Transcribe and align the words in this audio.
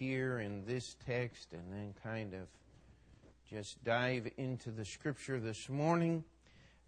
here 0.00 0.38
in 0.38 0.64
this 0.64 0.96
text 1.06 1.52
and 1.52 1.62
then 1.70 1.92
kind 2.02 2.32
of 2.32 2.48
just 3.50 3.84
dive 3.84 4.26
into 4.38 4.70
the 4.70 4.84
scripture 4.84 5.38
this 5.38 5.68
morning. 5.68 6.24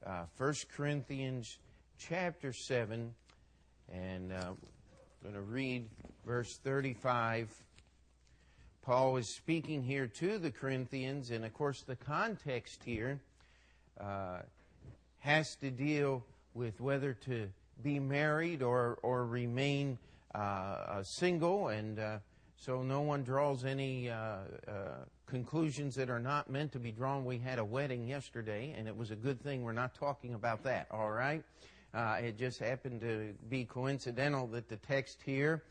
Uh, 0.07 0.23
1 0.38 0.54
Corinthians 0.74 1.59
chapter 1.98 2.54
7, 2.54 3.12
and 3.93 4.33
uh, 4.33 4.37
I'm 4.37 4.56
going 5.22 5.35
to 5.35 5.43
read 5.43 5.90
verse 6.25 6.59
35. 6.64 7.51
Paul 8.80 9.19
is 9.19 9.29
speaking 9.29 9.83
here 9.83 10.06
to 10.06 10.38
the 10.38 10.51
Corinthians, 10.51 11.33
and 11.33 11.44
of 11.44 11.53
course, 11.53 11.83
the 11.83 11.97
context 11.97 12.83
here 12.83 13.21
uh, 14.01 14.38
has 15.19 15.54
to 15.56 15.71
deal 15.71 16.24
with 16.55 16.80
whether 16.80 17.12
to 17.27 17.51
be 17.83 18.01
married 18.01 18.62
or, 18.62 18.98
or 19.02 19.27
remain 19.27 19.98
uh, 20.34 21.02
single, 21.02 21.69
and 21.69 21.98
uh, 21.98 22.16
so 22.65 22.80
no 22.80 23.01
one 23.01 23.24
draws 23.24 23.65
any 23.65 24.09
uh, 24.09 24.15
uh, 24.15 24.38
conclusions 25.27 25.97
that 25.97 26.09
are 26.09 26.21
not 26.21 26.48
meant 26.48 26.71
to 26.71 26.79
be 26.79 26.93
drawn. 26.93 27.25
We 27.25 27.38
had 27.38 27.59
a 27.59 27.65
wedding 27.65 28.07
yesterday, 28.07 28.73
and 28.79 28.87
it 28.87 28.97
was 28.97 29.11
a 29.11 29.16
good 29.16 29.43
thing 29.43 29.65
we're 29.65 29.73
not 29.73 29.97
talking 29.97 30.35
about 30.35 30.62
that, 30.62 30.87
all 30.93 31.11
right? 31.11 31.43
Uh, 31.93 32.19
it 32.23 32.38
just 32.38 32.61
happened 32.61 33.01
to 33.01 33.35
be 33.51 33.65
coincidental 33.65 34.47
that 34.48 34.69
the 34.69 34.77
text 34.77 35.19
here 35.27 35.65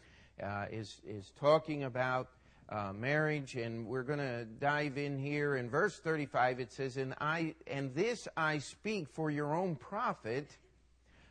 is 0.70 1.00
is 1.08 1.31
talking 1.40 1.86
about 1.86 2.27
uh, 2.67 2.92
marriage, 2.94 3.55
and 3.55 3.88
we're 3.88 4.03
going 4.03 4.20
to 4.20 4.44
dive 4.59 4.98
in 4.98 5.17
here. 5.17 5.55
In 5.55 5.70
verse 5.70 5.98
35, 5.98 6.59
it 6.59 6.73
says, 6.73 6.98
"And 6.98 7.16
I 7.22 7.55
and 7.67 7.95
this 7.95 8.28
I 8.36 8.58
speak 8.58 9.08
for 9.08 9.31
your 9.31 9.55
own 9.55 9.78
profit, 9.78 10.58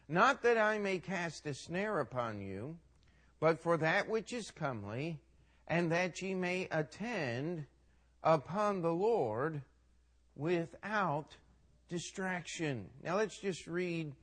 not 0.08 0.42
that 0.42 0.56
I 0.56 0.78
may 0.78 1.00
cast 1.00 1.47
a 1.47 1.52
snare 1.52 2.00
upon 2.00 2.41
you, 2.41 2.78
but 3.41 3.61
for 3.61 3.77
that 3.77 4.08
which 4.08 4.33
is 4.33 4.50
comely, 4.50 5.19
and 5.70 5.91
that 5.91 6.20
ye 6.20 6.34
may 6.34 6.69
attend 6.70 7.65
upon 8.23 8.83
the 8.83 8.92
Lord 8.92 9.62
without 10.36 11.39
distraction." 11.89 12.91
Now 13.03 13.17
let's 13.17 13.39
just 13.39 13.67
read 13.67 14.14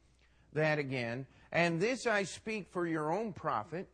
that 0.53 0.77
again. 0.77 1.25
And 1.51 1.81
this 1.81 2.05
I 2.05 2.21
speak 2.21 2.69
for 2.69 2.85
your 2.85 3.11
own 3.11 3.33
profit 3.33 3.89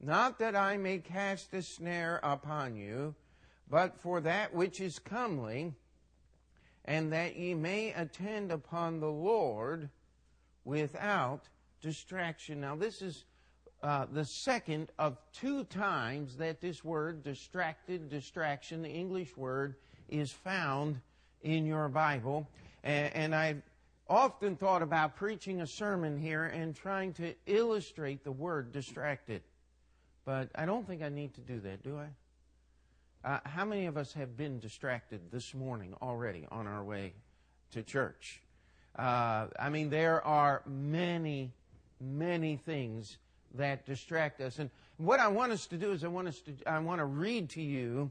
not 0.00 0.38
that 0.38 0.54
I 0.54 0.76
may 0.76 0.98
cast 0.98 1.54
a 1.54 1.62
snare 1.62 2.20
upon 2.22 2.76
you, 2.76 3.14
but 3.68 3.98
for 3.98 4.20
that 4.20 4.54
which 4.54 4.80
is 4.80 4.98
comely, 4.98 5.74
and 6.84 7.12
that 7.12 7.36
ye 7.36 7.54
may 7.54 7.92
attend 7.92 8.52
upon 8.52 9.00
the 9.00 9.10
Lord 9.10 9.90
without 10.64 11.48
distraction. 11.80 12.60
Now, 12.60 12.76
this 12.76 13.00
is 13.00 13.24
uh, 13.82 14.06
the 14.12 14.24
second 14.24 14.90
of 14.98 15.16
two 15.32 15.64
times 15.64 16.36
that 16.36 16.60
this 16.60 16.84
word, 16.84 17.22
distracted, 17.22 18.08
distraction, 18.08 18.82
the 18.82 18.88
English 18.88 19.36
word, 19.36 19.76
is 20.08 20.30
found 20.32 21.00
in 21.42 21.66
your 21.66 21.88
Bible. 21.88 22.48
And, 22.82 23.14
and 23.14 23.34
I've 23.34 23.62
often 24.08 24.56
thought 24.56 24.82
about 24.82 25.16
preaching 25.16 25.60
a 25.60 25.66
sermon 25.66 26.18
here 26.18 26.44
and 26.44 26.74
trying 26.74 27.12
to 27.14 27.34
illustrate 27.46 28.24
the 28.24 28.32
word 28.32 28.72
distracted. 28.72 29.42
But 30.24 30.48
I 30.54 30.66
don't 30.66 30.86
think 30.86 31.02
I 31.02 31.08
need 31.08 31.34
to 31.34 31.40
do 31.40 31.60
that, 31.60 31.82
do 31.82 31.98
I? 31.98 33.28
Uh, 33.28 33.40
how 33.44 33.64
many 33.64 33.86
of 33.86 33.96
us 33.96 34.12
have 34.12 34.36
been 34.36 34.60
distracted 34.60 35.20
this 35.32 35.54
morning 35.54 35.94
already 36.00 36.46
on 36.50 36.66
our 36.66 36.84
way 36.84 37.12
to 37.72 37.82
church? 37.82 38.40
Uh, 38.96 39.46
I 39.58 39.68
mean, 39.68 39.90
there 39.90 40.24
are 40.24 40.62
many, 40.66 41.52
many 42.00 42.56
things 42.56 43.18
that 43.54 43.86
distract 43.86 44.40
us. 44.40 44.58
And 44.58 44.70
what 44.96 45.20
I 45.20 45.28
want 45.28 45.52
us 45.52 45.66
to 45.66 45.76
do 45.76 45.92
is 45.92 46.04
I 46.04 46.08
want 46.08 46.28
us 46.28 46.40
to, 46.40 46.52
I 46.66 46.78
want 46.78 47.00
to 47.00 47.06
read 47.06 47.50
to 47.50 47.62
you 47.62 48.10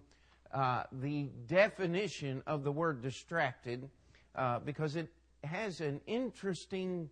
uh, 0.53 0.83
the 0.91 1.29
definition 1.47 2.41
of 2.47 2.63
the 2.63 2.71
word 2.71 3.01
distracted 3.01 3.89
uh, 4.35 4.59
because 4.59 4.95
it 4.95 5.09
has 5.43 5.81
an 5.81 6.01
interesting 6.07 7.09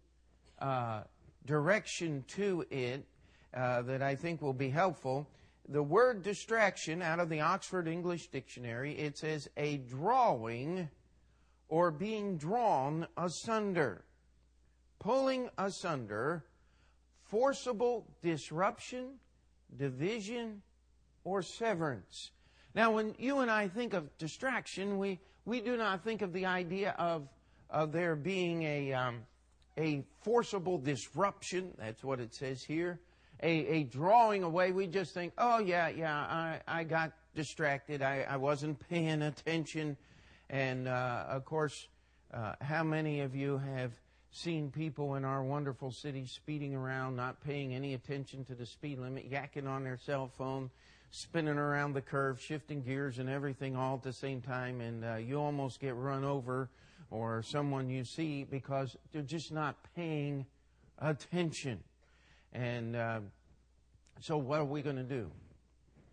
uh, 0.59 1.01
direction 1.45 2.23
to 2.27 2.65
it 2.69 3.05
uh, 3.53 3.81
that 3.83 4.01
I 4.01 4.15
think 4.15 4.41
will 4.41 4.53
be 4.53 4.69
helpful. 4.69 5.27
The 5.69 5.83
word 5.83 6.23
distraction 6.23 7.01
out 7.01 7.19
of 7.19 7.29
the 7.29 7.41
Oxford 7.41 7.87
English 7.87 8.27
Dictionary, 8.27 8.97
it 8.97 9.17
says 9.17 9.47
a 9.55 9.77
drawing 9.77 10.89
or 11.69 11.91
being 11.91 12.37
drawn 12.37 13.07
asunder, 13.17 14.03
pulling 14.99 15.49
asunder, 15.57 16.43
forcible 17.33 18.05
disruption, 18.21 19.15
division, 19.75 20.61
or 21.23 21.41
severance. 21.41 22.29
Now, 22.75 22.91
when 22.91 23.15
you 23.17 23.39
and 23.39 23.49
I 23.49 23.69
think 23.69 23.95
of 23.95 24.15
distraction, 24.19 24.99
we, 24.99 25.19
we 25.43 25.59
do 25.59 25.75
not 25.75 26.03
think 26.03 26.21
of 26.21 26.31
the 26.31 26.45
idea 26.45 26.93
of, 26.99 27.27
of 27.71 27.91
there 27.91 28.15
being 28.15 28.61
a, 28.61 28.93
um, 28.93 29.21
a 29.79 30.03
forcible 30.21 30.77
disruption. 30.77 31.73
That's 31.79 32.03
what 32.03 32.19
it 32.19 32.35
says 32.35 32.63
here 32.63 32.99
a, 33.41 33.49
a 33.49 33.83
drawing 33.85 34.43
away. 34.43 34.71
We 34.71 34.85
just 34.85 35.15
think, 35.15 35.33
oh, 35.39 35.59
yeah, 35.59 35.89
yeah, 35.89 36.15
I, 36.15 36.59
I 36.67 36.83
got 36.83 37.13
distracted. 37.35 38.03
I, 38.03 38.25
I 38.29 38.37
wasn't 38.37 38.79
paying 38.89 39.23
attention. 39.23 39.97
And 40.51 40.87
uh, 40.87 41.25
of 41.27 41.45
course, 41.45 41.87
uh, 42.31 42.53
how 42.61 42.83
many 42.83 43.21
of 43.21 43.35
you 43.35 43.57
have 43.57 43.91
seen 44.33 44.71
people 44.71 45.13
in 45.13 45.23
our 45.23 45.43
wonderful 45.43 45.91
city 45.91 46.25
speeding 46.25 46.75
around, 46.75 47.15
not 47.15 47.41
paying 47.43 47.73
any 47.73 47.93
attention 47.93 48.43
to 48.45 48.55
the 48.55 48.65
speed 48.65 48.97
limit, 48.97 49.31
yakking 49.31 49.67
on 49.67 49.83
their 49.83 49.97
cell 49.97 50.27
phone, 50.27 50.71
spinning 51.11 51.59
around 51.59 51.93
the 51.93 52.01
curve, 52.01 52.41
shifting 52.41 52.81
gears 52.81 53.19
and 53.19 53.29
everything 53.29 53.75
all 53.75 53.95
at 53.95 54.01
the 54.01 54.11
same 54.11 54.41
time, 54.41 54.81
and 54.81 55.05
uh, 55.05 55.15
you 55.15 55.39
almost 55.39 55.79
get 55.79 55.95
run 55.95 56.23
over 56.23 56.67
or 57.11 57.43
someone 57.43 57.89
you 57.89 58.03
see 58.03 58.43
because 58.43 58.97
they're 59.11 59.21
just 59.21 59.51
not 59.51 59.75
paying 59.95 60.47
attention. 60.97 61.79
And 62.53 62.95
uh, 62.95 63.19
so, 64.19 64.37
what 64.37 64.59
are 64.59 64.65
we 64.65 64.81
going 64.81 64.95
to 64.95 65.03
do? 65.03 65.29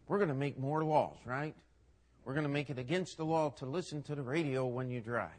We're 0.09 0.19
going 0.19 0.29
to 0.29 0.35
make 0.35 0.59
more 0.59 0.85
laws, 0.85 1.17
right? 1.25 1.55
We're 2.27 2.35
going 2.35 2.45
to 2.45 2.51
make 2.51 2.69
it 2.69 2.79
against 2.79 3.17
the 3.17 3.25
law 3.25 3.49
to 3.59 3.65
listen 3.65 4.03
to 4.05 4.15
the 4.15 4.23
radio 4.23 4.67
when 4.67 4.91
you 4.91 5.01
drive. 5.01 5.31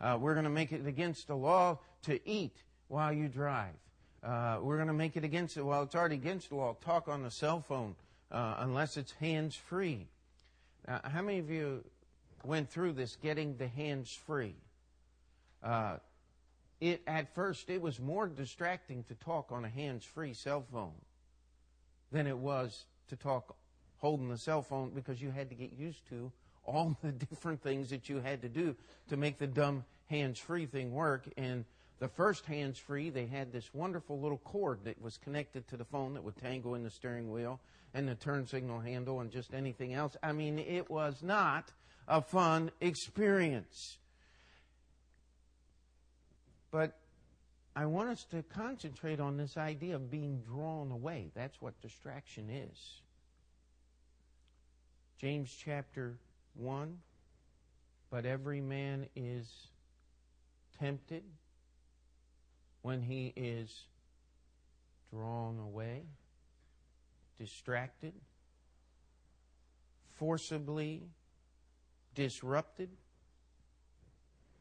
Uh, 0.00 0.18
we're 0.20 0.34
going 0.34 0.44
to 0.44 0.50
make 0.50 0.72
it 0.72 0.86
against 0.86 1.28
the 1.28 1.36
law 1.36 1.78
to 2.02 2.20
eat 2.28 2.62
while 2.88 3.12
you 3.12 3.28
drive. 3.28 3.74
Uh, 4.22 4.58
we're 4.60 4.76
going 4.76 4.88
to 4.88 4.94
make 4.94 5.16
it 5.16 5.24
against 5.24 5.56
it. 5.56 5.62
Well, 5.62 5.82
it's 5.82 5.94
already 5.94 6.16
against 6.16 6.50
the 6.50 6.56
law. 6.56 6.76
Talk 6.84 7.08
on 7.08 7.22
the 7.22 7.30
cell 7.30 7.60
phone 7.60 7.94
uh, 8.30 8.56
unless 8.58 8.96
it's 8.96 9.12
hands 9.12 9.54
free. 9.54 10.06
Now, 10.86 11.00
how 11.04 11.22
many 11.22 11.38
of 11.38 11.50
you 11.50 11.84
went 12.44 12.70
through 12.70 12.92
this 12.92 13.16
getting 13.22 13.56
the 13.56 13.68
hands 13.68 14.12
free? 14.26 14.54
Uh, 15.62 15.96
it 16.80 17.02
at 17.06 17.34
first 17.34 17.70
it 17.70 17.80
was 17.80 17.98
more 17.98 18.28
distracting 18.28 19.02
to 19.04 19.14
talk 19.14 19.50
on 19.50 19.64
a 19.64 19.68
hands-free 19.68 20.34
cell 20.34 20.64
phone 20.70 20.92
than 22.12 22.26
it 22.26 22.36
was 22.36 22.84
to 23.08 23.16
talk 23.16 23.56
holding 23.98 24.28
the 24.28 24.38
cell 24.38 24.62
phone 24.62 24.90
because 24.90 25.22
you 25.22 25.30
had 25.30 25.48
to 25.48 25.54
get 25.54 25.72
used 25.72 26.06
to 26.08 26.30
all 26.66 26.96
the 27.02 27.12
different 27.30 27.62
things 27.62 27.90
that 27.90 28.08
you 28.08 28.20
had 28.20 28.42
to 28.42 28.48
do 28.48 28.74
to 29.08 29.16
make 29.16 29.38
the 29.38 29.46
dumb 29.46 29.84
hands-free 30.08 30.66
thing 30.66 30.92
work 30.92 31.28
and 31.36 31.64
the 31.98 32.08
first 32.08 32.44
hands-free 32.46 33.10
they 33.10 33.26
had 33.26 33.52
this 33.52 33.72
wonderful 33.72 34.20
little 34.20 34.38
cord 34.38 34.80
that 34.84 35.00
was 35.00 35.16
connected 35.18 35.66
to 35.68 35.76
the 35.76 35.84
phone 35.84 36.14
that 36.14 36.22
would 36.22 36.36
tangle 36.36 36.74
in 36.74 36.82
the 36.82 36.90
steering 36.90 37.30
wheel 37.30 37.58
and 37.94 38.06
the 38.06 38.14
turn 38.14 38.46
signal 38.46 38.80
handle 38.80 39.20
and 39.20 39.30
just 39.30 39.54
anything 39.54 39.94
else 39.94 40.16
i 40.22 40.32
mean 40.32 40.58
it 40.58 40.90
was 40.90 41.22
not 41.22 41.72
a 42.06 42.20
fun 42.20 42.70
experience 42.80 43.98
but 46.70 46.98
I 47.76 47.84
want 47.84 48.08
us 48.08 48.24
to 48.30 48.42
concentrate 48.42 49.20
on 49.20 49.36
this 49.36 49.58
idea 49.58 49.96
of 49.96 50.10
being 50.10 50.40
drawn 50.40 50.90
away. 50.90 51.30
That's 51.34 51.60
what 51.60 51.78
distraction 51.82 52.48
is. 52.48 53.02
James 55.18 55.54
chapter 55.62 56.16
1 56.58 56.98
But 58.10 58.26
every 58.26 58.60
man 58.60 59.06
is 59.14 59.68
tempted 60.78 61.22
when 62.82 63.02
he 63.02 63.32
is 63.36 63.86
drawn 65.10 65.58
away, 65.58 66.02
distracted, 67.38 68.12
forcibly 70.14 71.02
disrupted 72.14 72.90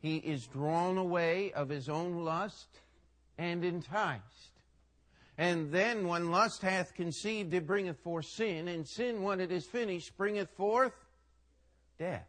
he 0.06 0.18
is 0.18 0.45
drawn 0.45 1.00
away 1.00 1.51
of 1.53 1.68
his 1.68 1.89
own 1.89 2.24
lust 2.24 2.68
and 3.39 3.65
enticed. 3.65 4.51
And 5.36 5.71
then 5.71 6.07
when 6.07 6.30
lust 6.30 6.62
hath 6.62 6.94
conceived, 6.94 7.51
it 7.56 7.65
bringeth 7.65 7.97
forth 8.03 8.27
sin, 8.27 8.68
and 8.68 8.88
sin, 8.88 9.24
when 9.24 9.39
it 9.39 9.51
is 9.51 9.65
finished, 9.65 10.15
bringeth 10.15 10.51
forth 10.51 10.94
death. 11.97 12.27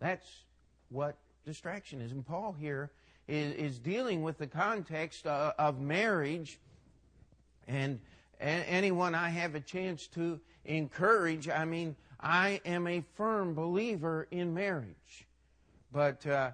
That's 0.00 0.26
what 0.88 1.16
distraction 1.44 2.00
is. 2.00 2.12
And 2.12 2.26
Paul 2.26 2.54
here 2.58 2.90
is, 3.28 3.54
is 3.54 3.78
dealing 3.78 4.22
with 4.22 4.38
the 4.38 4.46
context 4.46 5.26
uh, 5.26 5.52
of 5.58 5.80
marriage 5.80 6.58
and 7.68 8.00
anyone 8.40 9.14
I 9.14 9.28
have 9.28 9.54
a 9.54 9.60
chance 9.60 10.08
to 10.08 10.40
encourage, 10.64 11.48
I 11.48 11.64
mean, 11.64 11.96
I 12.20 12.60
am 12.64 12.86
a 12.86 13.02
firm 13.14 13.54
believer 13.54 14.26
in 14.30 14.54
marriage. 14.54 15.26
But 15.92 16.26
uh, 16.26 16.50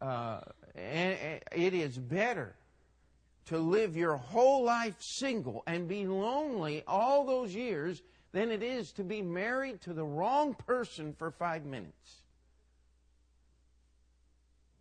uh, 0.00 0.40
it 0.74 1.74
is 1.74 1.98
better 1.98 2.54
to 3.46 3.58
live 3.58 3.96
your 3.96 4.16
whole 4.16 4.64
life 4.64 4.96
single 5.00 5.62
and 5.66 5.88
be 5.88 6.06
lonely 6.06 6.82
all 6.86 7.24
those 7.24 7.54
years 7.54 8.02
than 8.34 8.50
it 8.50 8.64
is 8.64 8.90
to 8.90 9.04
be 9.04 9.22
married 9.22 9.80
to 9.80 9.92
the 9.92 10.04
wrong 10.04 10.54
person 10.54 11.14
for 11.16 11.30
five 11.30 11.64
minutes. 11.64 12.16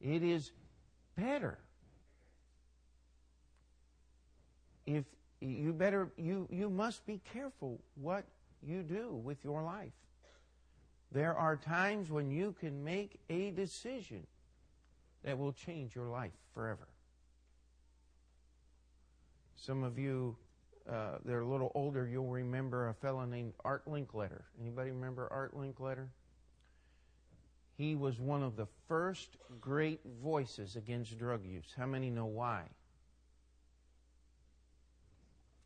It 0.02 0.24
is 0.24 0.52
better 1.16 1.60
if 4.88 5.06
you 5.40 5.72
better 5.72 6.12
you 6.18 6.48
you 6.50 6.68
must 6.68 7.06
be 7.06 7.22
careful 7.32 7.80
what 7.94 8.26
you 8.64 8.82
do 8.82 9.14
with 9.14 9.38
your 9.44 9.62
life. 9.62 9.94
There 11.12 11.38
are 11.38 11.56
times 11.56 12.10
when 12.10 12.32
you 12.32 12.56
can 12.60 12.84
make 12.84 13.20
a 13.30 13.52
decision 13.52 14.26
that 15.24 15.38
will 15.38 15.54
change 15.54 15.96
your 15.96 16.08
life 16.08 16.34
forever. 16.56 16.88
Some 19.56 19.84
of 19.84 20.00
you 20.00 20.38
uh, 20.90 21.18
they're 21.24 21.42
a 21.42 21.48
little 21.48 21.72
older, 21.76 22.08
you'll 22.08 22.28
remember 22.28 22.90
a 22.90 22.94
fellow 22.94 23.26
named 23.26 23.54
Art 23.64 23.86
Linkletter. 23.88 24.42
Anybody 24.62 24.92
remember 24.92 25.28
Art 25.32 25.56
Linkletter? 25.56 26.08
He 27.78 27.96
was 27.96 28.20
one 28.20 28.44
of 28.44 28.56
the 28.56 28.68
first 28.88 29.38
great 29.60 30.02
voices 30.22 30.76
against 30.76 31.18
drug 31.18 31.46
use. 31.46 31.74
How 31.76 31.86
many 31.86 32.10
know 32.10 32.26
why? 32.26 32.64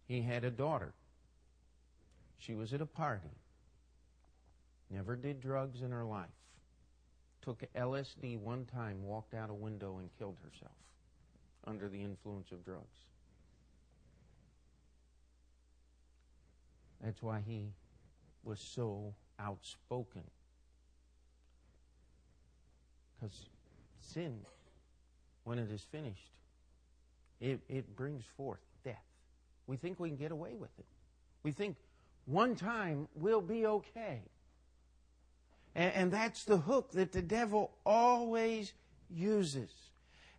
He 0.08 0.22
had 0.22 0.44
a 0.44 0.52
daughter. 0.52 0.94
She 2.38 2.54
was 2.54 2.74
at 2.74 2.82
a 2.82 2.86
party. 2.86 3.30
Never 4.90 5.16
did 5.16 5.42
drugs 5.42 5.82
in 5.82 5.92
her 5.92 6.06
life. 6.06 6.30
Took 7.42 7.64
LSD 7.76 8.40
one 8.40 8.66
time, 8.66 9.04
walked 9.04 9.34
out 9.34 9.50
a 9.50 9.54
window, 9.54 9.98
and 9.98 10.10
killed 10.18 10.38
herself 10.44 10.72
under 11.66 11.90
the 11.90 12.02
influence 12.02 12.52
of 12.52 12.64
drugs. 12.64 12.98
That's 17.08 17.24
why 17.24 17.40
he 17.48 17.72
was 18.44 18.60
so 18.60 19.14
outspoken. 19.40 20.24
Because 23.16 23.46
sin, 24.02 24.42
when 25.46 25.58
it 25.58 25.72
is 25.72 25.82
finished, 25.90 26.34
it, 27.40 27.62
it 27.70 27.96
brings 27.96 28.26
forth 28.36 28.60
death. 28.84 29.06
We 29.68 29.78
think 29.78 30.02
we 30.02 30.10
can 30.10 30.18
get 30.18 30.34
away 30.34 30.56
with 30.60 30.78
it. 30.78 30.86
We 31.44 31.52
think 31.54 31.78
one 32.26 32.58
time 32.58 33.08
we'll 33.16 33.40
be 33.40 33.66
okay. 33.66 34.20
And, 35.76 35.94
and 35.94 36.12
that's 36.12 36.44
the 36.44 36.58
hook 36.58 36.92
that 36.92 37.14
the 37.14 37.22
devil 37.22 37.72
always 37.86 38.74
uses. 39.10 39.72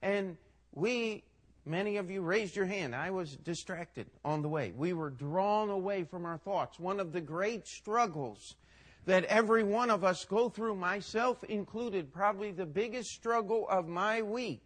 And 0.02 0.36
we 0.74 1.24
Many 1.66 1.96
of 1.98 2.10
you 2.10 2.22
raised 2.22 2.56
your 2.56 2.66
hand. 2.66 2.94
I 2.94 3.10
was 3.10 3.36
distracted 3.36 4.06
on 4.24 4.42
the 4.42 4.48
way. 4.48 4.72
We 4.74 4.92
were 4.92 5.10
drawn 5.10 5.68
away 5.68 6.04
from 6.04 6.24
our 6.24 6.38
thoughts. 6.38 6.78
One 6.78 6.98
of 7.00 7.12
the 7.12 7.20
great 7.20 7.66
struggles 7.66 8.56
that 9.04 9.24
every 9.24 9.62
one 9.62 9.90
of 9.90 10.04
us 10.04 10.24
go 10.24 10.48
through, 10.48 10.76
myself 10.76 11.42
included, 11.44 12.12
probably 12.12 12.52
the 12.52 12.66
biggest 12.66 13.10
struggle 13.10 13.66
of 13.68 13.88
my 13.88 14.22
week, 14.22 14.62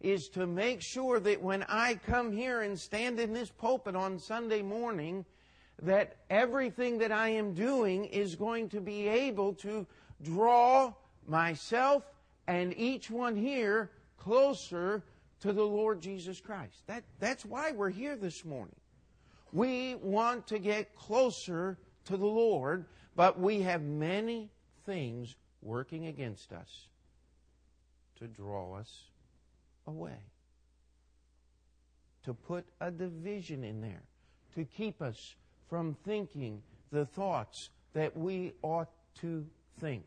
is 0.00 0.28
to 0.28 0.46
make 0.46 0.80
sure 0.80 1.18
that 1.20 1.42
when 1.42 1.64
I 1.68 1.94
come 2.06 2.32
here 2.32 2.62
and 2.62 2.78
stand 2.78 3.18
in 3.18 3.32
this 3.32 3.50
pulpit 3.50 3.96
on 3.96 4.18
Sunday 4.18 4.62
morning, 4.62 5.24
that 5.82 6.16
everything 6.30 6.98
that 6.98 7.12
I 7.12 7.30
am 7.30 7.52
doing 7.54 8.04
is 8.06 8.34
going 8.34 8.68
to 8.70 8.80
be 8.80 9.06
able 9.08 9.54
to 9.54 9.86
draw 10.22 10.92
myself 11.26 12.04
and 12.46 12.76
each 12.76 13.10
one 13.10 13.36
here 13.36 13.90
closer 14.16 15.02
to 15.40 15.52
the 15.52 15.64
Lord 15.64 16.00
Jesus 16.00 16.40
Christ. 16.40 16.82
That, 16.86 17.04
that's 17.20 17.44
why 17.44 17.72
we're 17.72 17.90
here 17.90 18.16
this 18.16 18.44
morning. 18.44 18.74
We 19.52 19.94
want 19.96 20.48
to 20.48 20.58
get 20.58 20.94
closer 20.94 21.78
to 22.06 22.16
the 22.16 22.26
Lord, 22.26 22.86
but 23.16 23.38
we 23.38 23.62
have 23.62 23.82
many 23.82 24.50
things 24.84 25.36
working 25.62 26.06
against 26.06 26.52
us 26.52 26.88
to 28.18 28.26
draw 28.26 28.74
us 28.74 29.04
away. 29.86 30.18
To 32.24 32.34
put 32.34 32.66
a 32.80 32.90
division 32.90 33.64
in 33.64 33.80
there, 33.80 34.02
to 34.54 34.64
keep 34.64 35.00
us 35.00 35.34
from 35.70 35.96
thinking 36.04 36.62
the 36.90 37.06
thoughts 37.06 37.70
that 37.94 38.16
we 38.16 38.52
ought 38.62 38.90
to 39.20 39.46
think. 39.80 40.04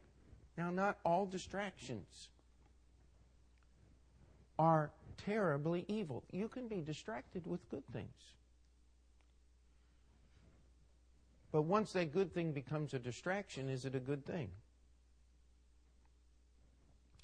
Now, 0.58 0.70
not 0.70 0.98
all 1.04 1.26
distractions 1.26 2.30
are 4.60 4.92
terribly 5.26 5.86
evil. 5.88 6.24
You 6.32 6.48
can 6.48 6.68
be 6.68 6.82
distracted 6.82 7.46
with 7.46 7.68
good 7.70 7.84
things. 7.94 8.08
But 11.52 11.64
once 11.64 11.92
that 11.94 12.14
good 12.14 12.34
thing 12.34 12.54
becomes 12.54 12.94
a 12.94 13.00
distraction, 13.00 13.70
is 13.70 13.86
it 13.86 13.96
a 13.96 14.00
good 14.00 14.26
thing? 14.26 14.50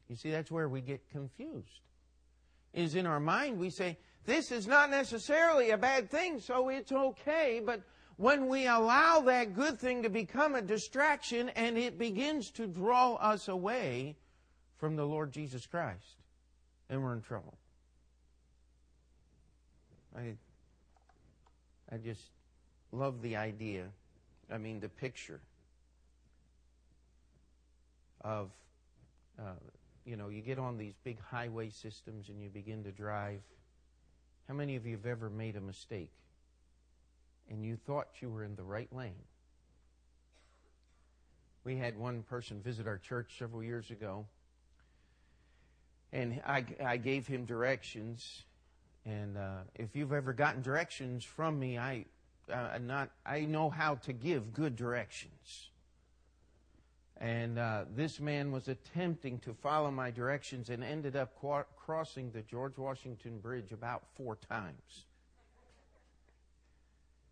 You 0.10 0.16
see, 0.16 0.32
that's 0.32 0.52
where 0.52 0.70
we 0.70 0.82
get 0.82 1.10
confused. 1.10 1.82
Is 2.74 2.96
in 2.96 3.06
our 3.06 3.20
mind, 3.20 3.58
we 3.58 3.70
say, 3.70 3.98
this 4.26 4.52
is 4.52 4.68
not 4.68 4.90
necessarily 4.90 5.72
a 5.72 5.78
bad 5.78 6.12
thing, 6.12 6.40
so 6.40 6.70
it's 6.70 6.92
okay. 6.92 7.62
But 7.66 7.82
when 8.18 8.48
we 8.48 8.68
allow 8.68 9.22
that 9.22 9.56
good 9.56 9.80
thing 9.80 10.04
to 10.04 10.10
become 10.10 10.56
a 10.56 10.62
distraction 10.62 11.50
and 11.50 11.78
it 11.78 11.98
begins 11.98 12.52
to 12.52 12.68
draw 12.68 13.16
us 13.16 13.48
away 13.48 14.18
from 14.78 14.96
the 14.96 15.06
Lord 15.06 15.32
Jesus 15.32 15.66
Christ, 15.66 16.18
then 16.90 17.02
we're 17.02 17.14
in 17.14 17.22
trouble. 17.22 17.57
I, 20.16 20.36
I 21.92 21.98
just 21.98 22.22
love 22.92 23.22
the 23.22 23.36
idea, 23.36 23.86
I 24.52 24.58
mean, 24.58 24.80
the 24.80 24.90
picture 24.90 25.40
of, 28.22 28.50
uh, 29.40 29.54
you 30.06 30.16
know, 30.16 30.30
you 30.30 30.42
get 30.42 30.60
on 30.60 30.78
these 30.78 30.94
big 31.04 31.20
highway 31.22 31.70
systems 31.70 32.30
and 32.30 32.42
you 32.42 32.50
begin 32.50 32.84
to 32.84 32.92
drive. 32.92 33.42
How 34.48 34.54
many 34.54 34.76
of 34.76 34.86
you 34.86 34.96
have 34.96 35.06
ever 35.06 35.30
made 35.30 35.56
a 35.56 35.62
mistake 35.62 36.12
and 37.50 37.64
you 37.64 37.76
thought 37.76 38.08
you 38.22 38.30
were 38.30 38.44
in 38.44 38.56
the 38.56 38.64
right 38.64 38.94
lane? 38.96 39.14
We 41.64 41.76
had 41.76 41.98
one 41.98 42.24
person 42.24 42.62
visit 42.62 42.88
our 42.88 42.98
church 42.98 43.36
several 43.38 43.62
years 43.62 43.92
ago, 43.92 44.26
and 46.14 46.42
I, 46.48 46.64
I 46.84 46.96
gave 46.96 47.28
him 47.28 47.44
directions, 47.44 48.44
and 49.08 49.38
uh, 49.38 49.60
if 49.76 49.96
you've 49.96 50.12
ever 50.12 50.34
gotten 50.34 50.62
directions 50.62 51.24
from 51.24 51.58
me, 51.58 51.78
I 51.78 52.06
uh, 52.52 52.78
not 52.82 53.10
I 53.26 53.42
know 53.42 53.70
how 53.70 53.96
to 53.96 54.14
give 54.14 54.54
good 54.54 54.76
directions. 54.76 55.70
And 57.20 57.58
uh, 57.58 57.86
this 57.96 58.20
man 58.20 58.52
was 58.52 58.68
attempting 58.68 59.40
to 59.40 59.54
follow 59.54 59.90
my 59.90 60.12
directions 60.12 60.70
and 60.70 60.84
ended 60.84 61.16
up 61.16 61.34
qu- 61.42 61.66
crossing 61.76 62.30
the 62.32 62.44
George 62.44 62.78
Washington 62.78 63.40
Bridge 63.40 63.72
about 63.72 64.04
four 64.16 64.36
times. 64.36 65.06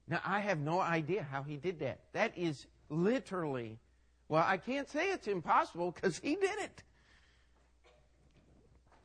Now, 0.08 0.22
I 0.26 0.40
have 0.40 0.60
no 0.60 0.80
idea 0.80 1.28
how 1.30 1.44
he 1.44 1.58
did 1.58 1.80
that. 1.80 2.00
That 2.14 2.36
is 2.36 2.66
literally, 2.90 3.78
well, 4.28 4.44
I 4.48 4.58
can't 4.58 4.90
say 4.90 5.12
it's 5.12 5.28
impossible 5.28 5.92
because 5.92 6.18
he 6.18 6.36
did 6.36 6.60
it. 6.60 6.84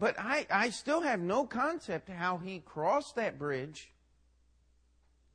But 0.00 0.18
I, 0.18 0.46
I 0.50 0.70
still 0.70 1.02
have 1.02 1.20
no 1.20 1.44
concept 1.44 2.08
how 2.08 2.38
he 2.38 2.60
crossed 2.60 3.16
that 3.16 3.38
bridge, 3.38 3.92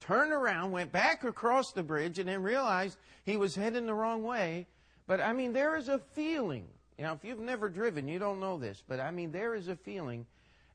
turned 0.02 0.34
around, 0.34 0.72
went 0.72 0.92
back 0.92 1.24
across 1.24 1.72
the 1.72 1.84
bridge, 1.84 2.18
and 2.18 2.28
then 2.28 2.42
realized 2.42 2.98
he 3.24 3.38
was 3.38 3.56
heading 3.56 3.86
the 3.86 3.94
wrong 3.94 4.24
way. 4.24 4.66
But 5.06 5.22
I 5.22 5.34
mean, 5.34 5.54
there 5.54 5.78
is 5.78 5.88
a 5.88 6.00
feeling. 6.00 6.66
You 6.98 7.04
know, 7.04 7.14
if 7.14 7.24
you've 7.24 7.40
never 7.40 7.70
driven, 7.70 8.08
you 8.08 8.18
don't 8.18 8.40
know 8.40 8.58
this. 8.58 8.82
But 8.88 9.00
I 9.00 9.12
mean, 9.12 9.32
there 9.32 9.54
is 9.54 9.68
a 9.68 9.76
feeling 9.76 10.26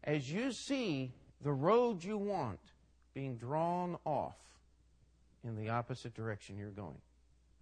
as 0.04 0.30
you 0.32 0.52
see 0.52 1.11
the 1.42 1.52
road 1.52 2.04
you 2.04 2.16
want 2.16 2.61
being 3.12 3.37
drawn 3.37 3.99
off 4.06 4.37
in 5.42 5.56
the 5.56 5.70
opposite 5.70 6.14
direction 6.14 6.56
you're 6.56 6.68
going. 6.70 7.00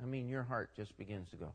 I 0.02 0.04
mean, 0.04 0.28
your 0.28 0.42
heart 0.42 0.70
just 0.76 0.96
begins 0.98 1.30
to 1.30 1.36
go, 1.36 1.52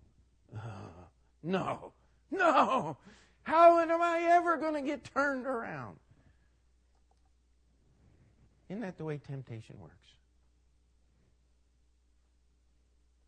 oh, 0.56 1.08
no, 1.44 1.94
no, 2.32 2.98
how 3.44 3.80
am 3.80 4.02
I 4.02 4.28
ever 4.32 4.58
going 4.58 4.74
to 4.74 4.82
get 4.82 5.04
turned 5.14 5.46
around? 5.46 5.98
Isn't 8.70 8.82
that 8.82 8.98
the 8.98 9.06
way 9.06 9.18
temptation 9.18 9.76
works? 9.80 9.94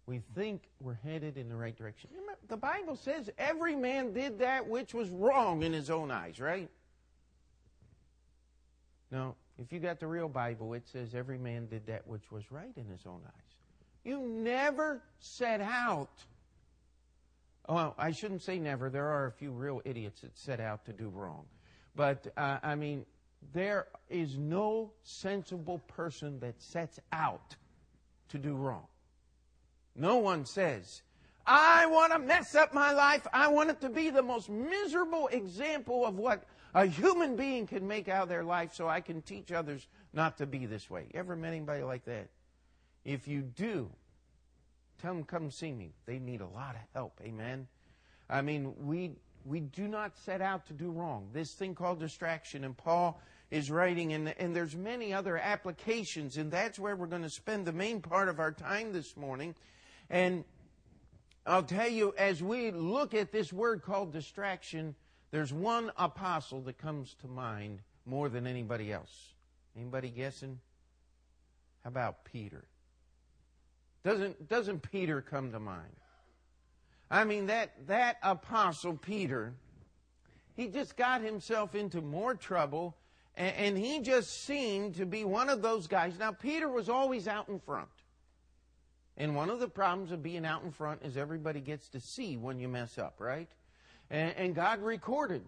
We 0.07 0.22
think 0.36 0.69
we're 0.79 1.00
headed 1.03 1.38
in 1.38 1.50
the 1.50 1.55
right 1.55 1.75
direction. 1.75 2.10
The 2.48 2.57
Bible 2.57 2.95
says 2.95 3.29
every 3.38 3.75
man 3.75 4.13
did 4.13 4.39
that 4.39 4.67
which 4.67 4.93
was 4.93 5.10
wrong 5.10 5.63
in 5.63 5.74
his 5.74 5.89
own 5.89 6.12
eyes, 6.12 6.39
right? 6.39 6.69
No, 9.12 9.36
If 9.57 9.72
you 9.72 9.79
got 9.79 10.00
the 10.00 10.07
real 10.07 10.27
Bible, 10.27 10.74
it 10.74 10.88
says 10.88 11.15
every 11.15 11.38
man 11.38 11.67
did 11.67 11.88
that 11.88 12.05
which 12.07 12.31
was 12.31 12.51
right 12.51 12.74
in 12.75 12.86
his 12.86 13.05
own 13.05 13.22
eyes. 13.25 13.55
You 14.03 14.19
never 14.19 15.01
set 15.19 15.62
out. 15.62 16.10
Well, 17.67 17.95
I 17.98 18.12
shouldn't 18.12 18.43
say 18.43 18.60
never. 18.60 18.89
There 18.89 19.07
are 19.07 19.27
a 19.27 19.31
few 19.31 19.51
real 19.51 19.81
idiots 19.86 20.22
that 20.22 20.38
set 20.38 20.60
out 20.60 20.86
to 20.86 20.93
do 20.93 21.10
wrong. 21.10 21.45
But, 21.95 22.27
uh, 22.38 22.60
I 22.62 22.75
mean, 22.75 23.05
there 23.53 23.88
is 24.10 24.38
no 24.38 24.91
sensible 25.03 25.79
person 25.88 26.39
that 26.41 26.62
sets 26.62 27.00
out 27.12 27.55
to 28.29 28.38
do 28.38 28.55
wrong. 28.55 28.88
No 29.95 30.17
one 30.17 30.45
says, 30.45 31.01
I 31.48 31.86
want 31.86 32.12
to 32.13 32.19
mess 32.19 32.55
up 32.55 32.74
my 32.74 32.91
life. 32.91 33.25
I 33.31 33.48
want 33.48 33.69
it 33.69 33.81
to 33.81 33.89
be 33.89 34.10
the 34.10 34.24
most 34.24 34.50
miserable 34.50 35.27
example 35.27 36.05
of 36.05 36.17
what 36.17 36.43
a 36.74 36.86
human 36.86 37.36
being 37.36 37.65
can 37.65 37.88
make 37.88 38.10
out 38.10 38.24
of 38.24 38.29
their 38.29 38.43
life 38.43 38.74
so 38.74 38.88
I 38.88 39.00
can 39.00 39.22
teach 39.22 39.51
others 39.51 39.88
not 40.12 40.38
to 40.39 40.45
be 40.45 40.65
this 40.65 40.89
way. 40.89 41.07
You 41.13 41.19
ever 41.19 41.36
met 41.36 41.53
anybody 41.53 41.84
like 41.84 42.05
that? 42.05 42.27
If 43.05 43.27
you 43.27 43.41
do, 43.41 43.89
tell 45.01 45.13
them 45.13 45.23
come 45.23 45.51
see 45.51 45.71
me. 45.71 45.93
They 46.05 46.19
need 46.19 46.41
a 46.41 46.47
lot 46.47 46.75
of 46.75 46.81
help. 46.93 47.19
Amen. 47.23 47.67
I 48.29 48.41
mean, 48.41 48.73
we 48.85 49.11
we 49.45 49.59
do 49.59 49.87
not 49.87 50.17
set 50.17 50.41
out 50.41 50.65
to 50.67 50.73
do 50.73 50.89
wrong. 50.89 51.29
This 51.31 51.53
thing 51.53 51.75
called 51.75 51.99
distraction, 51.99 52.63
and 52.63 52.75
Paul 52.75 53.19
is 53.51 53.69
writing, 53.69 54.13
and, 54.13 54.33
and 54.39 54.55
there's 54.55 54.75
many 54.75 55.13
other 55.13 55.37
applications, 55.37 56.37
and 56.37 56.51
that's 56.51 56.79
where 56.79 56.95
we're 56.95 57.05
going 57.05 57.21
to 57.21 57.29
spend 57.29 57.65
the 57.65 57.71
main 57.71 58.01
part 58.01 58.27
of 58.27 58.39
our 58.39 58.51
time 58.51 58.91
this 58.91 59.15
morning. 59.15 59.53
And 60.09 60.43
I'll 61.45 61.63
tell 61.63 61.87
you, 61.87 62.15
as 62.17 62.41
we 62.41 62.71
look 62.71 63.13
at 63.13 63.31
this 63.31 63.53
word 63.53 63.83
called 63.83 64.11
distraction, 64.11 64.95
there's 65.29 65.53
one 65.53 65.91
apostle 65.95 66.61
that 66.61 66.79
comes 66.79 67.15
to 67.21 67.27
mind 67.27 67.81
more 68.05 68.29
than 68.29 68.47
anybody 68.47 68.91
else. 68.91 69.33
Anybody 69.77 70.09
guessing? 70.09 70.59
How 71.83 71.89
about 71.89 72.25
Peter? 72.25 72.65
Doesn't, 74.05 74.47
doesn't 74.47 74.91
Peter 74.91 75.19
come 75.19 75.51
to 75.51 75.59
mind? 75.59 75.95
I 77.09 77.24
mean, 77.24 77.47
that, 77.47 77.71
that 77.88 78.17
apostle 78.21 78.93
Peter, 78.93 79.55
he 80.55 80.67
just 80.67 80.95
got 80.95 81.21
himself 81.21 81.74
into 81.74 82.01
more 82.01 82.35
trouble, 82.35 82.95
and, 83.35 83.55
and 83.55 83.77
he 83.77 84.01
just 84.01 84.45
seemed 84.45 84.95
to 84.97 85.07
be 85.07 85.25
one 85.25 85.50
of 85.50 85.63
those 85.63 85.88
guys. 85.88 86.19
Now, 86.19 86.31
Peter 86.31 86.69
was 86.69 86.88
always 86.88 87.27
out 87.27 87.50
in 87.50 87.59
front. 87.59 87.89
And 89.17 89.35
one 89.35 89.50
of 89.50 89.59
the 89.59 89.67
problems 89.67 90.12
of 90.12 90.21
being 90.21 90.45
out 90.45 90.62
in 90.63 90.71
front 90.71 91.01
is 91.03 91.17
everybody 91.17 91.59
gets 91.59 91.89
to 91.89 92.00
see 92.00 92.38
when 92.38 92.59
you 92.59 92.67
mess 92.67 93.00
up, 93.00 93.15
right? 93.17 93.50
And, 94.12 94.35
and, 94.38 94.55
God 94.55 94.83
recorded 94.83 95.41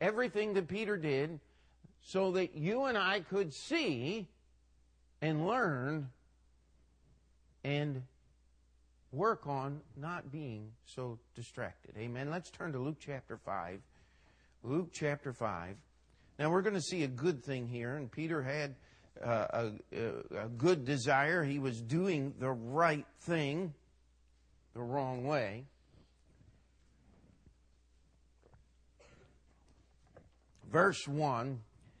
everything 0.00 0.54
that 0.54 0.68
Peter 0.68 0.96
did 0.96 1.40
so 2.00 2.30
that 2.32 2.54
you 2.54 2.84
and 2.84 2.96
I 2.96 3.20
could 3.20 3.52
see 3.52 4.28
and 5.20 5.48
learn 5.48 6.10
and 7.64 8.02
work 9.12 9.46
on 9.46 9.80
not 9.96 10.30
being 10.30 10.72
so 10.84 11.18
distracted. 11.34 11.96
Amen. 11.96 12.30
Let's 12.30 12.50
turn 12.50 12.72
to 12.72 12.78
Luke 12.78 12.98
chapter 13.00 13.36
5. 13.36 13.80
Luke 14.62 14.90
chapter 14.92 15.32
5. 15.32 15.76
Now 16.38 16.50
we're 16.50 16.62
going 16.62 16.74
to 16.74 16.80
see 16.80 17.04
a 17.04 17.08
good 17.08 17.42
thing 17.42 17.66
here, 17.66 17.96
and 17.96 18.10
Peter 18.10 18.42
had 18.42 18.76
uh, 19.24 19.70
a, 19.92 20.42
a 20.44 20.48
good 20.48 20.84
desire. 20.84 21.42
He 21.42 21.58
was 21.58 21.80
doing 21.80 22.34
the 22.38 22.50
right 22.50 23.06
thing 23.22 23.74
the 24.74 24.82
wrong 24.82 25.24
way. 25.24 25.64
Verse 30.70 31.08
1 31.08 31.60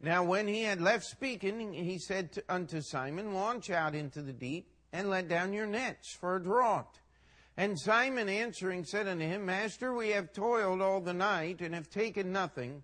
Now, 0.00 0.24
when 0.24 0.46
he 0.46 0.62
had 0.62 0.80
left 0.80 1.04
speaking, 1.04 1.72
he 1.72 1.98
said 1.98 2.32
to, 2.32 2.44
unto 2.48 2.80
Simon, 2.80 3.34
Launch 3.34 3.70
out 3.70 3.94
into 3.94 4.22
the 4.22 4.32
deep 4.32 4.70
and 4.92 5.08
let 5.08 5.28
down 5.28 5.52
your 5.52 5.66
nets 5.66 6.14
for 6.14 6.36
a 6.36 6.42
draught. 6.42 7.00
And 7.56 7.78
Simon 7.78 8.28
answering 8.28 8.84
said 8.84 9.08
unto 9.08 9.24
him, 9.24 9.46
Master, 9.46 9.94
we 9.94 10.10
have 10.10 10.32
toiled 10.32 10.82
all 10.82 11.00
the 11.00 11.14
night 11.14 11.62
and 11.62 11.74
have 11.74 11.88
taken 11.88 12.30
nothing. 12.30 12.82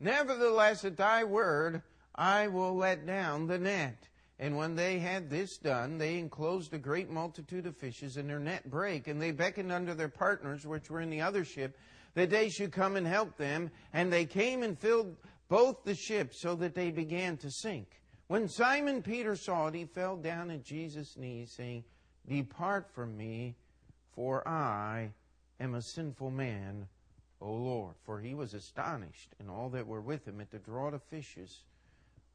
Nevertheless, 0.00 0.84
at 0.84 0.98
thy 0.98 1.24
word, 1.24 1.82
I 2.14 2.48
will 2.48 2.76
let 2.76 3.06
down 3.06 3.46
the 3.46 3.58
net. 3.58 4.08
And 4.38 4.56
when 4.56 4.74
they 4.74 4.98
had 4.98 5.30
this 5.30 5.56
done, 5.56 5.98
they 5.98 6.18
enclosed 6.18 6.74
a 6.74 6.78
great 6.78 7.08
multitude 7.08 7.66
of 7.66 7.76
fishes, 7.76 8.16
and 8.16 8.28
their 8.28 8.40
net 8.40 8.68
brake. 8.68 9.06
And 9.06 9.22
they 9.22 9.30
beckoned 9.30 9.72
unto 9.72 9.94
their 9.94 10.08
partners, 10.08 10.66
which 10.66 10.90
were 10.90 11.00
in 11.00 11.10
the 11.10 11.20
other 11.20 11.44
ship, 11.44 11.78
that 12.14 12.28
they 12.28 12.50
should 12.50 12.72
come 12.72 12.96
and 12.96 13.06
help 13.06 13.36
them. 13.36 13.70
And 13.92 14.12
they 14.12 14.26
came 14.26 14.62
and 14.62 14.78
filled 14.78 15.16
both 15.52 15.84
the 15.84 15.94
ships 15.94 16.40
so 16.40 16.54
that 16.54 16.74
they 16.74 16.90
began 16.90 17.36
to 17.36 17.50
sink. 17.50 18.00
When 18.26 18.48
Simon 18.48 19.02
Peter 19.02 19.36
saw 19.36 19.66
it, 19.66 19.74
he 19.74 19.84
fell 19.84 20.16
down 20.16 20.50
at 20.50 20.64
Jesus' 20.64 21.18
knees, 21.18 21.52
saying, 21.54 21.84
Depart 22.26 22.88
from 22.94 23.18
me, 23.18 23.54
for 24.14 24.48
I 24.48 25.10
am 25.60 25.74
a 25.74 25.82
sinful 25.82 26.30
man, 26.30 26.86
O 27.42 27.52
Lord. 27.52 27.96
For 28.02 28.18
he 28.18 28.32
was 28.32 28.54
astonished, 28.54 29.34
and 29.38 29.50
all 29.50 29.68
that 29.68 29.86
were 29.86 30.00
with 30.00 30.26
him, 30.26 30.40
at 30.40 30.50
the 30.50 30.58
draught 30.58 30.94
of 30.94 31.02
fishes 31.02 31.64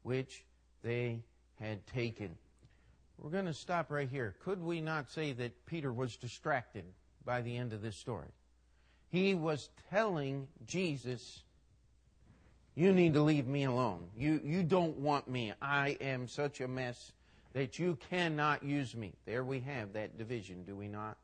which 0.04 0.44
they 0.84 1.24
had 1.58 1.84
taken. 1.88 2.36
We're 3.18 3.30
going 3.30 3.46
to 3.46 3.52
stop 3.52 3.90
right 3.90 4.08
here. 4.08 4.36
Could 4.44 4.62
we 4.62 4.80
not 4.80 5.10
say 5.10 5.32
that 5.32 5.66
Peter 5.66 5.92
was 5.92 6.14
distracted 6.14 6.84
by 7.24 7.40
the 7.40 7.56
end 7.56 7.72
of 7.72 7.82
this 7.82 7.96
story? 7.96 8.30
He 9.08 9.34
was 9.34 9.70
telling 9.90 10.46
Jesus 10.64 11.42
you 12.78 12.92
need 12.92 13.14
to 13.14 13.22
leave 13.22 13.48
me 13.48 13.64
alone. 13.64 14.06
You, 14.16 14.40
you 14.44 14.62
don't 14.62 14.96
want 14.98 15.26
me. 15.26 15.52
I 15.60 15.96
am 16.00 16.28
such 16.28 16.60
a 16.60 16.68
mess 16.68 17.10
that 17.52 17.80
you 17.80 17.98
cannot 18.08 18.62
use 18.62 18.94
me. 18.94 19.14
There 19.26 19.42
we 19.42 19.58
have 19.60 19.94
that 19.94 20.16
division, 20.16 20.62
do 20.62 20.76
we 20.76 20.86
not? 20.86 21.16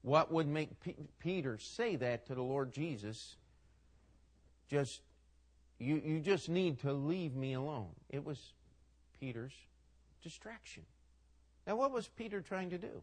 What 0.00 0.32
would 0.32 0.48
make 0.48 0.80
P- 0.80 0.96
Peter 1.18 1.58
say 1.58 1.96
that 1.96 2.26
to 2.28 2.34
the 2.34 2.42
Lord 2.42 2.72
Jesus? 2.72 3.36
Just, 4.70 5.02
you, 5.78 6.00
you 6.02 6.20
just 6.20 6.48
need 6.48 6.80
to 6.80 6.94
leave 6.94 7.36
me 7.36 7.52
alone. 7.52 7.90
It 8.08 8.24
was 8.24 8.38
Peter's 9.20 9.52
distraction. 10.22 10.84
Now, 11.66 11.76
what 11.76 11.92
was 11.92 12.08
Peter 12.08 12.40
trying 12.40 12.70
to 12.70 12.78
do? 12.78 13.02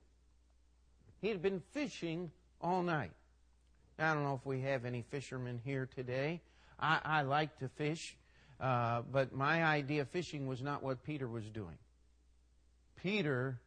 He 1.22 1.28
had 1.28 1.44
been 1.44 1.62
fishing 1.72 2.32
all 2.62 2.82
night. 2.82 3.12
I 4.00 4.12
don't 4.16 4.24
know 4.24 4.34
if 4.34 4.46
we 4.48 4.62
have 4.62 4.86
any 4.86 5.04
fishermen 5.12 5.62
here 5.64 5.88
today. 5.96 6.42
I, 6.82 7.00
I 7.04 7.22
like 7.22 7.58
to 7.60 7.70
fish, 7.70 8.18
uh, 8.60 9.04
but 9.12 9.34
my 9.34 9.64
idea 9.64 10.02
of 10.02 10.10
fishing 10.10 10.48
was 10.48 10.62
not 10.62 10.84
what 10.84 11.04
Peter 11.04 11.28
was 11.28 11.46
doing. 11.50 11.78
Peter 13.02 13.60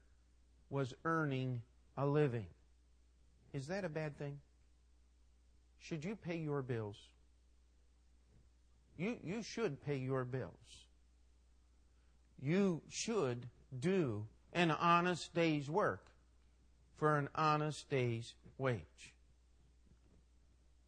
was 0.71 0.95
earning 1.05 1.63
a 1.97 2.07
living. 2.07 2.47
Is 3.53 3.69
that 3.69 3.85
a 3.85 3.89
bad 3.89 4.19
thing? 4.19 4.39
Should 5.79 6.05
you 6.05 6.17
pay 6.17 6.39
your 6.39 6.63
bills? 6.63 6.97
You, 8.97 9.17
you 9.23 9.43
should 9.43 9.85
pay 9.85 9.97
your 9.97 10.25
bills. 10.25 10.51
You 12.41 12.83
should 12.89 13.47
do 13.79 14.27
an 14.53 14.71
honest 14.71 15.35
day's 15.35 15.69
work 15.69 16.07
for 16.97 17.17
an 17.17 17.29
honest 17.35 17.89
day's 17.91 18.35
wage. 18.59 19.15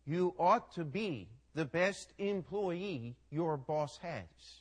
You 0.04 0.34
ought 0.38 0.72
to 0.74 0.84
be 0.84 1.28
the 1.56 1.64
best 1.64 2.12
employee 2.18 3.16
your 3.30 3.56
boss 3.56 3.98
has. 4.02 4.60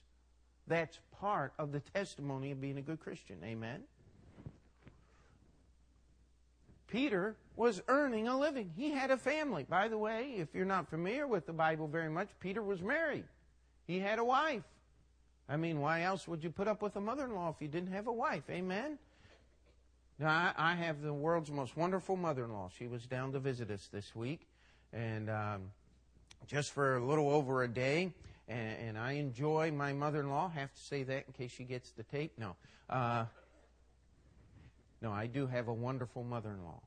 That's 0.66 0.98
part 1.20 1.54
of 1.60 1.74
the 1.74 1.82
testimony 1.82 2.52
of 2.52 2.62
being 2.62 2.78
a 2.78 2.82
good 2.82 3.02
Christian. 3.02 3.38
Amen? 3.44 3.84
Peter 6.88 7.36
was 7.58 7.82
earning 7.90 8.30
a 8.30 8.40
living. 8.40 8.72
He 8.78 8.92
had 8.92 9.12
a 9.12 9.18
family. 9.18 9.66
By 9.70 9.90
the 9.90 9.98
way, 9.98 10.36
if 10.38 10.48
you're 10.54 10.66
not 10.66 10.90
familiar 10.90 11.28
with 11.28 11.46
the 11.46 11.54
Bible 11.54 11.88
very 11.88 12.10
much, 12.10 12.30
Peter 12.40 12.64
was 12.64 12.82
married. 12.82 13.25
He 13.86 14.00
had 14.00 14.18
a 14.18 14.24
wife. 14.24 14.64
I 15.50 15.58
mean, 15.58 15.82
why 15.82 16.04
else 16.04 16.28
would 16.30 16.44
you 16.44 16.50
put 16.50 16.70
up 16.70 16.82
with 16.82 16.96
a 16.96 17.02
mother 17.02 17.25
in 17.25 17.36
law 17.36 17.50
if 17.50 17.62
you 17.62 17.68
didn't 17.68 17.92
have 17.92 18.08
a 18.08 18.14
wife? 18.14 18.44
Amen? 18.50 18.98
Now, 20.18 20.30
I, 20.30 20.72
I 20.72 20.75
have 20.75 21.02
the 21.02 21.14
world's 21.14 21.52
most 21.52 21.75
wonderful 21.75 22.16
mother 22.16 22.46
in 22.46 22.54
law. 22.54 22.70
She 22.80 22.88
was 22.88 23.06
down 23.06 23.34
to 23.34 23.40
visit 23.40 23.70
us 23.70 23.90
this 23.92 24.16
week. 24.16 24.48
And 24.94 25.30
um, 25.30 25.62
just 26.48 26.72
for 26.72 26.98
a 26.98 27.06
little 27.06 27.30
over 27.30 27.64
a 27.64 27.68
day. 27.68 28.14
And, 28.48 28.90
and 28.90 28.98
I 28.98 29.14
enjoy 29.14 29.72
my 29.72 29.94
mother 29.94 30.20
in 30.20 30.30
law. 30.30 30.50
Have 30.50 30.74
to 30.74 30.82
say 30.82 31.04
that 31.04 31.25
in 31.28 31.34
case 31.34 31.52
she 31.52 31.64
gets 31.64 31.92
the 31.92 32.04
tape. 32.04 32.34
No. 32.38 32.56
Uh, 32.90 33.25
No, 35.02 35.12
I 35.12 35.28
do 35.28 35.46
have 35.48 35.68
a 35.68 35.74
wonderful 35.74 36.24
mother 36.24 36.50
in 36.52 36.64
law. 36.64 36.82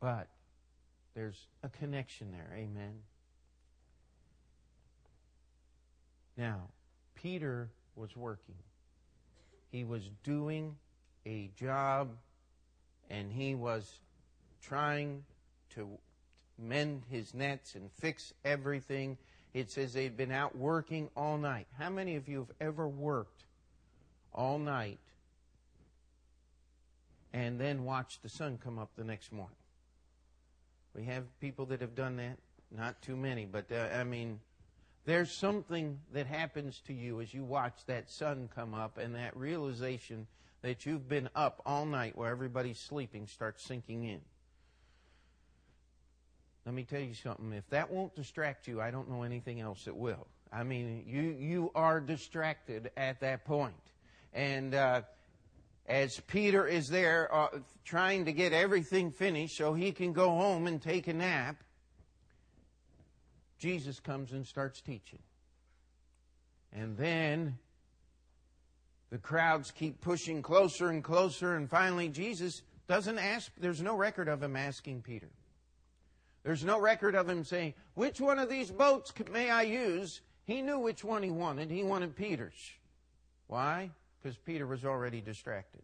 But 0.00 0.28
there's 1.14 1.46
a 1.62 1.68
connection 1.68 2.30
there. 2.30 2.50
Amen. 2.54 3.00
Now, 6.36 6.68
Peter 7.14 7.68
was 7.96 8.16
working. 8.16 8.54
He 9.72 9.84
was 9.84 10.08
doing 10.22 10.76
a 11.26 11.50
job 11.56 12.10
and 13.10 13.32
he 13.32 13.54
was 13.54 14.00
trying 14.62 15.24
to 15.70 15.88
mend 16.58 17.02
his 17.10 17.34
nets 17.34 17.74
and 17.74 17.90
fix 18.00 18.32
everything. 18.44 19.16
It 19.54 19.70
says 19.70 19.92
they'd 19.92 20.16
been 20.16 20.32
out 20.32 20.56
working 20.56 21.08
all 21.16 21.38
night. 21.38 21.66
How 21.78 21.90
many 21.90 22.16
of 22.16 22.28
you 22.28 22.38
have 22.38 22.52
ever 22.60 22.86
worked 22.86 23.44
all 24.34 24.58
night 24.58 24.98
and 27.32 27.60
then 27.60 27.84
watched 27.84 28.22
the 28.22 28.28
sun 28.28 28.58
come 28.62 28.78
up 28.78 28.90
the 28.96 29.04
next 29.04 29.32
morning? 29.32 29.56
We 30.94 31.04
have 31.04 31.24
people 31.40 31.66
that 31.66 31.80
have 31.80 31.94
done 31.94 32.16
that. 32.16 32.38
Not 32.70 33.00
too 33.00 33.16
many, 33.16 33.46
but 33.46 33.72
uh, 33.72 33.88
I 33.94 34.04
mean, 34.04 34.40
there's 35.06 35.32
something 35.32 36.00
that 36.12 36.26
happens 36.26 36.82
to 36.86 36.92
you 36.92 37.22
as 37.22 37.32
you 37.32 37.42
watch 37.42 37.74
that 37.86 38.10
sun 38.10 38.50
come 38.54 38.74
up 38.74 38.98
and 38.98 39.14
that 39.14 39.34
realization 39.34 40.26
that 40.60 40.84
you've 40.84 41.08
been 41.08 41.30
up 41.34 41.62
all 41.64 41.86
night 41.86 42.14
while 42.14 42.30
everybody's 42.30 42.78
sleeping 42.78 43.26
starts 43.26 43.64
sinking 43.64 44.04
in. 44.04 44.20
Let 46.68 46.74
me 46.74 46.84
tell 46.84 47.00
you 47.00 47.14
something. 47.14 47.50
If 47.54 47.66
that 47.70 47.90
won't 47.90 48.14
distract 48.14 48.68
you, 48.68 48.78
I 48.78 48.90
don't 48.90 49.08
know 49.08 49.22
anything 49.22 49.58
else 49.58 49.86
that 49.86 49.96
will. 49.96 50.26
I 50.52 50.64
mean, 50.64 51.02
you, 51.06 51.22
you 51.22 51.70
are 51.74 51.98
distracted 51.98 52.90
at 52.94 53.20
that 53.20 53.46
point. 53.46 53.72
And 54.34 54.74
uh, 54.74 55.00
as 55.86 56.20
Peter 56.26 56.66
is 56.66 56.88
there 56.88 57.34
uh, 57.34 57.48
trying 57.86 58.26
to 58.26 58.34
get 58.34 58.52
everything 58.52 59.12
finished 59.12 59.56
so 59.56 59.72
he 59.72 59.92
can 59.92 60.12
go 60.12 60.28
home 60.28 60.66
and 60.66 60.82
take 60.82 61.08
a 61.08 61.14
nap, 61.14 61.56
Jesus 63.58 63.98
comes 63.98 64.32
and 64.32 64.46
starts 64.46 64.82
teaching. 64.82 65.20
And 66.70 66.98
then 66.98 67.56
the 69.08 69.16
crowds 69.16 69.70
keep 69.70 70.02
pushing 70.02 70.42
closer 70.42 70.90
and 70.90 71.02
closer, 71.02 71.56
and 71.56 71.70
finally 71.70 72.10
Jesus 72.10 72.60
doesn't 72.88 73.18
ask, 73.18 73.50
there's 73.58 73.80
no 73.80 73.96
record 73.96 74.28
of 74.28 74.42
him 74.42 74.54
asking 74.54 75.00
Peter. 75.00 75.30
There's 76.42 76.64
no 76.64 76.80
record 76.80 77.14
of 77.14 77.28
him 77.28 77.44
saying, 77.44 77.74
Which 77.94 78.20
one 78.20 78.38
of 78.38 78.48
these 78.48 78.70
boats 78.70 79.12
may 79.30 79.50
I 79.50 79.62
use? 79.62 80.20
He 80.44 80.62
knew 80.62 80.78
which 80.78 81.04
one 81.04 81.22
he 81.22 81.30
wanted. 81.30 81.70
He 81.70 81.82
wanted 81.82 82.16
Peter's. 82.16 82.72
Why? 83.48 83.90
Because 84.22 84.36
Peter 84.38 84.66
was 84.66 84.84
already 84.84 85.20
distracted. 85.20 85.82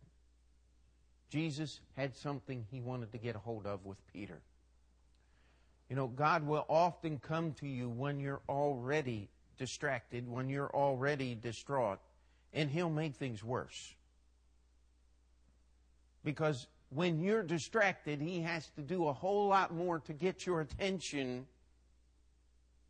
Jesus 1.29 1.81
had 1.97 2.15
something 2.15 2.65
he 2.71 2.81
wanted 2.81 3.13
to 3.13 3.19
get 3.19 3.37
a 3.37 3.41
hold 3.41 3.67
of 3.67 3.85
with 3.85 3.99
Peter. 4.13 4.41
You 5.91 5.97
know, 5.97 6.07
God 6.07 6.47
will 6.47 6.65
often 6.69 7.19
come 7.19 7.53
to 7.55 7.67
you 7.67 7.89
when 7.89 8.21
you're 8.21 8.41
already 8.49 9.29
distracted, 9.59 10.29
when 10.29 10.49
you're 10.49 10.71
already 10.75 11.35
distraught, 11.35 11.99
and 12.53 12.71
He'll 12.71 12.91
make 12.91 13.17
things 13.17 13.45
worse. 13.45 13.95
Because 16.25 16.67
when 16.95 17.21
you're 17.21 17.43
distracted, 17.43 18.21
He 18.21 18.41
has 18.41 18.69
to 18.77 18.83
do 18.83 19.09
a 19.09 19.13
whole 19.13 19.49
lot 19.49 19.75
more 19.75 19.99
to 20.01 20.13
get 20.13 20.47
your 20.47 20.61
attention 20.61 21.47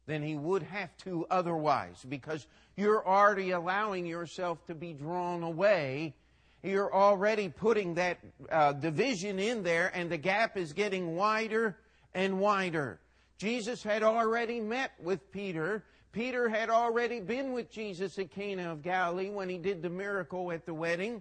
than 0.06 0.22
He 0.22 0.36
would 0.36 0.62
have 0.62 0.94
to 0.98 1.26
otherwise, 1.30 2.04
because 2.08 2.46
you're 2.76 3.06
already 3.06 3.52
allowing 3.52 4.04
yourself 4.06 4.64
to 4.66 4.74
be 4.74 4.92
drawn 4.92 5.42
away. 5.42 6.14
You're 6.62 6.94
already 6.94 7.48
putting 7.48 7.94
that 7.94 8.18
uh, 8.50 8.72
division 8.72 9.38
in 9.38 9.62
there, 9.62 9.90
and 9.94 10.10
the 10.10 10.18
gap 10.18 10.56
is 10.56 10.72
getting 10.72 11.16
wider 11.16 11.76
and 12.14 12.38
wider. 12.38 13.00
Jesus 13.38 13.82
had 13.82 14.02
already 14.02 14.60
met 14.60 14.92
with 15.02 15.30
Peter. 15.32 15.84
Peter 16.12 16.48
had 16.48 16.70
already 16.70 17.20
been 17.20 17.52
with 17.52 17.70
Jesus 17.70 18.18
at 18.18 18.30
Cana 18.30 18.70
of 18.70 18.82
Galilee 18.82 19.30
when 19.30 19.48
he 19.48 19.58
did 19.58 19.82
the 19.82 19.90
miracle 19.90 20.52
at 20.52 20.64
the 20.64 20.74
wedding. 20.74 21.20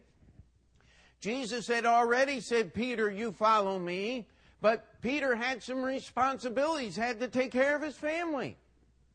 Jesus 1.24 1.68
had 1.68 1.86
already 1.86 2.42
said, 2.42 2.74
Peter, 2.74 3.10
you 3.10 3.32
follow 3.32 3.80
me. 3.80 4.28
But 4.60 5.02
Peter 5.02 5.36
had 5.36 5.64
some 5.64 5.82
responsibilities, 5.82 6.98
had 6.98 7.22
to 7.22 7.30
take 7.30 7.54
care 7.54 7.78
of 7.78 7.82
his 7.82 7.96
family. 7.96 8.58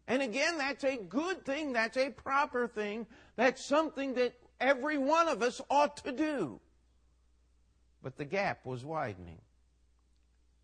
And 0.07 0.23
again, 0.23 0.57
that's 0.57 0.85
a 0.85 0.97
good 0.97 1.45
thing. 1.45 1.75
That's 1.75 1.99
a 1.99 2.09
proper 2.09 2.67
thing. 2.67 3.07
That's 3.37 3.63
something 3.63 4.15
that 4.15 4.33
every 4.59 4.97
one 4.97 5.29
of 5.29 5.43
us 5.43 5.61
ought 5.69 5.99
to 5.99 6.13
do. 6.13 6.61
But 8.03 8.17
the 8.17 8.25
gap 8.25 8.65
was 8.65 8.87
widening. 8.87 9.43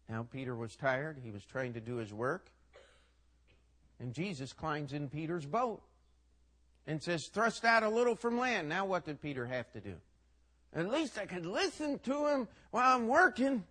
Now 0.09 0.27
Peter 0.33 0.57
was 0.57 0.75
tired. 0.77 1.19
He 1.23 1.31
was 1.31 1.45
trying 1.45 1.75
to 1.75 1.81
do 1.81 1.97
his 1.97 2.13
work. 2.15 2.51
And 4.01 4.15
Jesus 4.15 4.55
climbs 4.55 4.95
in 4.95 5.11
Peter's 5.11 5.45
boat 5.45 5.83
and 6.87 7.03
says, 7.03 7.27
Thrust 7.27 7.67
out 7.67 7.83
a 7.83 7.89
little 7.91 8.17
from 8.17 8.39
land. 8.39 8.67
Now 8.67 8.87
what 8.87 9.05
did 9.05 9.21
Peter 9.21 9.45
have 9.45 9.71
to 9.73 9.81
do? 9.81 9.97
At 10.75 10.91
least 10.91 11.19
I 11.19 11.27
could 11.27 11.47
listen 11.47 11.99
to 12.01 12.27
him 12.27 12.49
while 12.71 12.97
I'm 12.97 13.07
working. 13.07 13.65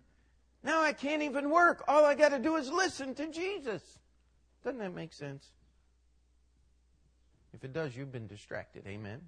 Now 0.62 0.82
I 0.82 0.92
can't 0.92 1.22
even 1.22 1.50
work. 1.50 1.84
All 1.86 2.04
I 2.04 2.14
got 2.14 2.30
to 2.30 2.38
do 2.38 2.56
is 2.56 2.70
listen 2.70 3.14
to 3.16 3.28
Jesus. 3.28 3.82
Doesn't 4.64 4.78
that 4.78 4.94
make 4.94 5.12
sense? 5.12 5.50
If 7.52 7.62
it 7.62 7.72
does, 7.72 7.94
you've 7.94 8.10
been 8.10 8.26
distracted. 8.26 8.86
Amen. 8.86 9.20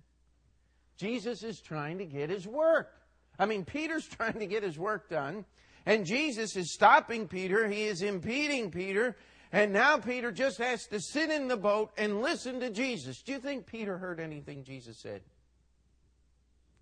Jesus 0.97 1.43
is 1.43 1.61
trying 1.61 1.99
to 1.99 2.07
get 2.07 2.31
his 2.31 2.47
work. 2.47 2.91
I 3.39 3.45
mean, 3.45 3.65
Peter's 3.65 4.07
trying 4.09 4.39
to 4.39 4.47
get 4.47 4.63
his 4.63 4.79
work 4.79 5.11
done, 5.11 5.45
and 5.85 6.07
Jesus 6.07 6.57
is 6.57 6.73
stopping 6.73 7.29
Peter. 7.29 7.69
He 7.69 7.85
is 7.85 8.01
impeding 8.01 8.71
Peter, 8.71 9.17
and 9.53 9.73
now 9.73 9.99
Peter 9.99 10.33
just 10.33 10.59
has 10.59 10.87
to 10.87 11.01
sit 11.01 11.31
in 11.31 11.49
the 11.49 11.57
boat 11.57 11.93
and 11.99 12.23
listen 12.23 12.61
to 12.61 12.71
Jesus. 12.71 13.23
Do 13.23 13.33
you 13.33 13.39
think 13.39 13.67
Peter 13.67 13.99
heard 13.99 14.19
anything 14.19 14.65
Jesus 14.65 14.99
said? 14.99 15.21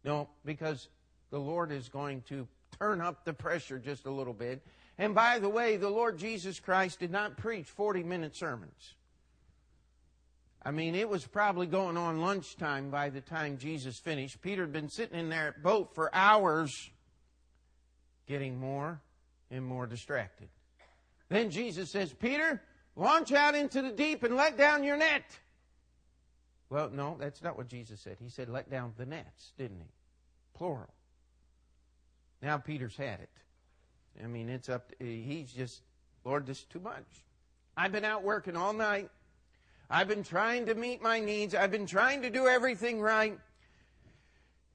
No, 0.05 0.29
because 0.45 0.89
the 1.31 1.41
Lord 1.41 1.73
is 1.73 1.89
going 1.89 2.23
to 2.29 2.47
turn 2.79 3.01
up 3.01 3.25
the 3.25 3.33
pressure 3.33 3.79
just 3.79 4.07
a 4.07 4.11
little 4.11 4.35
bit. 4.35 4.63
And 4.99 5.15
by 5.15 5.39
the 5.39 5.49
way, 5.49 5.77
the 5.77 5.89
Lord 5.89 6.19
Jesus 6.19 6.61
Christ 6.61 7.01
did 7.01 7.11
not 7.11 7.37
preach 7.37 7.67
40 7.67 8.03
minute 8.03 8.37
sermons. 8.37 8.95
I 10.63 10.71
mean, 10.71 10.95
it 10.95 11.09
was 11.09 11.27
probably 11.27 11.67
going 11.67 11.97
on 11.97 12.21
lunchtime 12.21 12.91
by 12.91 13.11
the 13.11 13.21
time 13.21 13.59
Jesus 13.59 13.99
finished. 13.99 14.41
Peter 14.41 14.63
had 14.63 14.73
been 14.73 14.89
sitting 14.89 15.19
in 15.19 15.29
that 15.29 15.63
boat 15.63 15.95
for 15.95 16.15
hours, 16.15 16.73
getting 18.27 18.59
more 18.59 19.01
and 19.51 19.65
more 19.65 19.87
distracted. 19.87 20.49
Then 21.29 21.51
Jesus 21.51 21.91
says, 21.91 22.15
Peter, 22.15 22.63
launch 22.97 23.33
out 23.33 23.55
into 23.55 23.83
the 23.83 23.91
deep 23.91 24.23
and 24.23 24.37
let 24.37 24.57
down 24.57 24.85
your 24.85 24.97
net. 24.97 25.25
Well, 26.75 26.91
no, 26.93 27.17
that's 27.21 27.41
not 27.41 27.57
what 27.57 27.69
Jesus 27.69 28.01
said. 28.01 28.17
He 28.21 28.29
said, 28.29 28.49
let 28.49 28.69
down 28.69 28.95
the 28.97 29.07
nets, 29.07 29.53
didn't 29.57 29.79
he? 29.79 29.87
Plural. 30.55 30.93
Now 32.43 32.59
Peter's 32.59 32.97
had 32.97 33.21
it. 33.21 33.31
I 34.21 34.27
mean, 34.27 34.49
it's 34.49 34.69
up 34.69 34.89
to, 34.99 35.05
he's 35.05 35.53
just, 35.53 35.83
Lord, 36.25 36.47
this 36.47 36.59
is 36.59 36.65
too 36.65 36.81
much. 36.81 37.05
I've 37.77 37.93
been 37.93 38.05
out 38.05 38.25
working 38.25 38.57
all 38.57 38.73
night. 38.73 39.09
I've 39.89 40.09
been 40.09 40.25
trying 40.25 40.67
to 40.67 40.75
meet 40.75 41.01
my 41.01 41.21
needs. 41.21 41.55
I've 41.55 41.71
been 41.71 41.87
trying 41.87 42.23
to 42.23 42.31
do 42.31 42.49
everything 42.49 43.01
right. 43.01 43.39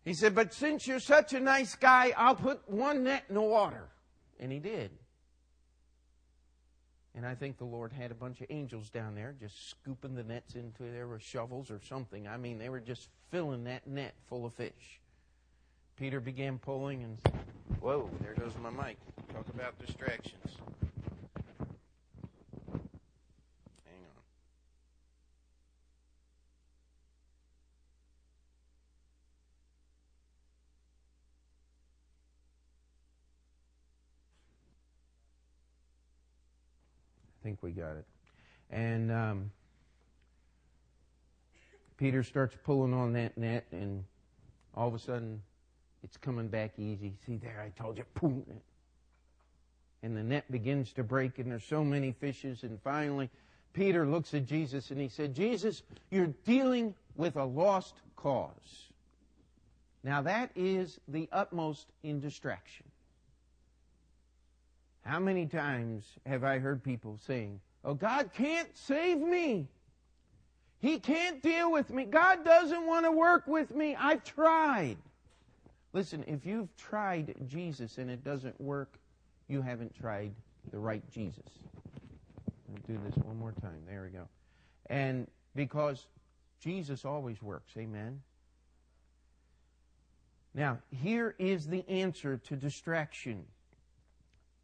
He 0.05 0.13
said, 0.13 0.33
but 0.33 0.53
since 0.53 0.88
you're 0.88 1.01
such 1.01 1.33
a 1.33 1.39
nice 1.41 1.75
guy, 1.75 2.13
I'll 2.15 2.33
put 2.33 2.62
one 2.69 3.03
net 3.03 3.25
in 3.27 3.35
the 3.35 3.41
water. 3.41 3.89
And 4.39 4.53
he 4.53 4.59
did. 4.59 4.91
And 7.15 7.25
I 7.25 7.35
think 7.35 7.57
the 7.57 7.65
Lord 7.65 7.91
had 7.91 8.11
a 8.11 8.15
bunch 8.15 8.39
of 8.41 8.47
angels 8.49 8.89
down 8.89 9.15
there 9.15 9.35
just 9.37 9.69
scooping 9.69 10.15
the 10.15 10.23
nets 10.23 10.55
into 10.55 10.83
there 10.83 11.07
with 11.07 11.21
shovels 11.21 11.69
or 11.71 11.79
something. 11.81 12.27
I 12.27 12.37
mean, 12.37 12.59
they 12.59 12.69
were 12.69 12.79
just 12.79 13.09
filling 13.29 13.63
that 13.65 13.87
net 13.87 14.13
full 14.27 14.45
of 14.45 14.53
fish. 14.53 14.99
Peter 15.97 16.21
began 16.21 16.57
pulling, 16.59 17.03
and 17.03 17.17
whoa, 17.81 18.09
there 18.21 18.33
goes 18.33 18.53
my 18.61 18.69
mic. 18.69 18.97
Talk 19.33 19.47
about 19.49 19.77
distractions. 19.79 20.55
Hang 23.85 23.99
on. 24.05 24.23
I 37.38 37.38
think 37.49 37.63
we 37.63 37.71
got 37.71 37.97
it. 37.97 38.05
And 38.69 39.12
um, 39.12 39.51
Peter 41.97 42.21
starts 42.21 42.55
pulling 42.63 42.93
on 42.93 43.13
that 43.13 43.38
net, 43.38 43.65
and 43.71 44.03
all 44.75 44.88
of 44.88 44.93
a 44.93 44.99
sudden, 44.99 45.41
it's 46.03 46.15
coming 46.15 46.47
back 46.47 46.77
easy. 46.77 47.13
See 47.25 47.38
there, 47.38 47.59
I 47.65 47.69
told 47.81 47.97
you, 47.97 48.03
boom. 48.21 48.45
And 50.03 50.15
the 50.15 50.21
net 50.21 50.49
begins 50.51 50.93
to 50.93 51.03
break, 51.03 51.39
and 51.39 51.51
there's 51.51 51.65
so 51.65 51.83
many 51.83 52.12
fishes. 52.12 52.62
And 52.62 52.79
finally, 52.83 53.31
Peter 53.73 54.05
looks 54.05 54.33
at 54.35 54.45
Jesus 54.45 54.91
and 54.91 55.01
he 55.01 55.09
said, 55.09 55.33
Jesus, 55.33 55.81
you're 56.12 56.33
dealing 56.45 56.93
with 57.15 57.35
a 57.35 57.43
lost 57.43 57.95
cause. 58.15 58.89
Now 60.03 60.21
that 60.21 60.51
is 60.55 60.99
the 61.07 61.27
utmost 61.31 61.88
in 62.03 62.19
distraction. 62.19 62.85
How 65.09 65.19
many 65.19 65.47
times 65.47 66.05
have 66.27 66.43
I 66.43 66.59
heard 66.59 66.83
people 66.83 67.17
saying, 67.25 67.59
Oh, 67.83 67.95
God 67.95 68.29
can't 68.31 68.69
save 68.77 69.17
me. 69.17 69.67
He 70.77 70.99
can't 70.99 71.41
deal 71.41 71.71
with 71.71 71.89
me. 71.89 72.05
God 72.05 72.45
doesn't 72.45 72.85
want 72.85 73.07
to 73.07 73.11
work 73.11 73.47
with 73.47 73.73
me. 73.73 73.95
I've 73.95 74.23
tried. 74.23 74.97
Listen, 75.93 76.23
if 76.27 76.45
you've 76.45 76.69
tried 76.77 77.33
Jesus 77.47 77.97
and 77.97 78.11
it 78.11 78.23
doesn't 78.23 78.61
work, 78.61 78.99
you 79.47 79.63
haven't 79.63 79.95
tried 79.99 80.31
the 80.69 80.77
right 80.77 81.01
Jesus. 81.09 81.49
Me 82.71 82.79
do 82.87 82.99
this 83.03 83.15
one 83.23 83.39
more 83.39 83.53
time. 83.63 83.81
There 83.87 84.03
we 84.03 84.09
go. 84.09 84.27
And 84.91 85.25
because 85.55 86.05
Jesus 86.59 87.03
always 87.03 87.41
works. 87.41 87.71
Amen. 87.79 88.21
Now, 90.53 90.77
here 90.91 91.33
is 91.39 91.65
the 91.65 91.83
answer 91.89 92.37
to 92.45 92.55
distraction. 92.55 93.45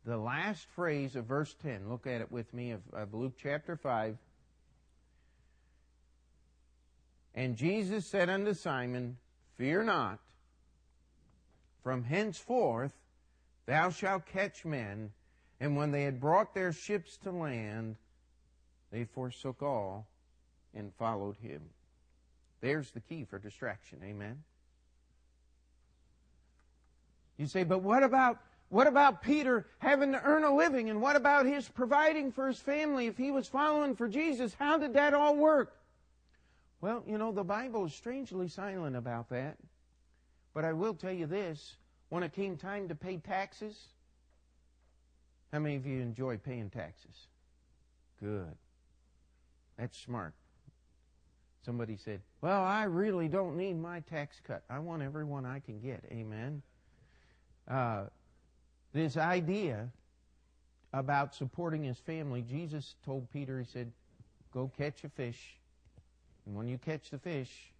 The 0.05 0.17
last 0.17 0.67
phrase 0.75 1.15
of 1.15 1.25
verse 1.25 1.55
10. 1.63 1.89
Look 1.89 2.05
at 2.05 2.21
it 2.21 2.31
with 2.31 2.53
me 2.53 2.71
of, 2.71 2.81
of 2.93 3.13
Luke 3.13 3.33
chapter 3.41 3.75
5. 3.75 4.17
And 7.33 7.55
Jesus 7.55 8.05
said 8.05 8.29
unto 8.29 8.53
Simon, 8.53 9.17
Fear 9.57 9.83
not, 9.83 10.19
from 11.83 12.03
henceforth 12.03 12.91
thou 13.65 13.89
shalt 13.89 14.27
catch 14.27 14.63
men. 14.63 15.11
And 15.59 15.75
when 15.75 15.91
they 15.91 16.03
had 16.03 16.19
brought 16.19 16.53
their 16.53 16.71
ships 16.71 17.17
to 17.23 17.31
land, 17.31 17.95
they 18.91 19.05
forsook 19.05 19.63
all 19.63 20.07
and 20.75 20.93
followed 20.99 21.37
him. 21.37 21.61
There's 22.61 22.91
the 22.91 22.99
key 22.99 23.23
for 23.23 23.39
distraction. 23.39 23.99
Amen. 24.03 24.43
You 27.37 27.47
say, 27.47 27.63
but 27.63 27.81
what 27.81 28.03
about 28.03 28.39
what 28.69 28.87
about 28.87 29.21
Peter 29.21 29.67
having 29.79 30.11
to 30.11 30.21
earn 30.23 30.43
a 30.43 30.55
living? 30.55 30.89
And 30.89 31.01
what 31.01 31.15
about 31.15 31.45
his 31.45 31.67
providing 31.69 32.31
for 32.31 32.47
his 32.47 32.59
family 32.59 33.07
if 33.07 33.17
he 33.17 33.31
was 33.31 33.47
following 33.47 33.95
for 33.95 34.07
Jesus? 34.07 34.55
How 34.57 34.77
did 34.77 34.93
that 34.93 35.13
all 35.13 35.35
work? 35.35 35.77
Well, 36.81 37.03
you 37.07 37.17
know, 37.17 37.31
the 37.31 37.43
Bible 37.43 37.85
is 37.85 37.93
strangely 37.93 38.47
silent 38.47 38.95
about 38.95 39.29
that. 39.29 39.57
But 40.53 40.65
I 40.65 40.73
will 40.73 40.93
tell 40.93 41.11
you 41.11 41.25
this 41.25 41.75
when 42.09 42.23
it 42.23 42.33
came 42.33 42.57
time 42.57 42.87
to 42.87 42.95
pay 42.95 43.17
taxes, 43.17 43.87
how 45.51 45.59
many 45.59 45.75
of 45.75 45.85
you 45.85 46.01
enjoy 46.01 46.37
paying 46.37 46.69
taxes? 46.69 47.27
Good. 48.19 48.55
That's 49.77 49.97
smart. 49.97 50.33
Somebody 51.65 51.97
said, 51.97 52.21
Well, 52.41 52.61
I 52.61 52.83
really 52.83 53.27
don't 53.27 53.57
need 53.57 53.79
my 53.79 54.01
tax 54.01 54.39
cut. 54.45 54.63
I 54.69 54.79
want 54.79 55.01
everyone 55.01 55.45
I 55.45 55.59
can 55.59 55.79
get. 55.79 56.03
Amen. 56.11 56.61
Uh, 57.67 58.03
this 58.95 59.17
idea 59.17 59.89
about 60.93 61.35
supporting 61.35 61.83
his 61.83 61.99
family, 61.99 62.41
Jesus 62.41 62.95
told 63.05 63.29
Peter, 63.29 63.59
He 63.59 63.65
said, 63.65 63.91
Go 64.53 64.71
catch 64.77 65.03
a 65.03 65.09
fish. 65.09 65.57
And 66.45 66.55
when 66.55 66.67
you 66.67 66.77
catch 66.77 67.09
the 67.09 67.19
fish, 67.19 67.73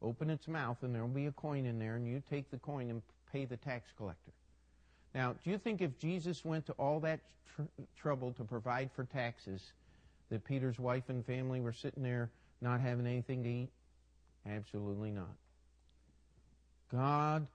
open 0.00 0.30
its 0.30 0.48
mouth, 0.48 0.78
and 0.80 0.94
there 0.94 1.02
will 1.02 1.08
be 1.08 1.26
a 1.26 1.32
coin 1.32 1.66
in 1.66 1.78
there, 1.78 1.96
and 1.96 2.08
you 2.08 2.22
take 2.30 2.50
the 2.50 2.56
coin 2.56 2.88
and 2.88 3.02
pay 3.30 3.44
the 3.44 3.58
tax 3.58 3.90
collector. 3.98 4.32
Now, 5.14 5.34
do 5.44 5.50
you 5.50 5.58
think 5.58 5.82
if 5.82 5.98
Jesus 5.98 6.42
went 6.42 6.64
to 6.66 6.72
all 6.72 7.00
that 7.00 7.20
tr- 7.54 7.62
trouble 7.94 8.32
to 8.32 8.44
provide 8.44 8.90
for 8.96 9.04
taxes, 9.04 9.72
that 10.30 10.42
Peter's 10.44 10.78
wife 10.78 11.04
and 11.08 11.24
family 11.26 11.60
were 11.60 11.72
sitting 11.72 12.02
there 12.02 12.30
not 12.62 12.80
having 12.80 13.06
anything 13.06 13.42
to 13.42 13.48
eat? 13.48 13.68
Absolutely 14.48 15.10
not. 15.10 15.34
God 16.90 17.46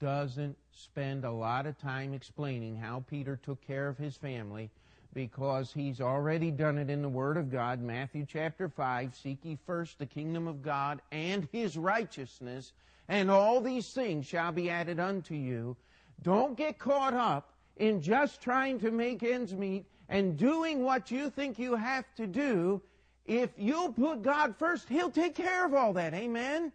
doesn't 0.00 0.56
spend 0.72 1.24
a 1.24 1.30
lot 1.30 1.66
of 1.66 1.78
time 1.78 2.14
explaining 2.14 2.76
how 2.76 3.04
Peter 3.08 3.36
took 3.42 3.64
care 3.66 3.88
of 3.88 3.98
his 3.98 4.16
family 4.16 4.70
because 5.14 5.72
he's 5.72 6.00
already 6.00 6.50
done 6.50 6.76
it 6.76 6.90
in 6.90 7.00
the 7.00 7.08
Word 7.08 7.36
of 7.36 7.50
God. 7.50 7.80
Matthew 7.80 8.26
chapter 8.28 8.68
5 8.68 9.14
Seek 9.14 9.38
ye 9.44 9.58
first 9.66 9.98
the 9.98 10.06
kingdom 10.06 10.46
of 10.46 10.62
God 10.62 11.00
and 11.10 11.48
his 11.52 11.76
righteousness, 11.76 12.72
and 13.08 13.30
all 13.30 13.60
these 13.60 13.92
things 13.92 14.26
shall 14.26 14.52
be 14.52 14.68
added 14.68 15.00
unto 15.00 15.34
you. 15.34 15.76
Don't 16.22 16.56
get 16.56 16.78
caught 16.78 17.14
up 17.14 17.52
in 17.76 18.00
just 18.00 18.40
trying 18.40 18.78
to 18.80 18.90
make 18.90 19.22
ends 19.22 19.54
meet 19.54 19.86
and 20.08 20.36
doing 20.36 20.82
what 20.82 21.10
you 21.10 21.30
think 21.30 21.58
you 21.58 21.74
have 21.74 22.04
to 22.16 22.26
do. 22.26 22.82
If 23.24 23.50
you'll 23.56 23.92
put 23.92 24.22
God 24.22 24.56
first, 24.56 24.88
He'll 24.88 25.10
take 25.10 25.34
care 25.34 25.64
of 25.64 25.74
all 25.74 25.92
that. 25.94 26.14
Amen? 26.14 26.72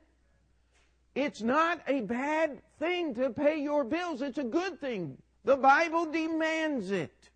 It's 1.13 1.41
not 1.41 1.82
a 1.88 2.02
bad 2.02 2.62
thing 2.80 3.15
to 3.15 3.30
pay 3.30 3.62
your 3.62 3.84
bills. 3.84 4.21
It's 4.21 4.38
a 4.38 4.43
good 4.43 4.80
thing. 4.80 5.17
The 5.43 5.58
Bible 5.58 6.12
demands 6.12 6.91
it. 6.91 7.30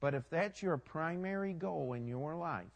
But 0.00 0.14
if 0.14 0.28
that's 0.30 0.62
your 0.62 0.76
primary 0.76 1.52
goal 1.52 1.92
in 1.94 2.06
your 2.06 2.36
life, 2.36 2.66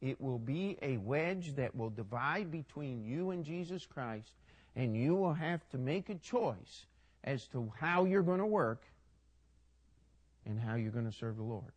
it 0.00 0.20
will 0.20 0.38
be 0.38 0.78
a 0.80 0.96
wedge 0.96 1.56
that 1.56 1.74
will 1.74 1.90
divide 1.90 2.50
between 2.50 3.04
you 3.04 3.30
and 3.30 3.44
Jesus 3.44 3.84
Christ, 3.86 4.32
and 4.74 4.96
you 4.96 5.14
will 5.14 5.34
have 5.34 5.60
to 5.70 5.78
make 5.78 6.08
a 6.08 6.14
choice 6.14 6.86
as 7.24 7.46
to 7.48 7.70
how 7.78 8.04
you're 8.04 8.22
going 8.22 8.38
to 8.38 8.46
work 8.46 8.82
and 10.46 10.58
how 10.58 10.76
you're 10.76 10.90
going 10.90 11.10
to 11.10 11.16
serve 11.16 11.36
the 11.36 11.42
Lord. 11.42 11.72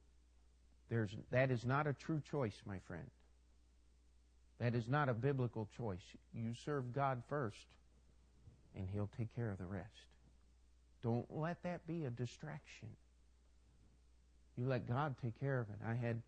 There's, 0.90 1.12
that 1.32 1.52
is 1.52 1.66
not 1.66 1.88
a 1.88 1.94
true 1.94 2.22
choice, 2.32 2.62
my 2.66 2.80
friend. 2.88 3.10
That 4.64 4.76
is 4.76 4.88
not 4.88 5.10
a 5.10 5.14
biblical 5.14 5.68
choice. 5.76 6.00
You 6.34 6.54
serve 6.64 6.94
God 6.94 7.22
first, 7.28 7.66
and 8.78 8.88
He'll 8.94 9.10
take 9.18 9.36
care 9.36 9.52
of 9.52 9.58
the 9.58 9.66
rest. 9.66 10.08
Don't 11.02 11.26
let 11.30 11.62
that 11.64 11.86
be 11.86 12.06
a 12.06 12.10
distraction. 12.10 12.88
You 14.58 14.66
let 14.66 14.88
God 14.88 15.16
take 15.22 15.38
care 15.38 15.60
of 15.60 15.68
it. 15.68 15.76
I 15.86 15.96
had 15.96 16.22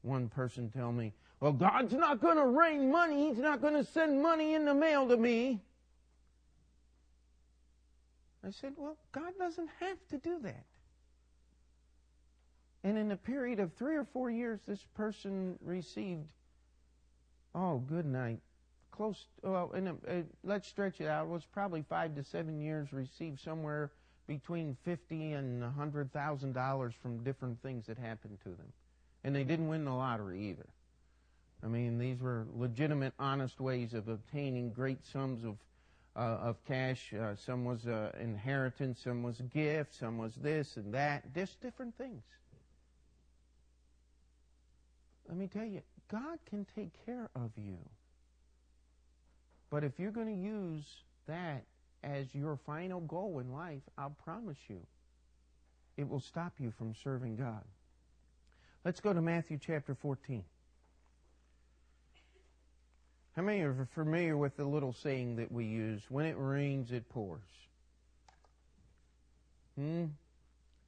one 0.00 0.30
person 0.30 0.70
tell 0.70 0.90
me, 0.90 1.12
Well, 1.40 1.52
God's 1.52 1.92
not 1.92 2.22
going 2.22 2.38
to 2.38 2.46
rain 2.46 2.90
money. 2.90 3.28
He's 3.28 3.36
not 3.36 3.60
going 3.60 3.74
to 3.74 3.84
send 3.84 4.22
money 4.22 4.54
in 4.54 4.64
the 4.64 4.74
mail 4.74 5.06
to 5.08 5.16
me. 5.18 5.60
I 8.42 8.52
said, 8.52 8.72
Well, 8.78 8.96
God 9.12 9.34
doesn't 9.38 9.68
have 9.80 9.98
to 10.12 10.16
do 10.16 10.38
that. 10.44 10.64
And 12.84 12.96
in 12.96 13.12
a 13.12 13.18
period 13.18 13.60
of 13.60 13.74
three 13.74 13.96
or 13.96 14.06
four 14.14 14.30
years, 14.30 14.60
this 14.66 14.82
person 14.94 15.58
received 15.62 16.24
Oh, 17.54 17.78
good 17.78 18.06
night. 18.06 18.40
Close, 18.90 19.26
well, 19.42 19.72
and 19.74 19.88
uh, 19.88 19.92
let's 20.44 20.68
stretch 20.68 21.00
it 21.00 21.06
out. 21.06 21.26
It 21.26 21.30
was 21.30 21.44
probably 21.46 21.82
five 21.88 22.14
to 22.16 22.24
seven 22.24 22.60
years 22.60 22.92
received 22.92 23.40
somewhere 23.40 23.90
between 24.26 24.76
fifty 24.84 25.32
and 25.32 25.64
a 25.64 25.70
hundred 25.70 26.12
thousand 26.12 26.52
dollars 26.52 26.94
from 27.02 27.22
different 27.24 27.60
things 27.62 27.86
that 27.86 27.98
happened 27.98 28.38
to 28.44 28.50
them, 28.50 28.72
and 29.24 29.34
they 29.34 29.44
didn't 29.44 29.68
win 29.68 29.84
the 29.84 29.92
lottery 29.92 30.40
either. 30.50 30.66
I 31.62 31.68
mean, 31.68 31.98
these 31.98 32.20
were 32.20 32.46
legitimate, 32.56 33.14
honest 33.18 33.60
ways 33.60 33.94
of 33.94 34.08
obtaining 34.08 34.70
great 34.70 35.04
sums 35.06 35.44
of 35.44 35.56
uh, 36.16 36.38
of 36.42 36.62
cash. 36.66 37.14
Uh, 37.14 37.34
some 37.34 37.64
was 37.64 37.86
uh, 37.86 38.12
inheritance, 38.20 39.00
some 39.00 39.22
was 39.22 39.40
gift, 39.54 39.94
some 39.94 40.18
was 40.18 40.34
this 40.36 40.76
and 40.76 40.92
that, 40.92 41.34
just 41.34 41.60
different 41.62 41.96
things. 41.96 42.22
Let 45.28 45.36
me 45.38 45.46
tell 45.48 45.64
you, 45.64 45.82
God 46.12 46.38
can 46.50 46.66
take 46.76 46.90
care 47.06 47.30
of 47.34 47.50
you. 47.56 47.78
But 49.70 49.82
if 49.82 49.98
you're 49.98 50.10
going 50.10 50.26
to 50.26 50.48
use 50.48 50.84
that 51.26 51.64
as 52.04 52.26
your 52.34 52.58
final 52.66 53.00
goal 53.00 53.38
in 53.38 53.50
life, 53.50 53.80
I'll 53.96 54.14
promise 54.22 54.58
you, 54.68 54.80
it 55.96 56.06
will 56.06 56.20
stop 56.20 56.52
you 56.58 56.70
from 56.76 56.94
serving 57.02 57.36
God. 57.36 57.64
Let's 58.84 59.00
go 59.00 59.14
to 59.14 59.22
Matthew 59.22 59.58
chapter 59.64 59.94
14. 59.94 60.44
How 63.34 63.42
many 63.42 63.62
are 63.62 63.88
familiar 63.94 64.36
with 64.36 64.58
the 64.58 64.64
little 64.64 64.92
saying 64.92 65.36
that 65.36 65.50
we 65.50 65.64
use? 65.64 66.02
When 66.10 66.26
it 66.26 66.36
rains, 66.38 66.92
it 66.92 67.08
pours. 67.08 67.40
Hmm? 69.78 70.04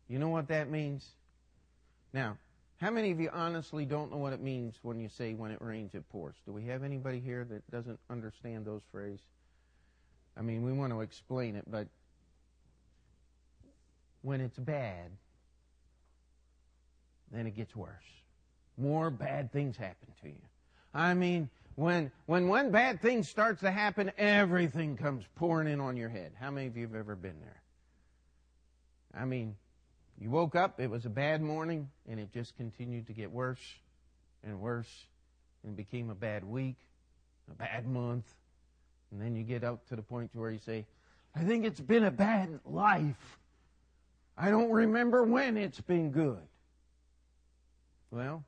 You 0.09 0.19
know 0.19 0.29
what 0.29 0.49
that 0.49 0.71
means? 0.71 1.07
Now, 2.13 2.37
how 2.81 2.91
many 2.91 3.11
of 3.11 3.21
you 3.21 3.31
honestly 3.33 3.85
don't 3.85 4.11
know 4.11 4.17
what 4.19 4.33
it 4.33 4.41
means 4.41 4.75
when 4.83 4.99
you 4.99 5.09
say 5.09 5.35
when 5.35 5.51
it 5.51 5.61
rains 5.61 5.95
it 5.95 6.09
pours? 6.11 6.35
Do 6.45 6.53
we 6.53 6.65
have 6.67 6.83
anybody 6.83 7.21
here 7.21 7.45
that 7.45 7.71
doesn't 7.71 7.99
understand 8.11 8.67
those 8.67 8.83
phrases? 8.91 9.21
I 10.37 10.43
mean, 10.43 10.63
we 10.65 10.73
want 10.73 10.93
to 10.93 11.01
explain 11.01 11.55
it, 11.55 11.65
but 11.71 11.87
when 14.23 14.41
it's 14.41 14.59
bad, 14.59 15.11
then 17.31 17.47
it 17.47 17.55
gets 17.55 17.77
worse. 17.77 17.91
More 18.77 19.11
bad 19.11 19.53
things 19.53 19.77
happen 19.77 20.09
to 20.23 20.29
you. 20.29 20.43
I 20.93 21.15
mean, 21.15 21.51
when 21.77 22.11
when 22.27 22.49
one 22.49 22.71
bad 22.71 23.01
thing 23.01 23.23
starts 23.23 23.61
to 23.61 23.71
happen, 23.71 24.11
everything 24.19 24.97
comes 24.97 25.25
pouring 25.37 25.69
in 25.69 25.81
on 25.81 25.97
your 25.97 26.09
head. 26.09 26.33
How 26.41 26.51
many 26.51 26.67
of 26.67 26.77
you 26.77 26.87
have 26.87 26.95
ever 26.95 27.15
been 27.15 27.41
there? 27.41 27.63
I 29.15 29.25
mean, 29.25 29.57
you 30.19 30.31
woke 30.31 30.55
up, 30.55 30.81
it 30.81 30.91
was 30.91 31.05
a 31.07 31.11
bad 31.11 31.43
morning, 31.43 31.91
and 32.09 32.21
it 32.21 32.33
just 32.33 32.57
continued 32.57 33.09
to 33.09 33.13
get 33.13 33.31
worse 33.31 33.79
and 34.43 34.61
worse, 34.61 35.07
and 35.65 35.77
became 35.77 36.11
a 36.11 36.15
bad 36.15 36.45
week, 36.45 36.77
a 37.51 37.55
bad 37.55 37.87
month, 37.87 38.27
And 39.15 39.23
then 39.23 39.37
you 39.37 39.45
get 39.45 39.63
up 39.63 39.87
to 39.89 39.97
the 39.97 40.03
point 40.03 40.33
to 40.33 40.41
where 40.41 40.51
you 40.51 40.59
say, 40.59 40.87
I 41.37 41.45
think 41.45 41.65
it's 41.65 41.81
been 41.81 42.03
a 42.03 42.11
bad 42.11 42.59
life. 42.65 43.39
I 44.37 44.51
don't 44.51 44.71
remember 44.71 45.23
when 45.23 45.57
it's 45.57 45.81
been 45.81 46.11
good. 46.11 46.43
Well, 48.11 48.45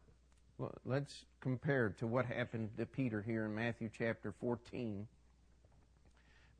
let's 0.85 1.25
compare 1.41 1.95
to 2.01 2.07
what 2.09 2.27
happened 2.27 2.71
to 2.79 2.87
Peter 2.87 3.23
here 3.23 3.45
in 3.45 3.55
Matthew 3.55 3.91
chapter 3.97 4.35
14. 4.41 5.07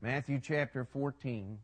Matthew 0.01 0.39
chapter 0.41 0.85
14. 0.85 1.59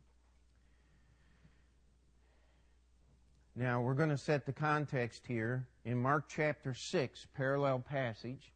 Now, 3.56 3.80
we're 3.80 3.94
going 3.94 4.08
to 4.08 4.18
set 4.18 4.46
the 4.46 4.52
context 4.52 5.22
here 5.28 5.64
in 5.84 6.02
Mark 6.02 6.24
chapter 6.28 6.74
6, 6.74 7.26
parallel 7.36 7.78
passage. 7.78 8.50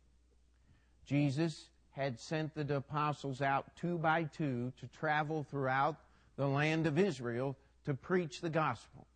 Jesus 1.07 1.69
had 1.93 2.19
sent 2.19 2.53
the 2.57 2.77
apostles 2.77 3.41
out 3.41 3.77
two 3.77 3.97
by 3.97 4.25
two 4.25 4.73
to 4.81 4.89
travel 4.99 5.47
throughout 5.49 5.97
the 6.37 6.49
land 6.49 6.89
of 6.89 6.99
Israel 6.99 7.57
to 7.85 7.95
preach 7.95 8.41
the 8.41 8.51
gospel. 8.51 9.07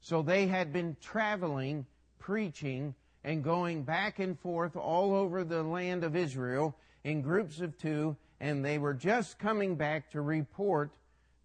So 0.00 0.22
they 0.22 0.46
had 0.46 0.72
been 0.72 0.96
traveling, 1.00 1.84
preaching, 2.20 2.94
and 3.24 3.42
going 3.42 3.82
back 3.82 4.20
and 4.20 4.38
forth 4.38 4.76
all 4.76 5.14
over 5.14 5.42
the 5.42 5.64
land 5.64 6.04
of 6.04 6.14
Israel 6.14 6.76
in 7.02 7.22
groups 7.22 7.60
of 7.60 7.76
two, 7.76 8.16
and 8.40 8.64
they 8.64 8.78
were 8.78 8.94
just 8.94 9.40
coming 9.40 9.74
back 9.74 10.12
to 10.12 10.20
report 10.20 10.92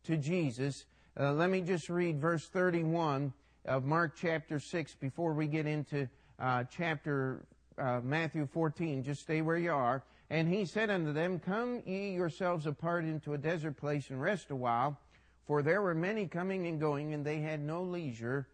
to 0.03 0.15
Jesus. 0.15 0.85
Uh, 1.19 1.33
let 1.33 1.49
me 1.49 1.59
just 1.59 1.89
read 1.89 2.21
verse 2.21 2.47
31 2.47 3.33
of 3.65 3.83
Mark 3.83 4.13
chapter 4.15 4.61
6 4.61 4.95
before 4.95 5.33
we 5.33 5.45
get 5.45 5.65
into 5.67 6.07
uh, 6.39 6.63
chapter 6.63 7.43
uh, 7.77 7.99
Matthew 8.01 8.47
14. 8.47 9.03
Just 9.03 9.21
stay 9.21 9.41
where 9.41 9.57
you 9.57 9.73
are. 9.73 10.03
And 10.29 10.47
he 10.47 10.63
said 10.63 10.89
unto 10.89 11.11
them, 11.11 11.39
Come 11.39 11.83
ye 11.85 12.11
yourselves 12.11 12.65
apart 12.65 13.03
into 13.03 13.33
a 13.33 13.37
desert 13.37 13.75
place 13.75 14.09
and 14.09 14.21
rest 14.21 14.51
a 14.51 14.55
while, 14.55 14.97
for 15.45 15.61
there 15.61 15.81
were 15.81 15.93
many 15.93 16.27
coming 16.27 16.65
and 16.65 16.79
going, 16.79 17.13
and 17.13 17.25
they 17.25 17.41
had 17.41 17.59
no 17.59 17.83
leisure 17.83 18.47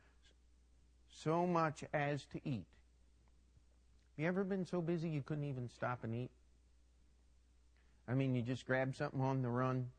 so 1.21 1.45
much 1.45 1.83
as 1.93 2.25
to 2.33 2.39
eat. 2.43 2.65
Have 4.15 4.23
you 4.23 4.27
ever 4.27 4.43
been 4.43 4.65
so 4.65 4.81
busy 4.81 5.09
you 5.09 5.21
couldn't 5.21 5.43
even 5.43 5.69
stop 5.69 6.03
and 6.03 6.15
eat? 6.15 6.31
I 8.07 8.15
mean, 8.15 8.33
you 8.33 8.41
just 8.41 8.65
grab 8.65 8.95
something 8.95 9.21
on 9.21 9.43
the 9.43 9.49
run. 9.49 9.89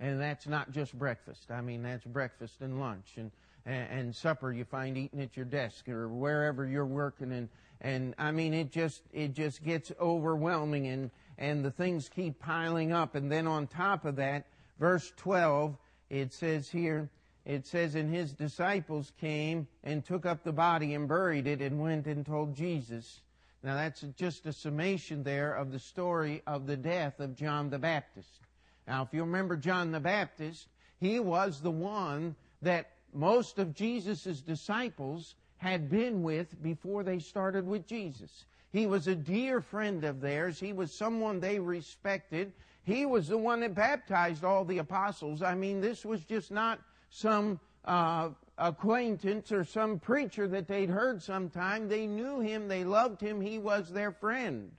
And 0.00 0.20
that's 0.20 0.46
not 0.46 0.70
just 0.70 0.96
breakfast. 0.96 1.50
I 1.50 1.60
mean, 1.60 1.82
that's 1.82 2.04
breakfast 2.04 2.60
and 2.60 2.80
lunch 2.80 3.14
and, 3.16 3.32
and, 3.66 3.90
and 3.90 4.16
supper 4.16 4.52
you 4.52 4.64
find 4.64 4.96
eating 4.96 5.20
at 5.20 5.36
your 5.36 5.46
desk 5.46 5.88
or 5.88 6.08
wherever 6.08 6.66
you're 6.66 6.86
working. 6.86 7.32
And, 7.32 7.48
and 7.80 8.14
I 8.18 8.30
mean, 8.30 8.54
it 8.54 8.70
just, 8.70 9.02
it 9.12 9.34
just 9.34 9.64
gets 9.64 9.90
overwhelming 10.00 10.86
and, 10.86 11.10
and 11.36 11.64
the 11.64 11.70
things 11.70 12.08
keep 12.08 12.38
piling 12.38 12.92
up. 12.92 13.14
And 13.16 13.30
then 13.30 13.46
on 13.46 13.66
top 13.66 14.04
of 14.04 14.16
that, 14.16 14.46
verse 14.78 15.12
12, 15.16 15.76
it 16.10 16.32
says 16.32 16.68
here, 16.70 17.10
it 17.44 17.66
says, 17.66 17.94
and 17.94 18.14
his 18.14 18.32
disciples 18.32 19.12
came 19.20 19.66
and 19.82 20.04
took 20.04 20.26
up 20.26 20.44
the 20.44 20.52
body 20.52 20.94
and 20.94 21.08
buried 21.08 21.46
it 21.46 21.60
and 21.60 21.80
went 21.80 22.06
and 22.06 22.24
told 22.24 22.54
Jesus. 22.54 23.20
Now 23.62 23.74
that's 23.74 24.02
just 24.16 24.46
a 24.46 24.52
summation 24.52 25.22
there 25.24 25.54
of 25.54 25.72
the 25.72 25.78
story 25.78 26.42
of 26.46 26.66
the 26.66 26.76
death 26.76 27.18
of 27.20 27.34
John 27.34 27.70
the 27.70 27.78
Baptist. 27.78 28.40
Now 28.88 29.02
if 29.02 29.12
you 29.12 29.20
remember 29.20 29.56
John 29.56 29.92
the 29.92 30.00
Baptist, 30.00 30.66
he 30.98 31.20
was 31.20 31.60
the 31.60 31.70
one 31.70 32.34
that 32.62 32.90
most 33.12 33.58
of 33.58 33.74
Jesus' 33.74 34.40
disciples 34.40 35.34
had 35.58 35.90
been 35.90 36.22
with 36.22 36.60
before 36.62 37.02
they 37.02 37.18
started 37.18 37.66
with 37.66 37.86
Jesus. 37.86 38.46
He 38.72 38.86
was 38.86 39.06
a 39.06 39.14
dear 39.14 39.60
friend 39.60 40.04
of 40.04 40.20
theirs. 40.20 40.58
He 40.58 40.72
was 40.72 40.92
someone 40.92 41.38
they 41.38 41.58
respected. 41.58 42.52
He 42.84 43.04
was 43.06 43.28
the 43.28 43.38
one 43.38 43.60
that 43.60 43.74
baptized 43.74 44.44
all 44.44 44.64
the 44.64 44.78
apostles. 44.78 45.42
I 45.42 45.54
mean, 45.54 45.80
this 45.80 46.04
was 46.04 46.24
just 46.24 46.50
not 46.50 46.80
some 47.10 47.60
uh, 47.84 48.30
acquaintance 48.56 49.52
or 49.52 49.64
some 49.64 49.98
preacher 49.98 50.48
that 50.48 50.68
they'd 50.68 50.90
heard 50.90 51.22
sometime. 51.22 51.88
They 51.88 52.06
knew 52.06 52.40
him. 52.40 52.68
They 52.68 52.84
loved 52.84 53.20
him. 53.20 53.40
He 53.40 53.58
was 53.58 53.90
their 53.90 54.12
friend 54.12 54.72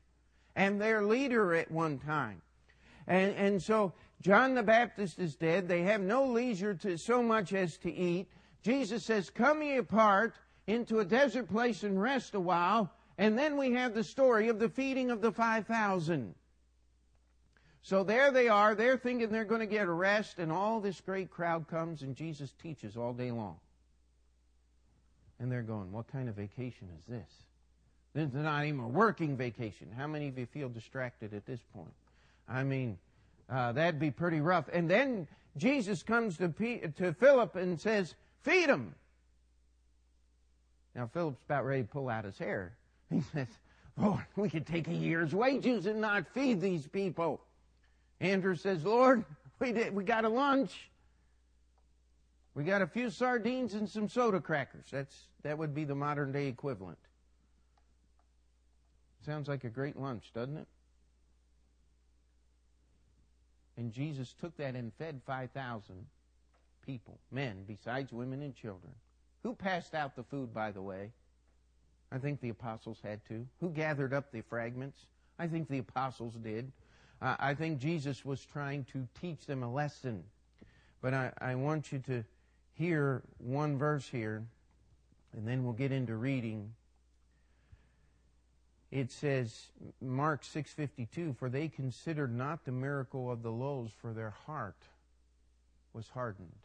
and 0.56 0.82
their 0.82 1.04
leader 1.04 1.54
at 1.54 1.70
one 1.72 2.00
time. 2.00 2.42
And, 3.10 3.36
and 3.36 3.62
so 3.62 3.92
John 4.22 4.54
the 4.54 4.64
Baptist 4.64 5.20
is 5.20 5.36
dead. 5.36 5.68
They 5.68 5.82
have 5.82 6.00
no 6.00 6.26
leisure 6.26 6.76
to 6.76 6.98
so 6.98 7.24
much 7.24 7.52
as 7.52 7.76
to 7.80 7.92
eat. 7.92 8.28
Jesus 8.62 9.04
says, 9.04 9.30
Come 9.32 9.64
ye 9.64 9.78
apart 9.78 10.36
into 10.68 11.00
a 11.00 11.06
desert 11.06 11.50
place 11.50 11.84
and 11.84 12.00
rest 12.00 12.36
a 12.36 12.40
while. 12.40 12.92
And 13.18 13.38
then 13.38 13.58
we 13.58 13.74
have 13.74 13.96
the 13.96 14.04
story 14.04 14.48
of 14.48 14.60
the 14.60 14.70
feeding 14.70 15.12
of 15.12 15.22
the 15.22 15.32
5,000. 15.32 16.36
So 17.82 18.04
there 18.04 18.32
they 18.32 18.48
are. 18.48 18.76
They're 18.76 18.98
thinking 18.98 19.30
they're 19.30 19.44
going 19.44 19.62
to 19.62 19.66
get 19.66 19.88
a 19.88 19.92
rest, 19.92 20.38
and 20.38 20.52
all 20.52 20.80
this 20.80 21.02
great 21.02 21.32
crowd 21.32 21.68
comes, 21.68 22.02
and 22.02 22.16
Jesus 22.16 22.54
teaches 22.62 22.96
all 22.96 23.14
day 23.14 23.32
long. 23.32 23.58
And 25.40 25.52
they're 25.52 25.64
going, 25.64 25.92
What 25.92 26.08
kind 26.12 26.30
of 26.30 26.36
vacation 26.36 26.90
is 27.00 27.06
this? 27.06 27.30
This 28.14 28.30
is 28.30 28.36
not 28.36 28.66
even 28.66 28.82
a 28.82 28.88
working 28.88 29.36
vacation. 29.36 29.88
How 29.96 30.08
many 30.08 30.28
of 30.28 30.38
you 30.38 30.46
feel 30.46 30.70
distracted 30.70 31.34
at 31.34 31.46
this 31.46 31.62
point? 31.74 31.94
I 32.50 32.64
mean, 32.64 32.98
uh, 33.50 33.72
that'd 33.74 34.00
be 34.00 34.12
pretty 34.12 34.42
rough. 34.42 34.66
And 34.72 34.90
then 34.90 35.28
Jesus 35.58 36.04
comes 36.04 36.38
to, 36.38 36.50
P- 36.50 36.82
to 36.98 37.14
Philip 37.14 37.56
and 37.56 37.80
says, 37.80 38.16
Feed 38.42 38.70
them. 38.70 38.96
Now, 40.96 41.08
Philip's 41.14 41.44
about 41.46 41.66
ready 41.66 41.84
to 41.84 41.88
pull 41.88 42.10
out 42.10 42.26
his 42.26 42.38
hair. 42.38 42.74
He 43.10 43.22
says, 43.34 43.48
Lord, 43.98 44.24
we 44.36 44.50
could 44.50 44.68
take 44.68 44.88
a 44.88 44.94
year's 44.94 45.34
wages 45.34 45.88
and 45.88 46.00
not 46.00 46.28
feed 46.34 46.62
these 46.62 46.86
people. 46.86 47.42
Andrew 48.20 48.56
says, 48.56 48.84
Lord, 48.84 49.26
we, 49.60 49.72
did, 49.72 49.96
we 49.96 50.04
got 50.04 50.26
a 50.26 50.30
lunch. 50.30 50.90
We 52.54 52.64
got 52.64 52.84
a 52.84 52.88
few 52.88 53.10
sardines 53.10 53.74
and 53.74 53.90
some 53.90 54.08
soda 54.08 54.40
crackers. 54.40 54.86
That's, 54.92 55.16
that 55.42 55.58
would 55.58 55.74
be 55.74 55.86
the 55.86 55.96
modern 55.96 56.32
day 56.32 56.48
equivalent. 56.48 57.00
Sounds 59.26 59.48
like 59.48 59.64
a 59.64 59.70
great 59.70 59.98
lunch, 59.98 60.32
doesn't 60.34 60.58
it? 60.58 60.68
And 63.80 63.94
Jesus 63.94 64.36
took 64.42 64.58
that 64.58 64.76
and 64.76 64.92
fed 65.00 65.22
5,000 65.26 66.06
people, 66.86 67.18
men, 67.32 67.64
besides 67.66 68.12
women 68.12 68.42
and 68.42 68.54
children. 68.54 68.92
Who 69.42 69.56
passed 69.56 69.96
out 69.96 70.18
the 70.18 70.24
food, 70.24 70.54
by 70.54 70.72
the 70.72 70.82
way? 70.82 71.12
I 72.12 72.18
think 72.18 72.42
the 72.42 72.50
apostles 72.50 72.98
had 73.02 73.26
to. 73.30 73.48
Who 73.62 73.70
gathered 73.70 74.14
up 74.14 74.34
the 74.34 74.42
fragments? 74.42 75.00
I 75.40 75.48
think 75.48 75.70
the 75.70 75.78
apostles 75.78 76.34
did. 76.44 76.74
Uh, 77.22 77.38
I 77.40 77.54
think 77.54 77.80
Jesus 77.80 78.26
was 78.26 78.46
trying 78.46 78.84
to 78.92 79.08
teach 79.22 79.46
them 79.46 79.64
a 79.64 79.72
lesson. 79.72 80.26
But 81.02 81.14
I, 81.14 81.32
I 81.40 81.56
want 81.56 81.94
you 81.94 82.00
to 82.00 82.26
hear 82.74 83.22
one 83.38 83.78
verse 83.78 84.10
here, 84.10 84.44
and 85.32 85.48
then 85.48 85.64
we'll 85.64 85.72
get 85.72 85.94
into 85.94 86.18
reading. 86.18 86.74
It 88.92 89.12
says, 89.12 89.68
Mark 90.02 90.44
6.52, 90.44 91.38
For 91.38 91.50
they 91.50 91.68
considered 91.68 92.36
not 92.36 92.66
the 92.66 92.72
miracle 92.72 93.32
of 93.32 93.44
the 93.44 93.52
loaves, 93.52 93.92
for 94.02 94.14
their 94.14 94.34
heart 94.46 94.82
was 95.94 96.08
hardened. 96.10 96.56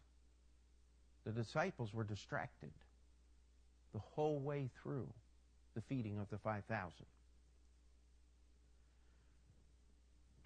The 1.24 1.32
disciples 1.32 1.92
were 1.92 2.04
distracted 2.04 2.70
the 3.92 4.00
whole 4.14 4.38
way 4.38 4.70
through 4.82 5.08
the 5.74 5.82
feeding 5.82 6.18
of 6.18 6.28
the 6.30 6.38
5,000. 6.38 7.06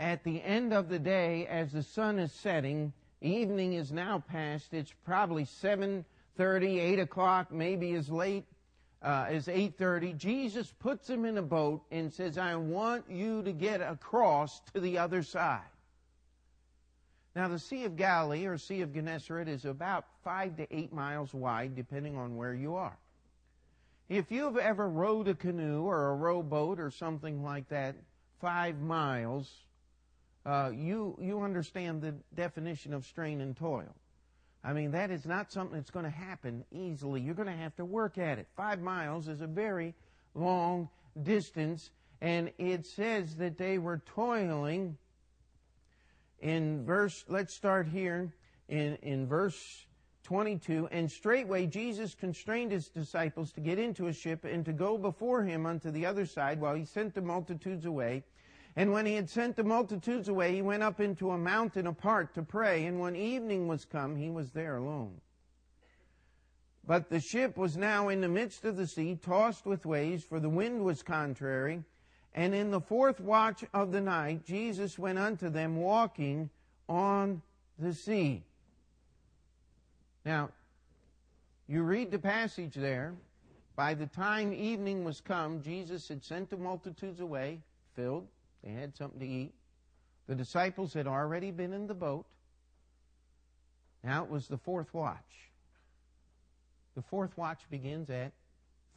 at 0.01 0.23
the 0.25 0.43
end 0.43 0.73
of 0.73 0.89
the 0.89 0.99
day, 0.99 1.47
as 1.47 1.73
the 1.73 1.83
sun 1.83 2.19
is 2.19 2.33
setting, 2.33 2.93
evening 3.21 3.73
is 3.73 3.91
now 3.91 4.23
past. 4.29 4.73
It's 4.73 4.93
probably 5.05 5.45
7.30, 5.45 6.79
8 6.79 6.99
o'clock, 7.01 7.53
maybe 7.53 7.95
as 7.95 8.09
late 8.09 8.45
uh, 9.03 9.27
as 9.29 9.47
8.30. 9.47 10.17
Jesus 10.17 10.73
puts 10.79 11.09
him 11.09 11.25
in 11.25 11.39
a 11.39 11.43
boat 11.43 11.83
and 11.91 12.13
says, 12.13 12.39
I 12.39 12.57
want 12.57 13.05
you 13.11 13.43
to 13.43 13.53
get 13.53 13.81
across 13.81 14.61
to 14.75 14.81
the 14.81 14.99
other 14.99 15.23
side. 15.23 15.61
Now, 17.37 17.49
the 17.49 17.59
Sea 17.59 17.85
of 17.85 17.97
Galilee 17.97 18.47
or 18.47 18.59
Sea 18.59 18.81
of 18.81 18.93
Gennesaret 18.93 19.49
is 19.49 19.65
about 19.65 20.07
five 20.25 20.57
to 20.57 20.67
eight 20.77 20.93
miles 20.93 21.33
wide, 21.33 21.77
depending 21.77 22.17
on 22.17 22.37
where 22.37 22.55
you 22.55 22.75
are. 22.75 22.97
If 24.09 24.33
you've 24.33 24.57
ever 24.57 24.89
rowed 24.89 25.29
a 25.29 25.35
canoe 25.35 25.83
or 25.83 26.09
a 26.09 26.15
rowboat 26.15 26.81
or 26.81 26.91
something 26.91 27.45
like 27.45 27.69
that, 27.69 27.95
five 28.41 28.81
miles 28.81 29.49
uh, 30.49 30.71
you, 30.75 31.15
you 31.21 31.43
understand 31.43 32.01
the 32.01 32.15
definition 32.35 32.95
of 32.95 33.05
strain 33.05 33.43
and 33.43 33.55
toil. 33.55 33.95
I 34.65 34.73
mean, 34.73 34.91
that 34.93 35.11
is 35.11 35.25
not 35.25 35.53
something 35.53 35.77
that's 35.77 35.91
going 35.91 36.05
to 36.05 36.11
happen 36.11 36.65
easily. 36.73 37.21
You're 37.21 37.35
going 37.35 37.49
to 37.49 37.55
have 37.55 37.77
to 37.77 37.85
work 37.85 38.19
at 38.19 38.39
it. 38.39 38.49
Five 38.57 38.81
miles 38.81 39.29
is 39.29 39.41
a 39.41 39.47
very 39.47 39.95
long 40.35 40.89
distance, 41.23 41.91
and 42.21 42.51
it 42.59 42.87
says 42.87 43.37
that 43.37 43.57
they 43.57 43.79
were 43.79 44.03
toiling 44.15 44.97
in 46.41 46.85
verse, 46.85 47.25
let's 47.29 47.55
start 47.55 47.89
here 47.89 48.33
in, 48.69 48.97
in 49.03 49.27
verse 49.27 49.87
22. 50.25 50.89
And 50.93 51.11
straightway 51.11 51.67
Jesus 51.67 52.15
constrained 52.15 52.71
his 52.71 52.89
disciples 52.89 53.51
to 53.53 53.61
get 53.61 53.79
into 53.79 54.07
a 54.07 54.13
ship 54.13 54.45
and 54.45 54.65
to 54.65 54.73
go 54.73 54.99
before 54.99 55.43
him 55.43 55.67
unto 55.67 55.91
the 55.91 56.07
other 56.07 56.27
side 56.27 56.61
while 56.61 56.75
he 56.75 56.85
sent 56.85 57.15
the 57.15 57.23
multitudes 57.23 57.87
away. 57.87 58.23
And 58.79 58.93
when 58.93 59.07
he 59.07 59.15
had 59.15 59.29
sent 59.29 59.57
the 59.57 59.65
multitudes 59.65 60.29
away, 60.29 60.55
he 60.55 60.63
went 60.63 60.85
up 60.85 61.01
into 61.01 61.33
a 61.33 61.37
mountain 61.37 61.89
apart 61.89 62.33
to 62.35 62.45
pray. 62.45 62.87
And 62.87 63.01
when 63.01 63.17
evening 63.17 63.67
was 63.67 63.85
come, 63.85 64.15
he 64.15 64.31
was 64.31 64.53
there 64.53 64.77
alone. 64.77 65.21
But 66.87 67.11
the 67.11 67.19
ship 67.19 67.57
was 67.57 67.77
now 67.77 68.09
in 68.09 68.21
the 68.21 68.29
midst 68.29 68.65
of 68.65 68.77
the 68.77 68.87
sea, 68.87 69.19
tossed 69.21 69.67
with 69.67 69.85
waves, 69.85 70.23
for 70.23 70.39
the 70.39 70.49
wind 70.49 70.85
was 70.85 71.03
contrary. 71.03 71.83
And 72.37 72.55
in 72.55 72.71
the 72.71 72.81
fourth 72.81 73.19
watch 73.19 73.65
of 73.75 73.91
the 73.91 74.01
night, 74.01 74.47
Jesus 74.47 74.97
went 74.97 75.19
unto 75.19 75.51
them 75.51 75.79
walking 75.79 76.49
on 76.89 77.43
the 77.81 77.93
sea. 77.93 78.45
Now, 80.25 80.51
you 81.67 81.83
read 81.83 82.13
the 82.13 82.21
passage 82.21 82.75
there. 82.75 83.17
By 83.75 83.95
the 83.95 84.07
time 84.07 84.53
evening 84.53 85.03
was 85.03 85.21
come, 85.21 85.63
Jesus 85.63 86.07
had 86.07 86.23
sent 86.23 86.49
the 86.49 86.57
multitudes 86.57 87.19
away, 87.19 87.59
filled. 87.97 88.29
They 88.63 88.73
had 88.73 88.97
something 88.97 89.21
to 89.21 89.27
eat. 89.27 89.53
The 90.27 90.35
disciples 90.35 90.93
had 90.93 91.07
already 91.07 91.51
been 91.51 91.73
in 91.73 91.87
the 91.87 91.95
boat. 91.95 92.27
Now 94.05 94.25
it 94.25 94.31
was 94.31 94.47
the 94.47 94.59
fourth 94.59 94.93
watch. 94.93 95.51
The 96.95 97.03
fourth 97.03 97.37
watch 97.37 97.61
begins 97.71 98.11
at 98.11 98.33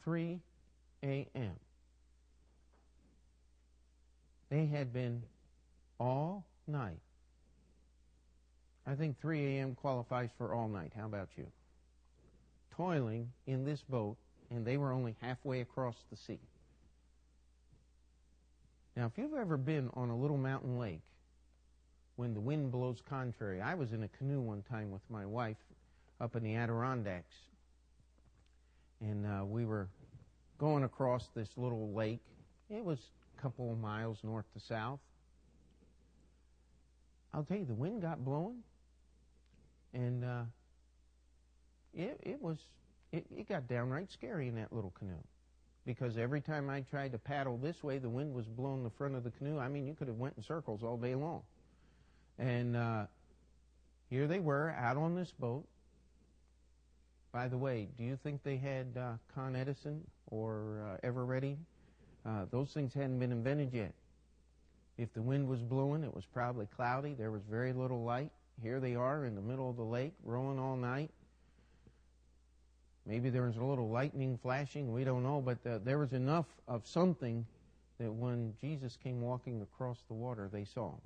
3 0.04 0.40
a.m. 1.02 1.52
They 4.50 4.66
had 4.66 4.92
been 4.92 5.22
all 5.98 6.44
night. 6.66 7.00
I 8.86 8.94
think 8.94 9.20
3 9.20 9.56
a.m. 9.56 9.74
qualifies 9.74 10.30
for 10.36 10.52
all 10.52 10.68
night. 10.68 10.92
How 10.96 11.06
about 11.06 11.28
you? 11.36 11.46
Toiling 12.76 13.30
in 13.46 13.64
this 13.64 13.82
boat, 13.82 14.16
and 14.50 14.66
they 14.66 14.76
were 14.76 14.92
only 14.92 15.16
halfway 15.20 15.60
across 15.60 15.96
the 16.10 16.16
sea. 16.16 16.40
Now, 18.96 19.06
if 19.06 19.16
you've 19.16 19.34
ever 19.34 19.56
been 19.56 19.88
on 19.94 20.10
a 20.10 20.16
little 20.16 20.36
mountain 20.36 20.78
lake 20.78 21.00
when 22.16 22.34
the 22.34 22.40
wind 22.40 22.70
blows 22.70 23.00
contrary, 23.08 23.60
I 23.60 23.74
was 23.74 23.92
in 23.92 24.02
a 24.02 24.08
canoe 24.08 24.40
one 24.40 24.62
time 24.62 24.90
with 24.90 25.02
my 25.08 25.24
wife 25.24 25.56
up 26.20 26.36
in 26.36 26.42
the 26.42 26.54
Adirondacks, 26.56 27.34
and 29.00 29.26
uh, 29.26 29.44
we 29.46 29.64
were 29.64 29.88
going 30.58 30.84
across 30.84 31.28
this 31.34 31.48
little 31.56 31.92
lake. 31.92 32.20
It 32.68 32.84
was 32.84 32.98
a 33.38 33.42
couple 33.42 33.72
of 33.72 33.78
miles 33.78 34.18
north 34.22 34.44
to 34.52 34.60
south. 34.60 35.00
I'll 37.32 37.44
tell 37.44 37.56
you, 37.56 37.64
the 37.64 37.74
wind 37.74 38.02
got 38.02 38.22
blowing, 38.22 38.58
and 39.94 40.22
uh, 40.22 40.42
it, 41.94 42.20
it 42.22 42.42
was 42.42 42.58
it, 43.10 43.24
it 43.34 43.48
got 43.48 43.66
downright 43.68 44.12
scary 44.12 44.48
in 44.48 44.54
that 44.56 44.70
little 44.70 44.92
canoe 44.98 45.14
because 45.84 46.16
every 46.16 46.40
time 46.40 46.70
I 46.70 46.82
tried 46.82 47.12
to 47.12 47.18
paddle 47.18 47.58
this 47.58 47.82
way, 47.82 47.98
the 47.98 48.08
wind 48.08 48.34
was 48.34 48.46
blowing 48.46 48.82
the 48.84 48.90
front 48.90 49.14
of 49.14 49.24
the 49.24 49.30
canoe. 49.30 49.58
I 49.58 49.68
mean, 49.68 49.86
you 49.86 49.94
could 49.94 50.08
have 50.08 50.18
went 50.18 50.34
in 50.36 50.42
circles 50.42 50.82
all 50.82 50.96
day 50.96 51.14
long. 51.14 51.42
And 52.38 52.76
uh, 52.76 53.06
here 54.10 54.26
they 54.26 54.38
were 54.38 54.74
out 54.78 54.96
on 54.96 55.14
this 55.14 55.32
boat. 55.38 55.64
By 57.32 57.48
the 57.48 57.58
way, 57.58 57.88
do 57.96 58.04
you 58.04 58.18
think 58.22 58.42
they 58.42 58.56
had 58.56 58.86
uh, 58.96 59.12
Con 59.34 59.56
Edison 59.56 60.02
or 60.30 60.98
uh, 61.02 61.06
Eveready 61.06 61.56
uh, 62.24 62.46
those 62.50 62.70
things 62.70 62.94
hadn't 62.94 63.18
been 63.18 63.32
invented 63.32 63.72
yet. 63.72 63.92
If 64.96 65.12
the 65.12 65.22
wind 65.22 65.48
was 65.48 65.60
blowing, 65.60 66.04
it 66.04 66.14
was 66.14 66.24
probably 66.24 66.66
cloudy. 66.76 67.14
There 67.14 67.30
was 67.30 67.42
very 67.50 67.72
little 67.72 68.04
light. 68.04 68.30
Here 68.62 68.78
they 68.78 68.94
are 68.94 69.24
in 69.24 69.34
the 69.34 69.40
middle 69.40 69.70
of 69.70 69.76
the 69.76 69.84
lake, 69.84 70.12
rowing 70.24 70.58
all 70.58 70.76
night. 70.76 71.10
Maybe 73.06 73.30
there 73.30 73.42
was 73.42 73.56
a 73.56 73.64
little 73.64 73.88
lightning 73.88 74.38
flashing. 74.42 74.92
We 74.92 75.04
don't 75.04 75.22
know, 75.22 75.40
but 75.40 75.58
uh, 75.66 75.78
there 75.84 75.98
was 75.98 76.12
enough 76.12 76.46
of 76.68 76.86
something 76.86 77.44
that 77.98 78.12
when 78.12 78.54
Jesus 78.60 78.96
came 79.02 79.20
walking 79.20 79.60
across 79.62 79.98
the 80.08 80.14
water, 80.14 80.48
they 80.52 80.64
saw 80.64 80.90
him. 80.90 81.00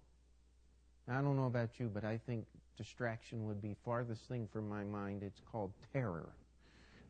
I 1.09 1.23
don't 1.23 1.37
know 1.37 1.47
about 1.47 1.79
you, 1.79 1.91
but 1.93 2.05
I 2.05 2.19
think 2.27 2.47
distraction 2.77 3.47
would 3.47 3.63
be 3.63 3.77
farthest 3.85 4.23
thing 4.29 4.49
from 4.53 4.69
my 4.69 4.85
mind. 4.85 5.23
It's 5.23 5.41
called 5.51 5.73
terror. 5.93 6.29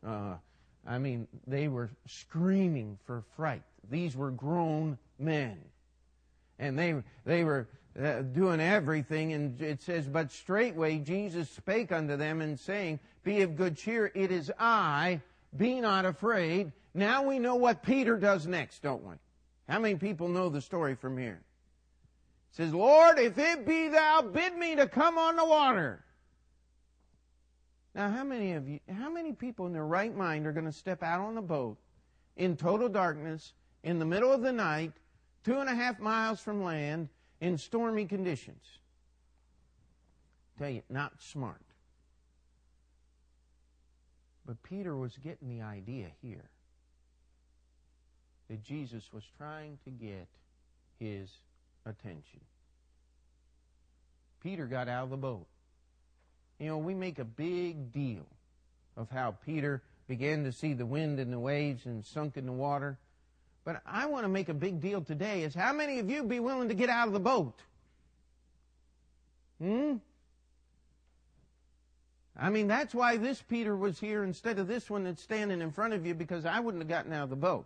Uh, 0.05 0.35
I 0.85 0.99
mean, 0.99 1.27
they 1.45 1.67
were 1.67 1.89
screaming 2.05 2.97
for 3.05 3.23
fright. 3.35 3.63
These 3.89 4.15
were 4.15 4.31
grown 4.31 4.97
men. 5.19 5.57
And 6.59 6.77
they, 6.77 6.95
they 7.25 7.43
were 7.43 7.67
uh, 8.01 8.21
doing 8.21 8.59
everything. 8.59 9.33
And 9.33 9.61
it 9.61 9.81
says, 9.81 10.07
But 10.07 10.31
straightway 10.31 10.99
Jesus 10.99 11.49
spake 11.49 11.91
unto 11.91 12.15
them 12.15 12.41
and 12.41 12.59
saying, 12.59 12.99
Be 13.23 13.41
of 13.41 13.55
good 13.55 13.77
cheer, 13.77 14.11
it 14.13 14.31
is 14.31 14.51
I, 14.59 15.21
be 15.55 15.81
not 15.81 16.05
afraid. 16.05 16.71
Now 16.93 17.23
we 17.23 17.39
know 17.39 17.55
what 17.55 17.83
Peter 17.83 18.17
does 18.17 18.47
next, 18.47 18.81
don't 18.81 19.03
we? 19.03 19.15
How 19.67 19.79
many 19.79 19.95
people 19.95 20.29
know 20.29 20.49
the 20.49 20.61
story 20.61 20.95
from 20.95 21.17
here? 21.17 21.41
It 22.51 22.55
says, 22.55 22.73
Lord, 22.73 23.19
if 23.19 23.37
it 23.37 23.65
be 23.65 23.89
thou, 23.89 24.21
bid 24.21 24.55
me 24.55 24.75
to 24.75 24.87
come 24.87 25.17
on 25.17 25.35
the 25.35 25.45
water. 25.45 26.03
Now, 27.93 28.09
how 28.11 28.23
many 28.23 28.53
of 28.53 28.69
you, 28.69 28.79
how 28.95 29.09
many 29.09 29.33
people 29.33 29.65
in 29.65 29.73
their 29.73 29.85
right 29.85 30.15
mind 30.15 30.45
are 30.45 30.51
going 30.51 30.65
to 30.65 30.71
step 30.71 31.01
out 31.01 31.19
on 31.19 31.37
a 31.37 31.41
boat 31.41 31.77
in 32.35 32.55
total 32.55 32.89
darkness 32.89 33.53
in 33.83 33.99
the 33.99 34.05
middle 34.05 34.31
of 34.31 34.41
the 34.41 34.51
night, 34.51 34.93
two 35.43 35.59
and 35.59 35.67
a 35.67 35.75
half 35.75 35.99
miles 35.99 36.39
from 36.39 36.63
land, 36.63 37.09
in 37.39 37.57
stormy 37.57 38.05
conditions? 38.05 38.63
Tell 40.57 40.69
you, 40.69 40.81
not 40.89 41.13
smart. 41.19 41.61
But 44.45 44.63
Peter 44.63 44.95
was 44.95 45.17
getting 45.17 45.49
the 45.49 45.61
idea 45.61 46.07
here 46.21 46.49
that 48.49 48.63
Jesus 48.63 49.03
was 49.11 49.23
trying 49.37 49.77
to 49.83 49.89
get 49.89 50.27
his 50.99 51.29
attention. 51.85 52.39
Peter 54.41 54.65
got 54.65 54.87
out 54.87 55.03
of 55.03 55.09
the 55.09 55.17
boat. 55.17 55.45
You 56.59 56.67
know, 56.67 56.77
we 56.77 56.95
make 56.95 57.19
a 57.19 57.25
big 57.25 57.91
deal 57.91 58.25
of 58.95 59.09
how 59.09 59.31
Peter 59.45 59.83
began 60.07 60.43
to 60.45 60.51
see 60.51 60.73
the 60.73 60.85
wind 60.85 61.19
and 61.19 61.31
the 61.31 61.39
waves 61.39 61.85
and 61.85 62.05
sunk 62.05 62.37
in 62.37 62.45
the 62.45 62.51
water. 62.51 62.97
But 63.67 63.81
I 63.85 64.05
want 64.05 64.23
to 64.23 64.29
make 64.29 64.47
a 64.47 64.53
big 64.53 64.79
deal 64.79 65.01
today 65.01 65.43
is 65.43 65.53
how 65.53 65.73
many 65.73 65.99
of 65.99 66.09
you 66.09 66.23
be 66.23 66.39
willing 66.39 66.69
to 66.69 66.73
get 66.73 66.89
out 66.89 67.07
of 67.07 67.13
the 67.13 67.19
boat? 67.19 67.59
Hmm? 69.61 69.97
I 72.39 72.49
mean, 72.49 72.67
that's 72.67 72.95
why 72.95 73.17
this 73.17 73.41
Peter 73.41 73.75
was 73.75 73.99
here 73.99 74.23
instead 74.23 74.57
of 74.57 74.69
this 74.69 74.89
one 74.89 75.03
that's 75.03 75.21
standing 75.21 75.59
in 75.59 75.71
front 75.71 75.93
of 75.93 76.05
you 76.05 76.13
because 76.13 76.45
I 76.45 76.61
wouldn't 76.61 76.81
have 76.81 76.87
gotten 76.87 77.11
out 77.11 77.25
of 77.25 77.29
the 77.29 77.35
boat. 77.35 77.65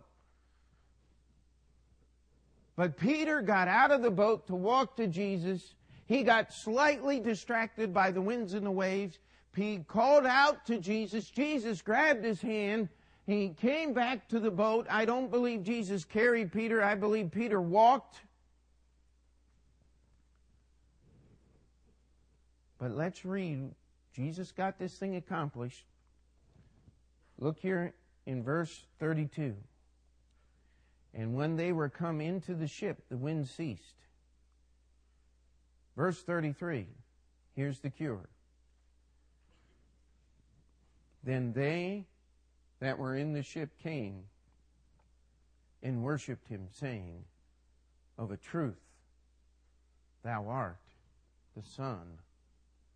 But 2.74 2.96
Peter 2.96 3.40
got 3.40 3.68
out 3.68 3.92
of 3.92 4.02
the 4.02 4.10
boat 4.10 4.48
to 4.48 4.56
walk 4.56 4.96
to 4.96 5.06
Jesus 5.06 5.74
he 6.12 6.24
got 6.24 6.52
slightly 6.52 7.20
distracted 7.20 7.94
by 7.94 8.10
the 8.10 8.20
winds 8.20 8.54
and 8.54 8.66
the 8.66 8.70
waves. 8.70 9.18
He 9.54 9.78
called 9.78 10.26
out 10.26 10.66
to 10.66 10.78
Jesus. 10.78 11.30
Jesus 11.30 11.80
grabbed 11.80 12.24
his 12.24 12.42
hand. 12.42 12.90
He 13.26 13.50
came 13.60 13.92
back 13.92 14.28
to 14.28 14.40
the 14.40 14.50
boat. 14.50 14.86
I 14.90 15.04
don't 15.04 15.30
believe 15.30 15.62
Jesus 15.62 16.04
carried 16.04 16.52
Peter. 16.52 16.82
I 16.82 16.94
believe 16.94 17.30
Peter 17.30 17.60
walked. 17.60 18.20
But 22.78 22.96
let's 22.96 23.24
read. 23.24 23.70
Jesus 24.12 24.50
got 24.50 24.78
this 24.78 24.94
thing 24.94 25.14
accomplished. 25.14 25.84
Look 27.38 27.58
here 27.58 27.94
in 28.26 28.42
verse 28.42 28.86
32. 28.98 29.54
And 31.14 31.34
when 31.34 31.56
they 31.56 31.72
were 31.72 31.88
come 31.88 32.20
into 32.20 32.54
the 32.54 32.66
ship, 32.66 33.02
the 33.08 33.16
wind 33.16 33.48
ceased. 33.48 33.94
Verse 35.96 36.22
33, 36.22 36.86
here's 37.54 37.80
the 37.80 37.90
cure. 37.90 38.28
Then 41.22 41.52
they 41.52 42.06
that 42.82 42.98
were 42.98 43.14
in 43.14 43.32
the 43.32 43.44
ship 43.44 43.70
came 43.80 44.24
and 45.84 46.02
worshipped 46.02 46.48
him, 46.48 46.66
saying, 46.72 47.24
Of 48.18 48.32
a 48.32 48.36
truth, 48.36 48.80
thou 50.24 50.48
art 50.48 50.80
the 51.56 51.62
Son 51.62 52.18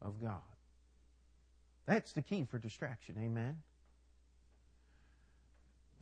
of 0.03 0.21
God. 0.21 0.41
That's 1.87 2.13
the 2.13 2.23
key 2.23 2.45
for 2.51 2.59
distraction, 2.59 3.15
amen? 3.17 3.59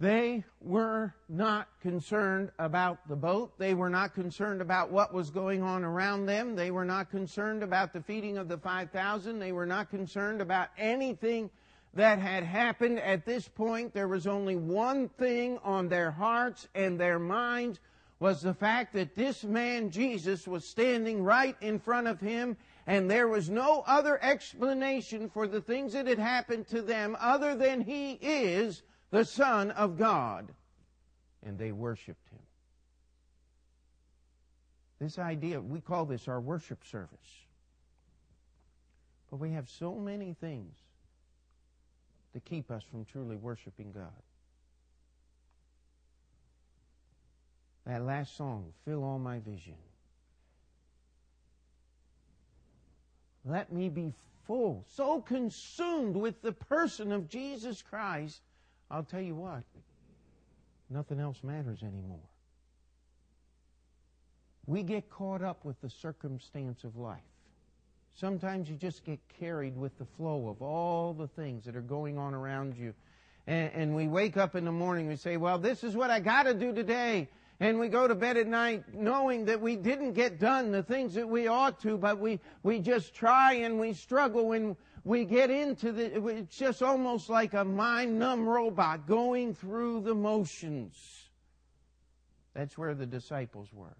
They 0.01 0.45
were 0.62 1.14
not 1.28 1.68
concerned 1.82 2.53
about 2.59 3.07
the 3.07 3.16
boat. 3.16 3.59
They 3.59 3.74
were 3.74 3.91
not 3.91 4.14
concerned 4.14 4.62
about 4.62 4.93
what 4.93 5.12
was 5.12 5.28
going 5.28 5.62
on 5.62 5.85
around 5.85 6.24
them. 6.24 6.57
They 6.57 6.70
were 6.70 6.87
not 6.87 7.11
concerned 7.11 7.62
about 7.62 7.93
the 7.93 8.03
feeding 8.03 8.39
of 8.39 8.49
the 8.49 8.57
5,000. 8.57 9.39
They 9.39 9.53
were 9.53 9.66
not 9.66 9.91
concerned 9.91 10.41
about 10.41 10.70
anything 10.78 11.51
that 11.95 12.18
had 12.18 12.45
happened 12.45 12.99
at 12.99 13.24
this 13.24 13.49
point. 13.49 13.95
There 13.95 14.09
was 14.09 14.26
only 14.26 14.57
one 14.57 15.09
thing 15.09 15.59
on 15.62 15.88
their 15.88 16.11
hearts 16.11 16.68
and 16.74 16.99
their 16.99 17.18
minds 17.18 17.80
was 18.20 18.42
the 18.42 18.55
fact 18.55 18.95
that 18.95 19.14
this 19.14 19.45
man 19.45 19.90
Jesus 19.90 20.47
was 20.47 20.64
standing 20.64 21.22
right 21.22 21.57
in 21.61 21.78
front 21.78 22.07
of 22.07 22.20
him 22.20 22.57
and 22.86 23.11
there 23.11 23.28
was 23.28 23.49
no 23.49 23.82
other 23.86 24.22
explanation 24.22 25.30
for 25.30 25.47
the 25.47 25.61
things 25.61 25.92
that 25.95 26.07
had 26.07 26.18
happened 26.18 26.68
to 26.68 26.82
them 26.82 27.16
other 27.18 27.55
than 27.55 27.80
he 27.80 28.12
is 28.12 28.82
the 29.11 29.24
Son 29.24 29.70
of 29.70 29.97
God. 29.97 30.53
And 31.42 31.59
they 31.59 31.72
worshiped 31.72 32.28
him. 32.30 32.40
This 35.01 35.18
idea, 35.18 35.61
we 35.61 35.80
call 35.80 36.05
this 36.05 36.28
our 36.28 36.40
worship 36.40 36.84
service. 36.84 37.11
But 39.30 39.36
we 39.38 39.53
have 39.53 39.68
so 39.68 39.95
many 39.95 40.34
things 40.34 40.76
to 42.35 42.41
keep 42.41 42.70
us 42.70 42.82
from 42.91 43.05
truly 43.05 43.37
worshiping 43.37 43.93
God. 43.93 44.12
That 47.87 48.03
last 48.05 48.37
song, 48.37 48.72
Fill 48.85 49.05
All 49.05 49.18
My 49.18 49.39
Vision. 49.39 49.76
Let 53.45 53.72
me 53.72 53.89
be 53.89 54.12
full, 54.47 54.85
so 54.89 55.20
consumed 55.20 56.16
with 56.16 56.43
the 56.43 56.53
person 56.53 57.12
of 57.12 57.28
Jesus 57.28 57.82
Christ, 57.82 58.41
I'll 58.91 59.05
tell 59.05 59.20
you 59.20 59.35
what, 59.35 59.62
nothing 60.91 61.20
else 61.20 61.39
matters 61.43 61.82
anymore. 61.82 62.18
We 64.66 64.82
get 64.82 65.11
caught 65.11 65.43
up 65.43 65.64
with 65.64 65.80
the 65.82 65.91
circumstance 65.91 66.85
of 66.85 66.97
life. 66.97 67.20
Sometimes 68.14 68.70
you 68.70 68.76
just 68.76 69.04
get 69.04 69.18
carried 69.40 69.76
with 69.76 69.98
the 69.98 70.04
flow 70.04 70.48
of 70.48 70.62
all 70.62 71.12
the 71.14 71.26
things 71.26 71.64
that 71.64 71.74
are 71.74 71.80
going 71.82 72.16
on 72.16 72.32
around 72.32 72.76
you. 72.76 72.94
And, 73.46 73.72
and 73.74 73.94
we 73.96 74.06
wake 74.06 74.36
up 74.36 74.54
in 74.54 74.64
the 74.64 74.72
morning, 74.72 75.08
we 75.08 75.16
say, 75.16 75.36
well, 75.36 75.58
this 75.58 75.82
is 75.82 75.96
what 75.96 76.10
I 76.10 76.20
got 76.20 76.44
to 76.44 76.54
do 76.54 76.72
today. 76.72 77.28
And 77.58 77.78
we 77.78 77.88
go 77.88 78.06
to 78.06 78.14
bed 78.14 78.36
at 78.36 78.46
night 78.46 78.94
knowing 78.94 79.46
that 79.46 79.60
we 79.60 79.76
didn't 79.76 80.12
get 80.12 80.38
done 80.38 80.70
the 80.70 80.82
things 80.82 81.14
that 81.14 81.28
we 81.28 81.48
ought 81.48 81.80
to, 81.80 81.96
but 81.96 82.18
we, 82.18 82.40
we 82.62 82.78
just 82.78 83.14
try 83.14 83.54
and 83.54 83.80
we 83.80 83.92
struggle 83.92 84.52
and 84.52 84.76
we 85.04 85.24
get 85.24 85.50
into 85.50 85.92
the, 85.92 86.26
it's 86.28 86.56
just 86.56 86.82
almost 86.82 87.28
like 87.28 87.52
a 87.54 87.64
mind 87.64 88.18
numb 88.18 88.48
robot 88.48 89.06
going 89.06 89.54
through 89.54 90.02
the 90.02 90.14
motions. 90.14 90.96
That's 92.54 92.78
where 92.78 92.94
the 92.94 93.06
disciples 93.06 93.68
were. 93.72 93.96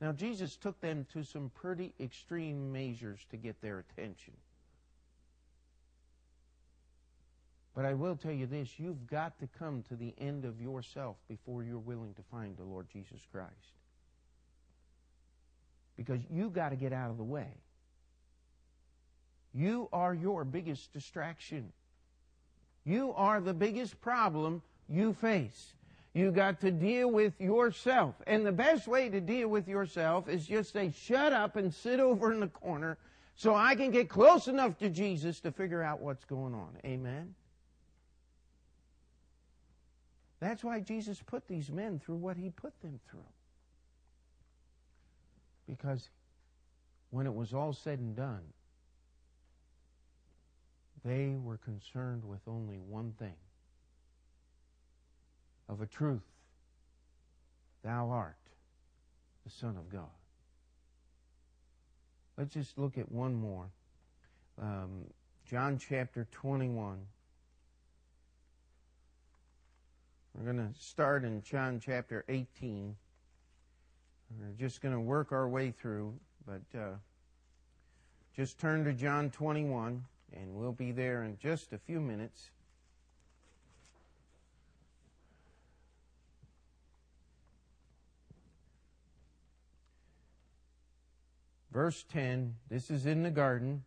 Now, 0.00 0.12
Jesus 0.12 0.56
took 0.56 0.80
them 0.80 1.06
to 1.12 1.22
some 1.24 1.50
pretty 1.54 1.92
extreme 2.00 2.72
measures 2.72 3.20
to 3.30 3.36
get 3.36 3.60
their 3.60 3.80
attention. 3.80 4.32
But 7.74 7.84
I 7.84 7.94
will 7.94 8.16
tell 8.16 8.32
you 8.32 8.46
this 8.46 8.78
you've 8.78 9.06
got 9.06 9.38
to 9.40 9.48
come 9.58 9.84
to 9.88 9.96
the 9.96 10.14
end 10.18 10.44
of 10.44 10.60
yourself 10.60 11.16
before 11.28 11.62
you're 11.62 11.78
willing 11.78 12.14
to 12.14 12.22
find 12.30 12.56
the 12.56 12.64
Lord 12.64 12.86
Jesus 12.92 13.20
Christ. 13.30 13.50
Because 15.96 16.20
you've 16.30 16.54
got 16.54 16.70
to 16.70 16.76
get 16.76 16.92
out 16.92 17.10
of 17.10 17.18
the 17.18 17.24
way. 17.24 17.48
You 19.52 19.88
are 19.92 20.14
your 20.14 20.44
biggest 20.44 20.92
distraction. 20.92 21.72
You 22.84 23.12
are 23.16 23.40
the 23.40 23.52
biggest 23.52 24.00
problem 24.00 24.62
you 24.88 25.12
face. 25.12 25.74
You 26.12 26.32
got 26.32 26.60
to 26.62 26.72
deal 26.72 27.10
with 27.10 27.40
yourself. 27.40 28.16
And 28.26 28.44
the 28.44 28.52
best 28.52 28.88
way 28.88 29.08
to 29.08 29.20
deal 29.20 29.48
with 29.48 29.68
yourself 29.68 30.28
is 30.28 30.46
just 30.46 30.72
say, 30.72 30.92
shut 30.96 31.32
up 31.32 31.56
and 31.56 31.72
sit 31.72 32.00
over 32.00 32.32
in 32.32 32.40
the 32.40 32.48
corner 32.48 32.98
so 33.36 33.54
I 33.54 33.76
can 33.76 33.90
get 33.90 34.08
close 34.08 34.48
enough 34.48 34.76
to 34.78 34.90
Jesus 34.90 35.40
to 35.40 35.52
figure 35.52 35.82
out 35.82 36.00
what's 36.00 36.24
going 36.24 36.52
on. 36.52 36.76
Amen? 36.84 37.34
That's 40.40 40.64
why 40.64 40.80
Jesus 40.80 41.22
put 41.24 41.46
these 41.46 41.70
men 41.70 42.00
through 42.00 42.16
what 42.16 42.36
he 42.36 42.50
put 42.50 42.72
them 42.80 42.98
through. 43.08 43.20
Because 45.68 46.08
when 47.10 47.26
it 47.26 47.34
was 47.34 47.54
all 47.54 47.72
said 47.72 48.00
and 48.00 48.16
done, 48.16 48.42
they 51.04 51.36
were 51.40 51.58
concerned 51.58 52.24
with 52.24 52.40
only 52.48 52.78
one 52.78 53.12
thing 53.18 53.36
of 55.70 55.80
a 55.80 55.86
truth 55.86 56.22
Thou 57.82 58.10
art 58.10 58.36
the 59.44 59.50
Son 59.50 59.76
of 59.76 59.90
God. 59.90 60.04
Let's 62.36 62.52
just 62.52 62.78
look 62.78 62.98
at 62.98 63.10
one 63.10 63.34
more. 63.34 63.70
Um, 64.60 65.06
John 65.48 65.78
chapter 65.78 66.26
21. 66.30 66.98
We're 70.34 70.52
going 70.52 70.72
to 70.72 70.78
start 70.78 71.24
in 71.24 71.42
John 71.42 71.80
chapter 71.84 72.24
18. 72.28 72.94
We're 74.38 74.52
just 74.58 74.80
going 74.80 74.94
to 74.94 75.00
work 75.00 75.32
our 75.32 75.48
way 75.48 75.70
through, 75.70 76.14
but 76.46 76.62
uh, 76.78 76.94
just 78.36 78.58
turn 78.58 78.84
to 78.84 78.92
John 78.92 79.30
21, 79.30 80.04
and 80.34 80.54
we'll 80.54 80.72
be 80.72 80.92
there 80.92 81.24
in 81.24 81.36
just 81.42 81.72
a 81.72 81.78
few 81.78 82.00
minutes. 82.00 82.50
Verse 91.72 92.04
10, 92.12 92.56
this 92.68 92.90
is 92.90 93.06
in 93.06 93.22
the 93.22 93.30
garden. 93.30 93.84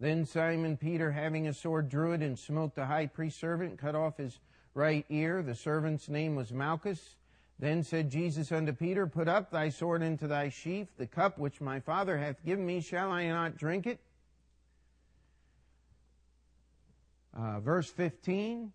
Then 0.00 0.24
Simon 0.24 0.76
Peter, 0.76 1.10
having 1.10 1.48
a 1.48 1.52
sword, 1.52 1.88
drew 1.88 2.12
it 2.12 2.22
and 2.22 2.38
smote 2.38 2.74
the 2.74 2.86
high 2.86 3.06
priest's 3.06 3.40
servant, 3.40 3.78
cut 3.78 3.96
off 3.96 4.18
his 4.18 4.38
right 4.74 5.04
ear. 5.08 5.42
The 5.42 5.56
servant's 5.56 6.08
name 6.08 6.36
was 6.36 6.52
Malchus. 6.52 7.16
Then 7.58 7.82
said 7.82 8.10
Jesus 8.10 8.52
unto 8.52 8.72
Peter, 8.72 9.08
Put 9.08 9.26
up 9.26 9.50
thy 9.50 9.70
sword 9.70 10.02
into 10.02 10.28
thy 10.28 10.48
sheath. 10.48 10.88
The 10.96 11.08
cup 11.08 11.38
which 11.38 11.60
my 11.60 11.80
Father 11.80 12.16
hath 12.16 12.44
given 12.44 12.64
me, 12.64 12.80
shall 12.80 13.10
I 13.10 13.26
not 13.26 13.56
drink 13.56 13.86
it? 13.86 13.98
Uh, 17.36 17.58
verse 17.60 17.90
15, 17.90 18.72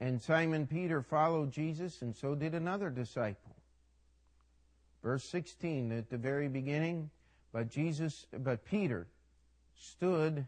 and 0.00 0.22
Simon 0.22 0.66
Peter 0.66 1.02
followed 1.02 1.52
Jesus, 1.52 2.02
and 2.02 2.14
so 2.14 2.34
did 2.34 2.54
another 2.54 2.90
disciple. 2.90 3.49
Verse 5.02 5.24
16, 5.24 5.92
at 5.92 6.10
the 6.10 6.18
very 6.18 6.48
beginning, 6.48 7.10
but 7.52 7.70
Jesus, 7.70 8.26
but 8.32 8.64
Peter 8.64 9.06
stood 9.74 10.46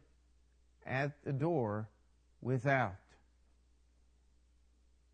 at 0.85 1.13
the 1.25 1.33
door 1.33 1.89
without 2.43 2.97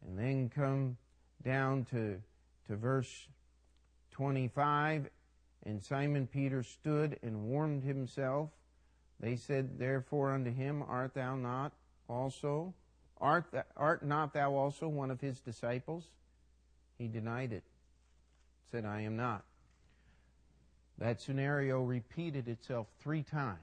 and 0.07 0.19
then 0.19 0.49
come 0.49 0.97
down 1.43 1.85
to, 1.91 2.21
to 2.67 2.77
verse 2.77 3.29
25. 4.13 5.09
And 5.67 5.83
Simon 5.83 6.27
Peter 6.27 6.63
stood 6.63 7.19
and 7.23 7.45
warmed 7.45 7.85
himself. 7.85 8.51
They 9.21 9.37
said, 9.37 9.79
Therefore 9.79 10.33
unto 10.33 10.53
him, 10.53 10.83
Art 10.87 11.15
thou 11.15 11.37
not 11.37 11.73
also? 12.09 12.75
Art, 13.21 13.51
th- 13.51 13.65
art 13.77 14.05
not 14.05 14.33
thou 14.33 14.55
also 14.55 14.89
one 14.89 15.11
of 15.11 15.21
his 15.21 15.41
disciples? 15.41 16.05
He 16.97 17.09
denied 17.09 17.53
it, 17.53 17.65
said, 18.71 18.85
I 18.85 19.03
am 19.03 19.17
not. 19.17 19.45
That 20.99 21.21
scenario 21.21 21.81
repeated 21.83 22.49
itself 22.49 22.89
three 23.01 23.23
times. 23.23 23.59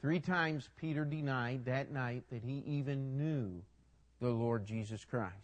Three 0.00 0.20
times 0.20 0.68
Peter 0.76 1.04
denied 1.04 1.66
that 1.66 1.92
night 1.92 2.24
that 2.30 2.42
he 2.42 2.62
even 2.66 3.16
knew 3.16 3.62
the 4.20 4.30
Lord 4.30 4.66
Jesus 4.66 5.04
Christ. 5.04 5.34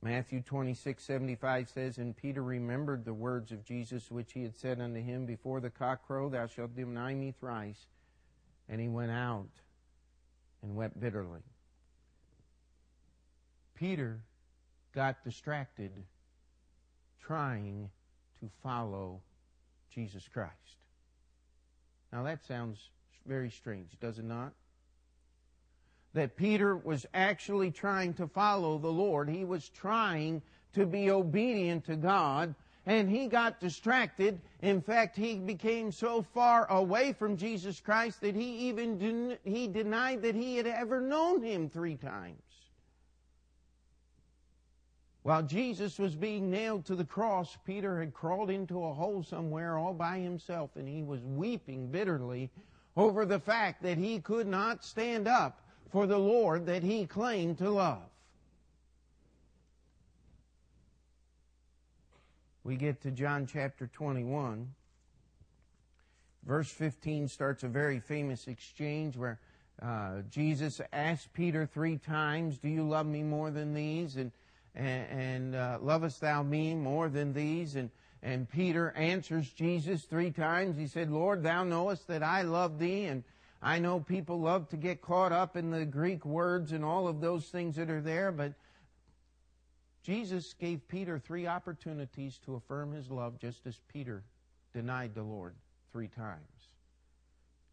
Matthew 0.00 0.42
26, 0.42 1.02
75 1.02 1.68
says, 1.68 1.98
And 1.98 2.16
Peter 2.16 2.42
remembered 2.42 3.04
the 3.04 3.14
words 3.14 3.50
of 3.50 3.64
Jesus 3.64 4.10
which 4.10 4.32
he 4.32 4.44
had 4.44 4.54
said 4.54 4.80
unto 4.80 5.02
him, 5.02 5.26
Before 5.26 5.60
the 5.60 5.70
cock 5.70 6.06
crow, 6.06 6.28
thou 6.28 6.46
shalt 6.46 6.76
deny 6.76 7.14
me 7.14 7.34
thrice. 7.40 7.86
And 8.68 8.80
he 8.80 8.88
went 8.88 9.10
out 9.10 9.48
and 10.62 10.76
wept 10.76 11.00
bitterly. 11.00 11.40
Peter 13.74 14.20
got 14.94 15.24
distracted 15.24 15.90
trying 17.24 17.90
to 18.40 18.48
follow 18.62 19.20
Jesus 19.94 20.28
Christ. 20.32 20.52
Now 22.12 22.22
that 22.24 22.44
sounds 22.46 22.78
very 23.26 23.50
strange, 23.50 23.90
does 24.00 24.18
it 24.18 24.24
not? 24.24 24.52
that 26.14 26.36
Peter 26.36 26.76
was 26.76 27.06
actually 27.14 27.70
trying 27.70 28.14
to 28.14 28.26
follow 28.26 28.78
the 28.78 28.88
Lord. 28.88 29.28
He 29.28 29.44
was 29.44 29.68
trying 29.68 30.42
to 30.74 30.86
be 30.86 31.10
obedient 31.10 31.84
to 31.86 31.96
God, 31.96 32.54
and 32.86 33.08
he 33.08 33.28
got 33.28 33.60
distracted. 33.60 34.40
In 34.62 34.80
fact, 34.80 35.16
he 35.16 35.38
became 35.38 35.92
so 35.92 36.22
far 36.34 36.70
away 36.70 37.12
from 37.12 37.36
Jesus 37.36 37.80
Christ 37.80 38.20
that 38.22 38.34
he 38.34 38.68
even 38.68 38.98
den- 38.98 39.38
he 39.44 39.68
denied 39.68 40.22
that 40.22 40.34
he 40.34 40.56
had 40.56 40.66
ever 40.66 41.00
known 41.00 41.42
him 41.42 41.68
three 41.68 41.96
times. 41.96 42.42
While 45.28 45.42
Jesus 45.42 45.98
was 45.98 46.14
being 46.14 46.50
nailed 46.50 46.86
to 46.86 46.96
the 46.96 47.04
cross, 47.04 47.58
Peter 47.66 48.00
had 48.00 48.14
crawled 48.14 48.48
into 48.48 48.82
a 48.82 48.94
hole 48.94 49.22
somewhere 49.22 49.76
all 49.76 49.92
by 49.92 50.20
himself, 50.20 50.70
and 50.74 50.88
he 50.88 51.02
was 51.02 51.22
weeping 51.22 51.90
bitterly 51.90 52.50
over 52.96 53.26
the 53.26 53.38
fact 53.38 53.82
that 53.82 53.98
he 53.98 54.20
could 54.20 54.46
not 54.46 54.82
stand 54.82 55.28
up 55.28 55.60
for 55.92 56.06
the 56.06 56.16
Lord 56.16 56.64
that 56.64 56.82
he 56.82 57.04
claimed 57.04 57.58
to 57.58 57.68
love. 57.68 58.08
We 62.64 62.76
get 62.76 63.02
to 63.02 63.10
John 63.10 63.46
chapter 63.46 63.86
21. 63.86 64.72
Verse 66.46 66.70
15 66.70 67.28
starts 67.28 67.64
a 67.64 67.68
very 67.68 68.00
famous 68.00 68.48
exchange 68.48 69.14
where 69.14 69.38
uh, 69.82 70.22
Jesus 70.30 70.80
asked 70.90 71.34
Peter 71.34 71.66
three 71.66 71.98
times, 71.98 72.56
Do 72.56 72.70
you 72.70 72.88
love 72.88 73.04
me 73.04 73.22
more 73.22 73.50
than 73.50 73.74
these? 73.74 74.16
And, 74.16 74.32
and, 74.78 75.20
and 75.20 75.54
uh, 75.54 75.78
lovest 75.82 76.20
thou 76.22 76.42
me 76.42 76.74
more 76.74 77.10
than 77.10 77.34
these? 77.34 77.76
And, 77.76 77.90
and 78.22 78.48
Peter 78.48 78.92
answers 78.96 79.50
Jesus 79.50 80.04
three 80.04 80.30
times. 80.30 80.78
He 80.78 80.86
said, 80.86 81.10
Lord, 81.10 81.42
thou 81.42 81.64
knowest 81.64 82.06
that 82.08 82.22
I 82.22 82.42
love 82.42 82.78
thee. 82.78 83.04
And 83.04 83.24
I 83.60 83.80
know 83.80 84.00
people 84.00 84.40
love 84.40 84.68
to 84.70 84.76
get 84.76 85.02
caught 85.02 85.32
up 85.32 85.56
in 85.56 85.70
the 85.70 85.84
Greek 85.84 86.24
words 86.24 86.72
and 86.72 86.84
all 86.84 87.08
of 87.08 87.20
those 87.20 87.46
things 87.46 87.76
that 87.76 87.90
are 87.90 88.00
there, 88.00 88.30
but 88.30 88.54
Jesus 90.04 90.54
gave 90.54 90.86
Peter 90.88 91.18
three 91.18 91.46
opportunities 91.46 92.38
to 92.46 92.54
affirm 92.54 92.92
his 92.92 93.10
love 93.10 93.38
just 93.38 93.66
as 93.66 93.80
Peter 93.92 94.22
denied 94.72 95.14
the 95.14 95.22
Lord 95.22 95.54
three 95.92 96.08
times. 96.08 96.38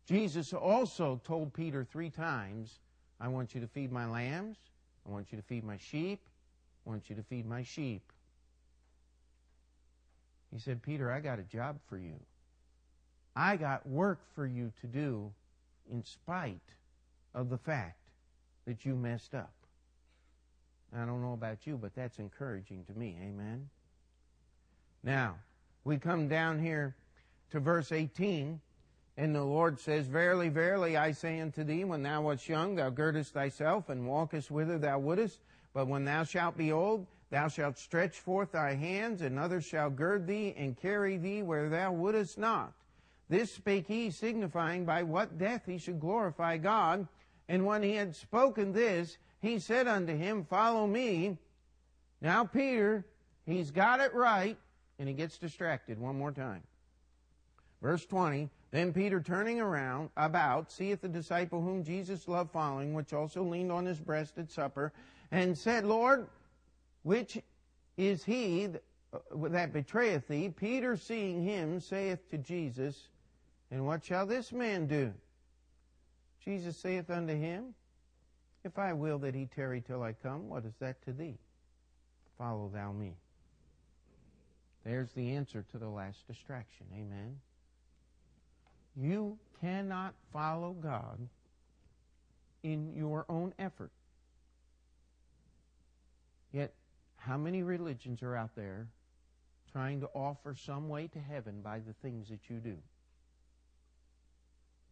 Jesus 0.08 0.54
also 0.54 1.22
told 1.24 1.54
Peter 1.54 1.86
three 1.86 2.10
times, 2.10 2.80
I 3.22 3.28
want 3.28 3.56
you 3.56 3.62
to 3.62 3.68
feed 3.68 3.92
my 3.92 4.06
lambs, 4.06 4.58
I 5.08 5.12
want 5.12 5.32
you 5.32 5.38
to 5.38 5.44
feed 5.44 5.64
my 5.64 5.78
sheep, 5.78 6.20
want 6.86 7.10
you 7.10 7.16
to 7.16 7.24
feed 7.24 7.46
my 7.46 7.64
sheep. 7.64 8.02
He 10.54 10.60
said, 10.60 10.82
Peter, 10.82 11.12
I 11.12 11.20
got 11.20 11.40
a 11.40 11.44
job 11.44 11.80
for 11.90 11.98
you. 11.98 12.16
I 13.36 13.58
got 13.58 13.86
work 13.88 14.20
for 14.34 14.46
you 14.46 14.72
to 14.82 14.88
do 14.88 15.32
in 15.92 16.04
spite 16.04 16.62
of 17.34 17.50
the 17.50 17.58
fact 17.58 18.00
that 18.66 18.86
you 18.86 18.96
messed 18.96 19.36
up. 19.36 19.52
I 20.96 21.06
don't 21.06 21.22
know 21.22 21.34
about 21.34 21.68
you, 21.68 21.78
but 21.78 21.94
that's 21.94 22.20
encouraging 22.20 22.86
to 22.86 22.94
me. 22.94 23.18
Amen. 23.22 23.70
Now, 25.04 25.36
we 25.84 25.98
come 25.98 26.28
down 26.28 26.60
here 26.60 26.96
to 27.52 27.60
verse 27.60 27.92
18, 27.92 28.60
and 29.18 29.36
the 29.36 29.44
Lord 29.44 29.80
says, 29.80 30.08
Verily, 30.08 30.50
verily, 30.50 30.96
I 30.96 31.12
say 31.12 31.40
unto 31.42 31.64
thee, 31.64 31.84
when 31.84 32.02
thou 32.02 32.22
wast 32.22 32.48
young, 32.48 32.76
thou 32.76 32.90
girdest 32.90 33.34
thyself 33.34 33.90
and 33.90 34.08
walkest 34.08 34.50
whither 34.50 34.78
thou 34.78 35.00
wouldest. 35.00 35.40
But 35.76 35.88
when 35.88 36.06
thou 36.06 36.24
shalt 36.24 36.58
be 36.58 36.72
old, 36.72 37.06
thou 37.30 37.50
shalt 37.50 37.78
stretch 37.78 38.18
forth 38.22 38.54
thy 38.54 38.76
hands, 38.76 39.22
and 39.22 39.38
others 39.38 39.66
shall 39.66 39.90
gird 39.90 40.26
thee 40.26 40.56
and 40.58 40.78
carry 40.78 41.18
thee 41.18 41.44
where 41.44 41.68
thou 41.68 41.92
wouldest 41.92 42.38
not. 42.38 42.72
This 43.28 43.52
spake 43.52 43.86
he, 43.86 44.10
signifying 44.10 44.86
by 44.86 45.04
what 45.04 45.38
death 45.38 45.64
he 45.66 45.78
should 45.78 46.00
glorify 46.00 46.56
God. 46.58 47.10
And 47.50 47.66
when 47.66 47.84
he 47.84 47.94
had 47.94 48.16
spoken 48.16 48.72
this, 48.72 49.18
he 49.42 49.60
said 49.60 49.86
unto 49.86 50.16
him, 50.16 50.46
Follow 50.46 50.88
me. 50.88 51.38
Now, 52.22 52.46
Peter, 52.46 53.06
he's 53.46 53.70
got 53.70 54.00
it 54.00 54.14
right, 54.14 54.58
and 54.98 55.10
he 55.10 55.14
gets 55.14 55.38
distracted 55.38 56.00
one 56.00 56.18
more 56.18 56.32
time. 56.32 56.64
Verse 57.82 58.06
20 58.06 58.50
Then 58.76 58.92
Peter, 58.92 59.22
turning 59.22 59.62
around 59.62 60.10
about, 60.18 60.70
seeth 60.70 61.00
the 61.00 61.08
disciple 61.08 61.62
whom 61.62 61.82
Jesus 61.82 62.28
loved 62.28 62.52
following, 62.52 62.94
which 62.94 63.14
also 63.14 63.42
leaned 63.42 63.72
on 63.72 63.86
his 63.86 64.02
breast 64.02 64.38
at 64.38 64.52
supper, 64.52 64.92
and 65.32 65.58
said, 65.58 65.86
Lord, 65.86 66.28
which 67.04 67.42
is 67.96 68.26
he 68.26 68.68
uh, 69.14 69.20
that 69.48 69.72
betrayeth 69.72 70.28
thee? 70.28 70.50
Peter, 70.50 70.98
seeing 70.98 71.42
him, 71.42 71.80
saith 71.80 72.30
to 72.32 72.38
Jesus, 72.38 73.08
And 73.72 73.86
what 73.86 74.04
shall 74.04 74.26
this 74.26 74.52
man 74.52 74.88
do? 74.88 75.14
Jesus 76.44 76.76
saith 76.76 77.10
unto 77.10 77.34
him, 77.34 77.74
if 78.66 78.78
I 78.78 78.92
will 78.92 79.20
that 79.20 79.36
he 79.36 79.46
tarry 79.46 79.80
till 79.80 80.04
I 80.04 80.12
come, 80.12 80.50
what 80.50 80.66
is 80.66 80.76
that 80.82 81.02
to 81.06 81.14
thee? 81.14 81.38
Follow 82.38 82.70
thou 82.74 82.92
me. 82.92 83.14
There's 84.84 85.14
the 85.14 85.32
answer 85.32 85.64
to 85.72 85.78
the 85.78 85.88
last 85.88 86.28
distraction. 86.28 86.88
Amen. 86.94 87.38
You 88.96 89.38
cannot 89.62 90.14
follow 90.32 90.74
God 90.74 91.20
in 92.64 92.94
your 92.96 93.26
own 93.30 93.54
effort. 93.60 93.92
Yet, 96.52 96.74
how 97.18 97.38
many 97.38 97.64
religions 97.64 98.24
are 98.24 98.36
out 98.36 98.56
there 98.56 98.88
trying 99.72 100.00
to 100.00 100.08
offer 100.16 100.56
some 100.56 100.88
way 100.88 101.08
to 101.08 101.20
heaven 101.20 101.62
by 101.62 101.80
the 101.80 101.94
things 102.02 102.30
that 102.30 102.50
you 102.50 102.58
do? 102.58 102.78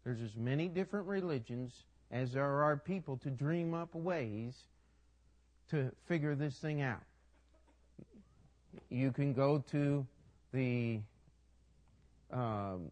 There's 0.03 0.21
as 0.21 0.35
many 0.35 0.67
different 0.67 1.07
religions 1.07 1.71
as 2.11 2.33
there 2.33 2.63
are 2.63 2.75
people 2.75 3.17
to 3.17 3.29
dream 3.29 3.73
up 3.73 3.95
ways 3.95 4.53
to 5.69 5.91
figure 6.07 6.35
this 6.35 6.57
thing 6.57 6.81
out. 6.81 7.01
You 8.89 9.11
can 9.11 9.33
go 9.33 9.63
to 9.71 10.05
the 10.51 10.99
um, 12.31 12.89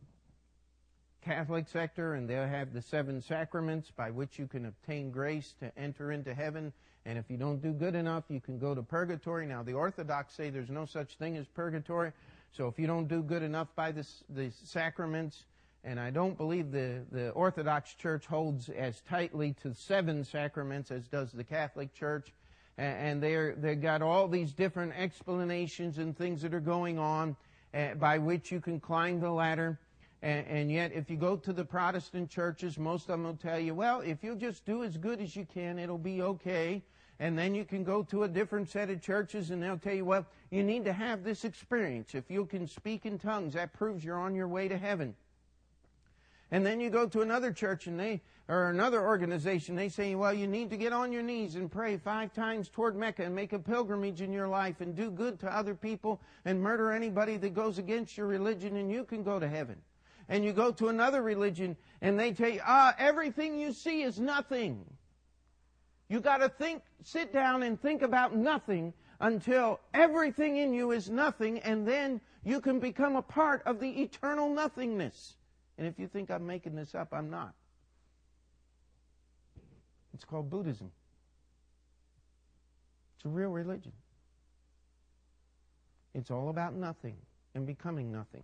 Catholic 1.24 1.68
sector 1.68 2.16
and 2.16 2.30
they'll 2.30 2.48
have 2.48 2.74
the 2.74 2.82
seven 2.82 3.22
sacraments 3.22 3.92
by 3.92 4.10
which 4.10 4.40
you 4.40 4.48
can 4.48 4.66
obtain 4.66 5.12
grace 5.12 5.54
to 5.60 5.72
enter 5.78 6.12
into 6.12 6.34
heaven. 6.34 6.74
And 7.06 7.18
if 7.18 7.26
you 7.30 7.38
don't 7.38 7.62
do 7.62 7.74
good 7.74 7.96
enough, 7.96 8.26
you 8.30 8.40
can 8.40 8.60
go 8.60 8.76
to 8.76 8.84
purgatory. 8.84 9.46
Now, 9.46 9.64
the 9.64 9.74
Orthodox 9.74 10.34
say 10.34 10.50
there's 10.50 10.70
no 10.70 10.86
such 10.86 11.16
thing 11.16 11.38
as 11.38 11.48
purgatory. 11.48 12.12
So 12.52 12.68
if 12.68 12.78
you 12.78 12.88
don't 12.88 13.08
do 13.08 13.24
good 13.24 13.44
enough 13.44 13.70
by 13.76 13.92
the, 13.92 14.06
the 14.30 14.52
sacraments, 14.64 15.46
and 15.84 16.00
I 16.00 16.12
don't 16.12 16.38
believe 16.38 16.72
the, 16.72 17.02
the 17.12 17.30
Orthodox 17.32 17.94
Church 17.96 18.26
holds 18.26 18.70
as 18.70 19.02
tightly 19.02 19.56
to 19.64 19.74
seven 19.74 20.24
sacraments 20.24 20.92
as 20.92 21.08
does 21.08 21.32
the 21.32 21.44
Catholic 21.44 21.94
Church. 21.94 22.32
And 22.78 23.22
they're, 23.22 23.56
they've 23.56 23.82
got 23.82 24.02
all 24.02 24.28
these 24.28 24.54
different 24.54 24.94
explanations 24.98 25.98
and 25.98 26.18
things 26.18 26.42
that 26.42 26.54
are 26.54 26.60
going 26.60 27.00
on 27.00 27.36
uh, 27.74 27.96
by 27.96 28.18
which 28.18 28.52
you 28.52 28.60
can 28.60 28.80
climb 28.80 29.20
the 29.20 29.30
ladder. 29.30 29.80
And, 30.24 30.46
and, 30.48 30.72
yet, 30.72 30.92
if 30.94 31.10
you 31.10 31.18
go 31.18 31.36
to 31.36 31.52
the 31.52 31.66
Protestant 31.66 32.30
churches, 32.30 32.78
most 32.78 33.04
of 33.04 33.08
them 33.08 33.24
will 33.24 33.36
tell 33.36 33.60
you, 33.60 33.74
well, 33.74 34.02
if 34.02 34.24
you'll 34.24 34.36
just 34.36 34.66
do 34.66 34.84
as 34.84 34.96
good 34.96 35.20
as 35.20 35.36
you 35.36 35.48
can, 35.52 35.80
it'll 35.80 35.98
be 35.98 36.22
okay. 36.22 36.84
And 37.20 37.38
then 37.38 37.56
you 37.56 37.66
can 37.66 37.84
go 37.84 38.04
to 38.04 38.24
a 38.24 38.28
different 38.28 38.70
set 38.70 38.90
of 38.92 39.02
churches 39.02 39.50
and 39.50 39.62
they'll 39.62 39.80
tell 39.80 39.96
you, 39.96 40.06
well, 40.06 40.26
you 40.52 40.64
need 40.64 40.86
to 40.86 40.94
have 40.94 41.24
this 41.24 41.44
experience. 41.44 42.14
If 42.14 42.30
you 42.30 42.46
can 42.46 42.68
speak 42.68 43.06
in 43.06 43.18
tongues, 43.18 43.54
that 43.54 43.74
proves 43.74 44.04
you're 44.04 44.20
on 44.20 44.36
your 44.36 44.48
way 44.48 44.68
to 44.68 44.78
heaven. 44.78 45.16
And 46.52 46.66
then 46.66 46.80
you 46.80 46.90
go 46.90 47.08
to 47.08 47.22
another 47.22 47.52
church 47.52 47.88
and 47.88 48.00
they, 48.00 48.22
or 48.48 48.70
another 48.70 49.02
organization, 49.02 49.76
they 49.76 49.90
say, 49.90 50.14
well, 50.16 50.34
you 50.34 50.46
need 50.46 50.70
to 50.72 50.78
get 50.78 50.94
on 50.94 51.12
your 51.12 51.24
knees 51.24 51.56
and 51.56 51.72
pray 51.72 51.98
five 51.98 52.34
times 52.34 52.70
toward 52.70 52.96
Mecca 52.96 53.24
and 53.24 53.34
make 53.34 53.54
a 53.54 53.60
pilgrimage 53.60 54.22
in 54.22 54.34
your 54.34 54.48
life 54.48 54.82
and 54.82 54.96
do 54.96 55.10
good 55.10 55.40
to 55.40 55.56
other 55.56 55.74
people 55.74 56.20
and 56.44 56.62
murder 56.62 56.92
anybody 56.92 57.38
that 57.38 57.54
goes 57.54 57.78
against 57.78 58.18
your 58.18 58.28
religion 58.28 58.76
and 58.78 58.92
you 58.92 59.04
can 59.04 59.24
go 59.24 59.40
to 59.40 59.48
heaven. 59.48 59.78
And 60.32 60.46
you 60.46 60.54
go 60.54 60.72
to 60.72 60.88
another 60.88 61.22
religion 61.22 61.76
and 62.00 62.18
they 62.18 62.32
tell 62.32 62.48
you, 62.48 62.62
ah, 62.66 62.96
everything 62.98 63.60
you 63.60 63.74
see 63.74 64.02
is 64.02 64.18
nothing. 64.18 64.86
You 66.08 66.22
gotta 66.22 66.48
think, 66.48 66.84
sit 67.04 67.34
down 67.34 67.64
and 67.64 67.80
think 67.80 68.02
about 68.02 68.34
nothing 68.34 68.94
until 69.20 69.82
everything 69.94 70.56
in 70.56 70.74
you 70.74 70.92
is 70.92 71.10
nothing 71.10 71.60
and 71.60 71.86
then 71.86 72.22
you 72.46 72.62
can 72.62 72.80
become 72.80 73.18
a 73.18 73.22
part 73.22 73.62
of 73.66 73.82
the 73.82 73.90
eternal 74.04 74.50
nothingness. 74.50 75.36
And 75.78 75.86
if 75.86 76.00
you 76.00 76.08
think 76.08 76.32
I'm 76.32 76.48
making 76.48 76.76
this 76.76 76.96
up, 76.96 77.10
I'm 77.12 77.30
not. 77.30 77.54
It's 80.14 80.24
called 80.24 80.50
Buddhism. 80.50 80.94
It's 83.18 83.26
a 83.26 83.30
real 83.30 83.50
religion. 83.50 83.92
It's 86.14 86.32
all 86.32 86.48
about 86.48 86.74
nothing 86.74 87.18
and 87.54 87.68
becoming 87.68 88.14
nothing. 88.14 88.44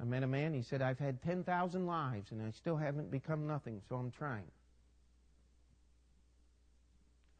I 0.00 0.04
met 0.04 0.22
a 0.22 0.28
man, 0.28 0.54
he 0.54 0.62
said, 0.62 0.80
I've 0.80 0.98
had 0.98 1.22
10,000 1.22 1.86
lives 1.86 2.30
and 2.30 2.40
I 2.40 2.52
still 2.52 2.76
haven't 2.76 3.10
become 3.10 3.46
nothing, 3.46 3.80
so 3.88 3.96
I'm 3.96 4.12
trying. 4.12 4.50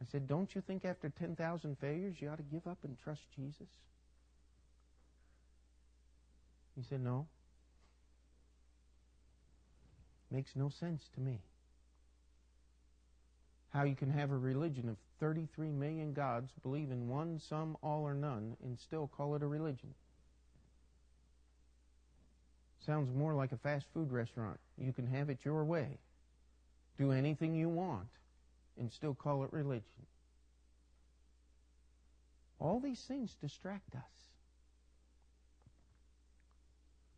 I 0.00 0.04
said, 0.10 0.26
Don't 0.26 0.54
you 0.54 0.60
think 0.60 0.84
after 0.84 1.08
10,000 1.08 1.76
failures 1.80 2.16
you 2.18 2.28
ought 2.28 2.36
to 2.36 2.42
give 2.42 2.66
up 2.66 2.78
and 2.84 2.96
trust 3.02 3.22
Jesus? 3.36 3.68
He 6.76 6.84
said, 6.88 7.00
No. 7.00 7.26
Makes 10.30 10.50
no 10.54 10.68
sense 10.68 11.02
to 11.14 11.20
me. 11.20 11.38
How 13.70 13.84
you 13.84 13.96
can 13.96 14.10
have 14.10 14.30
a 14.30 14.36
religion 14.36 14.88
of 14.88 14.96
33 15.20 15.68
million 15.68 16.12
gods, 16.12 16.50
believe 16.62 16.90
in 16.90 17.08
one, 17.08 17.40
some, 17.48 17.76
all, 17.82 18.02
or 18.02 18.14
none, 18.14 18.56
and 18.62 18.78
still 18.78 19.10
call 19.16 19.34
it 19.34 19.42
a 19.42 19.46
religion. 19.46 19.94
Sounds 22.88 23.14
more 23.14 23.34
like 23.34 23.52
a 23.52 23.58
fast 23.58 23.84
food 23.92 24.10
restaurant. 24.10 24.58
You 24.78 24.94
can 24.94 25.06
have 25.08 25.28
it 25.28 25.40
your 25.44 25.62
way, 25.62 25.98
do 26.96 27.12
anything 27.12 27.54
you 27.54 27.68
want, 27.68 28.08
and 28.80 28.90
still 28.90 29.12
call 29.12 29.44
it 29.44 29.52
religion. 29.52 29.84
All 32.58 32.80
these 32.80 33.00
things 33.02 33.36
distract 33.42 33.94
us. 33.94 34.30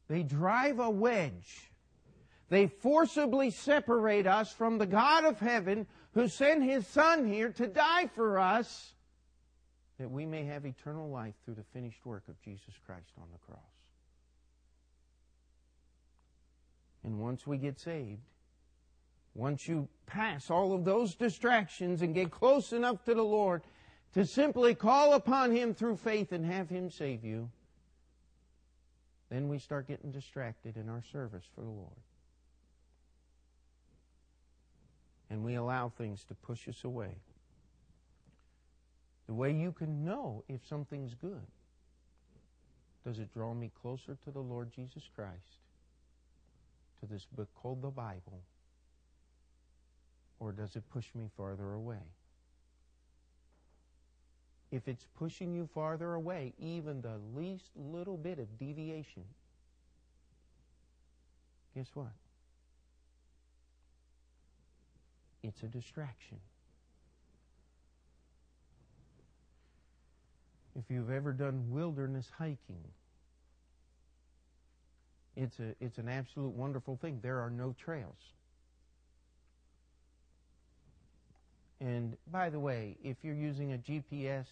They 0.09 0.25
drive 0.25 0.81
a 0.81 0.91
wedge. 0.91 1.71
They 2.49 2.67
forcibly 2.67 3.53
separate 3.53 4.27
us 4.27 4.53
from 4.53 4.79
the 4.79 4.87
God 4.87 5.25
of 5.25 5.39
heaven 5.39 5.87
who 6.15 6.27
sent 6.27 6.65
his 6.65 6.85
Son 6.89 7.25
here 7.25 7.51
to 7.51 7.69
die 7.69 8.09
for 8.17 8.41
us 8.41 8.93
that 10.01 10.11
we 10.11 10.27
may 10.27 10.47
have 10.47 10.67
eternal 10.67 11.09
life 11.11 11.35
through 11.45 11.55
the 11.55 11.65
finished 11.73 12.05
work 12.05 12.25
of 12.27 12.43
Jesus 12.43 12.75
Christ 12.85 13.13
on 13.19 13.29
the 13.33 13.39
cross. 13.39 13.70
And 17.05 17.19
once 17.19 17.47
we 17.47 17.57
get 17.57 17.79
saved, 17.79 18.21
once 19.35 19.69
you 19.69 19.89
pass 20.07 20.51
all 20.51 20.73
of 20.73 20.85
those 20.85 21.15
distractions 21.15 22.03
and 22.03 22.15
get 22.15 22.31
close 22.31 22.73
enough 22.73 23.05
to 23.05 23.15
the 23.15 23.23
Lord 23.23 23.63
to 24.13 24.27
simply 24.27 24.75
call 24.75 25.15
upon 25.15 25.53
Him 25.53 25.73
through 25.73 25.97
faith 25.97 26.33
and 26.33 26.45
have 26.45 26.69
Him 26.69 26.91
save 26.91 27.25
you, 27.25 27.49
then 29.31 29.49
we 29.49 29.59
start 29.59 29.87
getting 29.87 30.11
distracted 30.11 30.77
in 30.77 30.89
our 30.89 31.03
service 31.13 31.45
for 31.55 31.61
the 31.61 31.69
Lord. 31.69 31.89
And 35.31 35.45
we 35.45 35.55
allow 35.55 35.89
things 35.89 36.25
to 36.25 36.35
push 36.35 36.67
us 36.69 36.83
away. 36.83 37.15
The 39.29 39.35
way 39.35 39.53
you 39.53 39.71
can 39.71 40.05
know 40.05 40.43
if 40.49 40.67
something's 40.67 41.15
good 41.15 41.47
does 43.07 43.21
it 43.21 43.33
draw 43.33 43.55
me 43.55 43.71
closer 43.81 44.17
to 44.25 44.31
the 44.33 44.41
Lord 44.41 44.73
Jesus 44.75 45.09
Christ, 45.15 45.61
to 47.01 47.07
this 47.07 47.27
book 47.37 47.49
called 47.55 47.83
the 47.83 47.91
Bible, 47.91 48.43
or 50.39 50.53
does 50.53 50.77
it 50.77 50.83
push 50.91 51.07
me 51.15 51.29
farther 51.37 51.73
away? 51.73 52.03
If 54.71 54.87
it's 54.87 55.07
pushing 55.19 55.53
you 55.53 55.69
farther 55.75 56.15
away, 56.15 56.53
even 56.59 57.01
the 57.01 57.19
least 57.35 57.71
little 57.75 58.17
bit 58.17 58.39
of 58.39 58.59
deviation, 58.59 59.25
guess 61.75 61.89
what? 61.95 62.13
It's 65.43 65.63
a 65.63 65.67
distraction. 65.67 66.39
If 70.77 70.85
you've 70.89 71.11
ever 71.11 71.33
done 71.33 71.71
wilderness 71.71 72.31
hiking, 72.39 72.85
it's, 75.41 75.59
a, 75.59 75.75
it's 75.81 75.97
an 75.97 76.09
absolute 76.09 76.53
wonderful 76.55 76.99
thing. 77.01 77.19
There 77.23 77.41
are 77.41 77.51
no 77.51 77.75
trails. 77.83 78.19
And 81.81 82.17
by 82.31 82.51
the 82.51 82.61
way, 82.61 82.99
if 83.03 83.17
you're 83.23 83.35
using 83.35 83.73
a 83.73 83.79
GPS, 83.79 84.45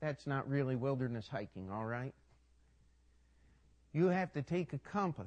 that's 0.00 0.24
not 0.24 0.48
really 0.48 0.76
wilderness 0.76 1.26
hiking, 1.28 1.68
all 1.68 1.84
right? 1.84 2.14
You 3.92 4.06
have 4.06 4.32
to 4.34 4.42
take 4.42 4.72
a 4.72 4.78
compass, 4.78 5.26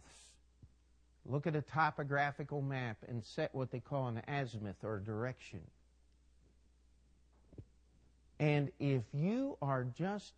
look 1.25 1.45
at 1.45 1.55
a 1.57 1.61
topographical 1.61 2.61
map, 2.61 2.97
and 3.09 3.25
set 3.25 3.53
what 3.53 3.71
they 3.71 3.81
call 3.81 4.07
an 4.07 4.21
azimuth 4.25 4.81
or 4.83 4.99
direction. 4.99 5.59
And 8.39 8.71
if 8.79 9.03
you 9.13 9.57
are 9.61 9.83
just 9.83 10.31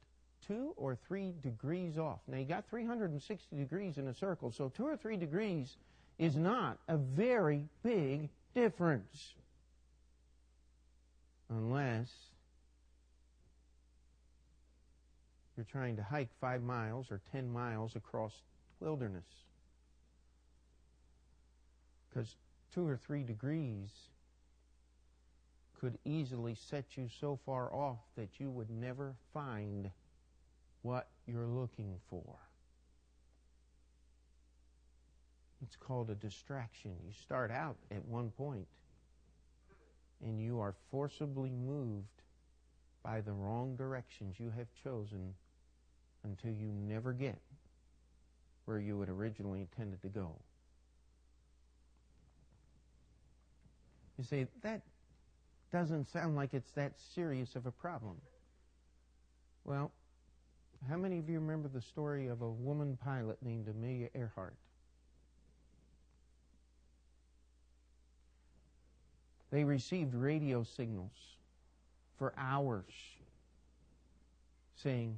two 0.48 0.74
or 0.78 0.96
three 1.08 1.34
degrees 1.42 1.98
off, 1.98 2.20
now 2.28 2.38
you 2.38 2.46
got 2.46 2.70
360 2.70 3.56
degrees 3.56 3.98
in 3.98 4.08
a 4.08 4.14
circle, 4.14 4.52
so 4.52 4.70
two 4.70 4.86
or 4.86 4.98
three 4.98 5.18
degrees 5.18 5.78
is 6.18 6.36
not 6.36 6.78
a 6.88 6.98
very 6.98 7.64
big 7.84 8.30
difference. 8.54 9.34
Unless 11.50 12.10
you're 15.56 15.66
trying 15.66 15.96
to 15.96 16.04
hike 16.04 16.30
five 16.42 16.62
miles 16.64 17.12
or 17.12 17.22
ten 17.32 17.52
miles 17.52 17.96
across 17.96 18.34
wilderness. 18.80 19.24
Because 22.10 22.36
two 22.74 22.88
or 22.88 22.98
three 22.98 23.24
degrees 23.24 23.90
could 25.80 25.98
easily 26.06 26.56
set 26.56 26.98
you 26.98 27.08
so 27.20 27.40
far 27.46 27.74
off 27.74 28.00
that 28.16 28.30
you 28.40 28.50
would 28.50 28.70
never 28.70 29.14
find 29.34 29.92
what 30.86 31.08
you're 31.26 31.48
looking 31.48 31.96
for. 32.12 32.38
It's 35.64 35.76
called 35.76 36.12
a 36.12 36.16
distraction. 36.16 36.92
You 37.04 37.12
start 37.12 37.50
out 37.50 37.76
at 37.90 38.06
one 38.06 38.30
point 38.30 38.68
and 40.24 40.40
you 40.40 40.60
are 40.60 40.76
forcibly 40.92 41.50
moved 41.50 42.22
by 43.04 43.22
the 43.22 43.32
wrong 43.32 43.76
directions 43.76 44.36
you 44.40 44.54
have 44.56 44.68
chosen 44.84 45.34
until 46.24 46.52
you 46.52 46.68
never 46.68 47.14
get 47.14 47.40
where 48.66 48.80
you 48.80 49.00
had 49.00 49.10
originally 49.10 49.62
intended 49.62 50.04
to 50.04 50.10
go. 50.10 50.36
You 54.20 54.24
say, 54.24 54.46
that 54.62 54.82
doesn't 55.72 56.10
sound 56.10 56.36
like 56.36 56.54
it's 56.54 56.72
that 56.74 56.94
serious 57.16 57.56
of 57.56 57.66
a 57.66 57.72
problem. 57.72 58.18
Well, 59.64 59.92
how 60.90 60.98
many 60.98 61.20
of 61.20 61.30
you 61.30 61.40
remember 61.40 61.68
the 61.68 61.82
story 61.82 62.28
of 62.28 62.42
a 62.42 62.50
woman 62.50 62.98
pilot 63.04 63.38
named 63.42 63.68
Amelia 63.68 64.10
Earhart? 64.14 64.56
They 69.52 69.64
received 69.64 70.14
radio 70.14 70.64
signals 70.64 71.14
for 72.18 72.34
hours 72.38 72.94
saying, 74.76 75.18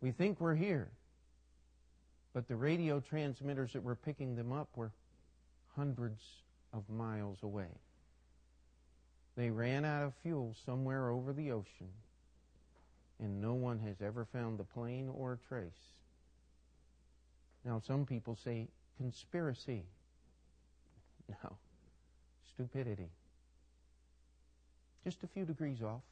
We 0.00 0.10
think 0.10 0.40
we're 0.40 0.54
here. 0.54 0.88
But 2.34 2.48
the 2.48 2.56
radio 2.56 3.00
transmitters 3.00 3.72
that 3.72 3.82
were 3.82 3.94
picking 3.94 4.34
them 4.34 4.52
up 4.52 4.68
were 4.74 4.90
hundreds 5.76 6.20
of 6.72 6.88
miles 6.90 7.38
away. 7.42 7.68
They 9.36 9.50
ran 9.50 9.84
out 9.84 10.02
of 10.02 10.14
fuel 10.22 10.54
somewhere 10.66 11.10
over 11.10 11.32
the 11.32 11.52
ocean, 11.52 11.88
and 13.20 13.40
no 13.40 13.54
one 13.54 13.78
has 13.78 13.96
ever 14.02 14.24
found 14.24 14.58
the 14.58 14.64
plane 14.64 15.10
or 15.14 15.34
a 15.34 15.48
trace. 15.48 15.72
Now, 17.64 17.80
some 17.86 18.04
people 18.04 18.36
say 18.44 18.68
conspiracy. 18.96 19.84
No, 21.42 21.56
stupidity. 22.52 23.08
Just 25.04 25.22
a 25.22 25.26
few 25.26 25.46
degrees 25.46 25.80
off. 25.80 26.02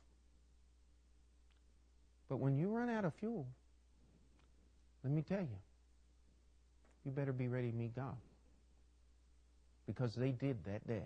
But 2.30 2.38
when 2.38 2.56
you 2.56 2.70
run 2.70 2.88
out 2.88 3.04
of 3.04 3.12
fuel, 3.12 3.46
let 5.04 5.12
me 5.12 5.20
tell 5.20 5.42
you, 5.42 5.58
you 7.04 7.10
better 7.10 7.32
be 7.34 7.46
ready 7.46 7.70
to 7.70 7.76
meet 7.76 7.94
God. 7.94 8.16
Because 9.86 10.14
they 10.14 10.30
did 10.30 10.64
that 10.64 10.86
day. 10.86 11.04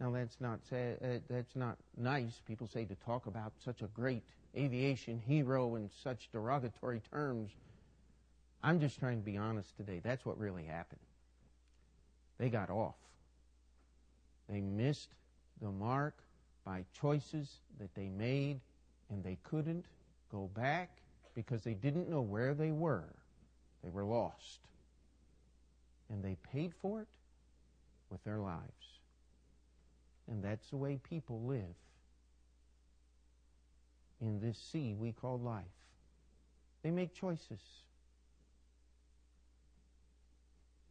Now 0.00 0.10
that's 0.10 0.40
not 0.40 0.60
say, 0.68 0.94
uh, 1.02 1.18
that's 1.28 1.56
not 1.56 1.76
nice. 1.96 2.40
People 2.46 2.66
say 2.66 2.84
to 2.84 2.94
talk 2.96 3.26
about 3.26 3.52
such 3.64 3.82
a 3.82 3.86
great 3.86 4.22
aviation 4.56 5.20
hero 5.26 5.76
in 5.76 5.90
such 6.02 6.28
derogatory 6.32 7.00
terms. 7.10 7.50
I'm 8.62 8.80
just 8.80 8.98
trying 8.98 9.18
to 9.18 9.24
be 9.24 9.36
honest 9.36 9.76
today. 9.76 10.00
That's 10.02 10.24
what 10.24 10.38
really 10.38 10.64
happened. 10.64 11.00
They 12.38 12.50
got 12.50 12.68
off. 12.70 12.96
They 14.48 14.60
missed 14.60 15.08
the 15.62 15.70
mark 15.70 16.14
by 16.64 16.84
choices 17.00 17.48
that 17.78 17.94
they 17.94 18.08
made, 18.08 18.60
and 19.10 19.24
they 19.24 19.38
couldn't 19.44 19.86
go 20.30 20.50
back 20.54 20.90
because 21.34 21.62
they 21.62 21.74
didn't 21.74 22.08
know 22.08 22.20
where 22.20 22.54
they 22.54 22.70
were. 22.70 23.04
They 23.82 23.90
were 23.90 24.04
lost. 24.04 24.60
And 26.10 26.22
they 26.22 26.36
paid 26.52 26.72
for 26.82 27.00
it 27.00 27.08
with 28.10 28.22
their 28.24 28.38
lives. 28.38 28.95
And 30.30 30.42
that's 30.42 30.68
the 30.70 30.76
way 30.76 30.98
people 31.08 31.40
live 31.42 31.74
in 34.20 34.40
this 34.40 34.58
sea 34.58 34.94
we 34.98 35.12
call 35.12 35.38
life. 35.38 35.64
They 36.82 36.90
make 36.90 37.14
choices. 37.14 37.60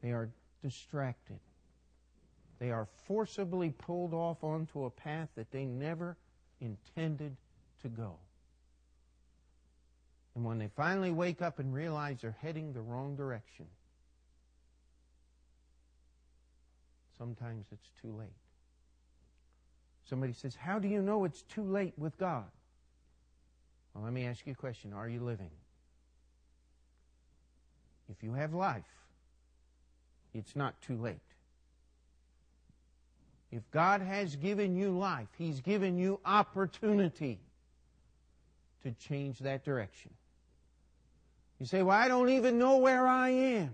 They 0.02 0.12
are 0.12 0.30
distracted. 0.64 1.40
They 2.60 2.72
are 2.72 2.88
forcibly 3.08 3.72
pulled 3.72 4.14
off 4.14 4.44
onto 4.44 4.86
a 4.86 4.90
path 4.90 5.30
that 5.36 5.52
they 5.52 5.66
never 5.66 6.16
intended 6.62 7.36
to 7.82 7.90
go. 7.90 8.16
And 10.36 10.44
when 10.44 10.58
they 10.58 10.70
finally 10.76 11.12
wake 11.12 11.42
up 11.42 11.60
and 11.60 11.74
realize 11.74 12.18
they're 12.22 12.38
heading 12.42 12.74
the 12.74 12.82
wrong 12.82 13.16
direction, 13.16 13.66
sometimes 17.18 17.66
it's 17.72 17.90
too 18.02 18.12
late. 18.12 18.28
Somebody 20.10 20.34
says, 20.34 20.56
How 20.56 20.80
do 20.80 20.88
you 20.88 21.02
know 21.02 21.24
it's 21.26 21.42
too 21.44 21.64
late 21.64 21.94
with 21.98 22.18
God? 22.18 22.46
Well, 23.94 24.04
let 24.04 24.14
me 24.14 24.26
ask 24.26 24.46
you 24.46 24.54
a 24.54 24.56
question 24.56 24.94
Are 24.94 25.10
you 25.10 25.20
living? 25.20 25.52
If 28.10 28.22
you 28.22 28.34
have 28.34 28.54
life, 28.54 28.84
it's 30.34 30.56
not 30.56 30.80
too 30.82 30.96
late. 30.98 31.18
If 33.52 33.64
God 33.72 34.02
has 34.02 34.36
given 34.36 34.76
you 34.76 34.92
life, 34.92 35.30
He's 35.38 35.62
given 35.62 35.98
you 35.98 36.20
opportunity 36.26 37.40
to 38.84 38.92
change 38.92 39.40
that 39.40 39.64
direction. 39.66 40.12
You 41.60 41.66
say, 41.66 41.82
Well, 41.82 41.98
I 41.98 42.08
don't 42.08 42.30
even 42.30 42.60
know 42.60 42.78
where 42.78 43.08
I 43.08 43.30
am. 43.30 43.72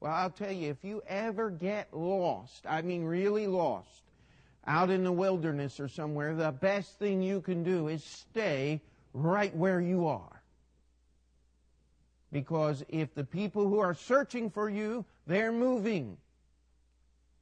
Well, 0.00 0.12
I'll 0.12 0.30
tell 0.30 0.50
you, 0.50 0.70
if 0.70 0.82
you 0.82 1.00
ever 1.06 1.50
get 1.50 1.94
lost, 1.94 2.66
I 2.68 2.82
mean 2.82 3.04
really 3.04 3.46
lost, 3.46 4.02
out 4.66 4.90
in 4.90 5.04
the 5.04 5.12
wilderness 5.12 5.80
or 5.80 5.88
somewhere, 5.88 6.34
the 6.34 6.52
best 6.52 6.98
thing 6.98 7.22
you 7.22 7.40
can 7.40 7.62
do 7.62 7.88
is 7.88 8.04
stay 8.04 8.80
right 9.12 9.54
where 9.56 9.80
you 9.80 10.06
are. 10.06 10.42
Because 12.30 12.84
if 12.88 13.14
the 13.14 13.24
people 13.24 13.68
who 13.68 13.78
are 13.80 13.94
searching 13.94 14.50
for 14.50 14.70
you, 14.70 15.04
they're 15.26 15.52
moving. 15.52 16.16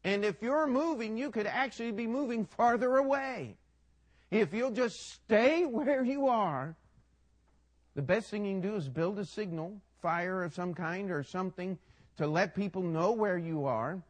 And 0.03 0.25
if 0.25 0.43
you're 0.43 0.67
moving, 0.67 1.17
you 1.17 1.31
could 1.31 1.47
actually 1.47 1.93
be 1.93 2.07
moving 2.07 2.45
farther 2.45 2.97
away. 2.97 3.57
If 4.31 4.55
you'll 4.55 4.71
just 4.71 5.13
stay 5.13 5.65
where 5.65 6.05
you 6.05 6.29
are, 6.29 6.75
the 7.95 8.03
best 8.03 8.31
thing 8.31 8.45
you 8.45 8.53
can 8.53 8.61
do 8.61 8.77
is 8.77 8.89
build 8.89 9.19
a 9.19 9.25
signal, 9.25 9.81
fire 10.01 10.43
of 10.43 10.55
some 10.55 10.75
kind 10.75 11.11
or 11.11 11.23
something 11.23 11.79
to 12.17 12.27
let 12.27 12.55
people 12.55 12.83
know 12.83 13.13
where 13.13 13.39
you 13.39 13.67
are. 13.67 14.01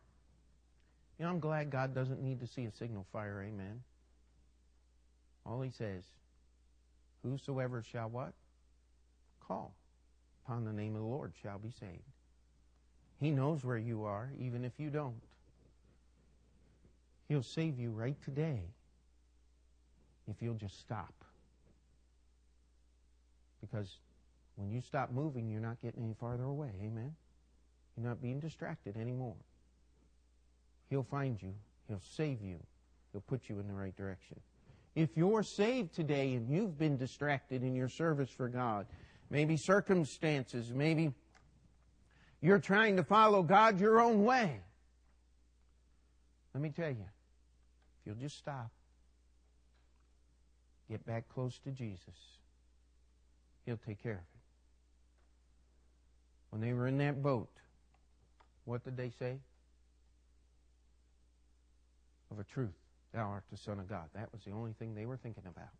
You 1.20 1.26
know, 1.26 1.32
I'm 1.32 1.40
glad 1.40 1.68
God 1.68 1.94
doesn't 1.94 2.22
need 2.22 2.40
to 2.40 2.46
see 2.46 2.64
a 2.64 2.72
signal 2.72 3.04
fire, 3.12 3.44
amen. 3.46 3.82
All 5.44 5.60
he 5.60 5.70
says, 5.70 6.02
whosoever 7.22 7.82
shall 7.82 8.08
what? 8.08 8.32
Call 9.46 9.74
upon 10.42 10.64
the 10.64 10.72
name 10.72 10.94
of 10.94 11.02
the 11.02 11.06
Lord 11.06 11.34
shall 11.42 11.58
be 11.58 11.72
saved. 11.78 12.00
He 13.20 13.32
knows 13.32 13.62
where 13.66 13.76
you 13.76 14.04
are, 14.04 14.30
even 14.38 14.64
if 14.64 14.72
you 14.78 14.88
don't. 14.88 15.20
He'll 17.28 17.42
save 17.42 17.78
you 17.78 17.90
right 17.90 18.16
today 18.24 18.62
if 20.26 20.40
you'll 20.40 20.54
just 20.54 20.80
stop. 20.80 21.12
Because 23.60 23.98
when 24.56 24.70
you 24.70 24.80
stop 24.80 25.12
moving, 25.12 25.50
you're 25.50 25.60
not 25.60 25.82
getting 25.82 26.02
any 26.02 26.14
farther 26.18 26.44
away. 26.44 26.70
Amen? 26.82 27.14
You're 27.94 28.08
not 28.08 28.22
being 28.22 28.40
distracted 28.40 28.96
anymore. 28.96 29.36
He'll 30.90 31.04
find 31.04 31.40
you. 31.40 31.54
He'll 31.88 32.02
save 32.16 32.42
you. 32.42 32.58
He'll 33.12 33.22
put 33.22 33.48
you 33.48 33.58
in 33.60 33.68
the 33.68 33.72
right 33.72 33.96
direction. 33.96 34.38
If 34.94 35.16
you're 35.16 35.44
saved 35.44 35.94
today 35.94 36.34
and 36.34 36.48
you've 36.48 36.76
been 36.76 36.96
distracted 36.96 37.62
in 37.62 37.74
your 37.74 37.88
service 37.88 38.28
for 38.28 38.48
God, 38.48 38.86
maybe 39.30 39.56
circumstances, 39.56 40.72
maybe 40.74 41.12
you're 42.42 42.58
trying 42.58 42.96
to 42.96 43.04
follow 43.04 43.42
God 43.42 43.80
your 43.80 44.00
own 44.00 44.24
way. 44.24 44.60
Let 46.54 46.62
me 46.62 46.70
tell 46.70 46.90
you, 46.90 46.96
if 47.04 48.06
you'll 48.06 48.16
just 48.16 48.36
stop, 48.36 48.70
get 50.88 51.06
back 51.06 51.28
close 51.28 51.58
to 51.60 51.70
Jesus, 51.70 52.16
He'll 53.64 53.78
take 53.86 54.02
care 54.02 54.14
of 54.14 54.18
it. 54.18 54.24
When 56.50 56.60
they 56.60 56.72
were 56.72 56.88
in 56.88 56.98
that 56.98 57.22
boat, 57.22 57.50
what 58.64 58.84
did 58.84 58.96
they 58.96 59.10
say? 59.10 59.38
Of 62.30 62.38
a 62.38 62.44
truth, 62.44 62.74
thou 63.12 63.26
art 63.28 63.44
the 63.50 63.56
Son 63.56 63.80
of 63.80 63.88
God. 63.88 64.04
That 64.14 64.32
was 64.32 64.42
the 64.44 64.52
only 64.52 64.72
thing 64.78 64.94
they 64.94 65.06
were 65.06 65.16
thinking 65.16 65.42
about. 65.46 65.70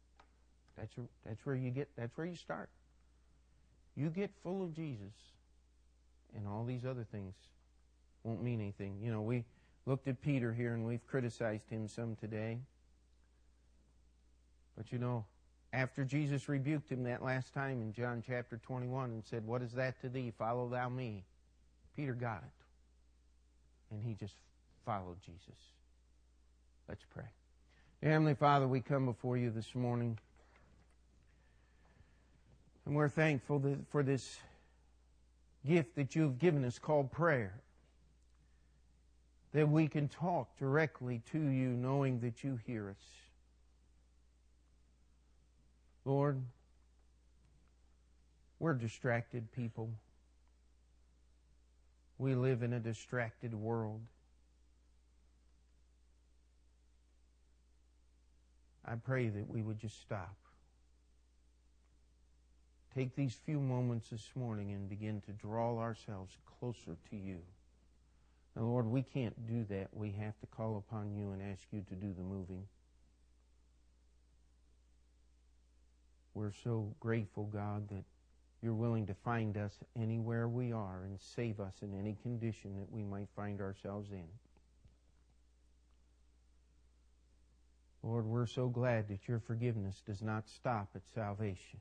That's, 0.77 0.93
that's 1.25 1.47
where 1.47 1.55
you 1.55 1.71
get, 1.71 1.89
that's 1.97 2.17
where 2.17 2.27
you 2.27 2.37
start. 2.37 2.69
You 3.97 4.09
get 4.09 4.31
full 4.43 4.63
of 4.63 4.75
Jesus, 4.75 5.13
and 6.37 6.49
all 6.49 6.65
these 6.65 6.85
other 6.85 7.07
things 7.13 7.35
won't 8.25 8.43
mean 8.43 8.61
anything. 8.61 8.99
You 9.03 9.13
know, 9.13 9.21
we 9.21 9.45
looked 9.87 10.09
at 10.09 10.21
Peter 10.21 10.53
here 10.53 10.75
and 10.75 10.87
we've 10.87 11.07
criticized 11.07 11.69
him 11.69 11.89
some 11.89 12.17
today. 12.17 12.59
But 14.77 14.93
you 14.93 14.99
know, 14.99 15.25
after 15.73 16.05
Jesus 16.05 16.49
rebuked 16.49 16.91
him 16.91 17.05
that 17.05 17.23
last 17.23 17.55
time 17.55 17.81
in 17.81 17.93
John 17.93 18.23
chapter 18.27 18.59
21 18.59 19.11
and 19.11 19.25
said, 19.25 19.47
What 19.47 19.63
is 19.63 19.73
that 19.73 20.01
to 20.03 20.09
thee? 20.09 20.33
Follow 20.37 20.69
thou 20.69 20.89
me. 20.89 21.25
Peter 21.97 22.13
got 22.13 22.43
it. 22.43 23.95
And 23.95 24.03
he 24.03 24.15
just 24.15 24.35
followed 24.85 25.21
Jesus. 25.25 25.59
Let's 26.91 27.05
pray. 27.15 27.23
Heavenly 28.03 28.35
Father, 28.35 28.67
we 28.67 28.81
come 28.81 29.07
before 29.07 29.37
you 29.37 29.51
this 29.51 29.77
morning. 29.77 30.19
And 32.85 32.97
we're 32.97 33.09
thankful 33.09 33.63
for 33.93 34.03
this 34.03 34.41
gift 35.65 35.95
that 35.95 36.17
you've 36.17 36.41
given 36.41 36.65
us 36.65 36.81
called 36.81 37.13
prayer. 37.13 37.55
That 39.53 39.69
we 39.69 39.87
can 39.87 40.09
talk 40.09 40.59
directly 40.59 41.23
to 41.31 41.39
you 41.39 41.69
knowing 41.69 42.19
that 42.23 42.43
you 42.43 42.59
hear 42.67 42.91
us. 42.91 43.07
Lord, 46.05 46.43
we're 48.59 48.75
distracted 48.75 49.53
people. 49.53 49.91
We 52.19 52.35
live 52.35 52.65
in 52.65 52.73
a 52.73 52.81
distracted 52.81 53.55
world. 53.55 54.01
I 58.91 58.97
pray 58.97 59.29
that 59.29 59.49
we 59.49 59.63
would 59.63 59.79
just 59.79 60.01
stop. 60.01 60.35
Take 62.93 63.15
these 63.15 63.35
few 63.47 63.61
moments 63.61 64.11
this 64.11 64.31
morning 64.35 64.73
and 64.73 64.89
begin 64.89 65.21
to 65.27 65.33
draw 65.33 65.79
ourselves 65.79 66.37
closer 66.59 66.97
to 67.11 67.17
you. 67.17 67.39
And 68.57 68.67
Lord, 68.67 68.87
we 68.87 69.03
can't 69.03 69.47
do 69.47 69.65
that. 69.73 69.91
We 69.93 70.11
have 70.19 70.37
to 70.41 70.47
call 70.49 70.77
upon 70.77 71.15
you 71.15 71.31
and 71.31 71.41
ask 71.41 71.63
you 71.71 71.85
to 71.89 71.95
do 71.95 72.13
the 72.13 72.25
moving. 72.25 72.67
We're 76.35 76.53
so 76.65 76.93
grateful, 76.99 77.45
God, 77.45 77.89
that 77.91 78.03
you're 78.61 78.75
willing 78.75 79.07
to 79.07 79.15
find 79.15 79.57
us 79.57 79.79
anywhere 79.97 80.49
we 80.49 80.73
are 80.73 81.03
and 81.05 81.21
save 81.21 81.61
us 81.61 81.75
in 81.83 81.97
any 81.97 82.17
condition 82.23 82.77
that 82.81 82.91
we 82.91 83.05
might 83.05 83.29
find 83.37 83.61
ourselves 83.61 84.11
in. 84.11 84.27
Lord, 88.03 88.27
we're 88.27 88.47
so 88.47 88.69
glad 88.69 89.09
that 89.09 89.29
your 89.29 89.41
forgiveness 89.41 90.03
does 90.07 90.23
not 90.23 90.49
stop 90.49 90.89
at 90.95 91.03
salvation, 91.15 91.81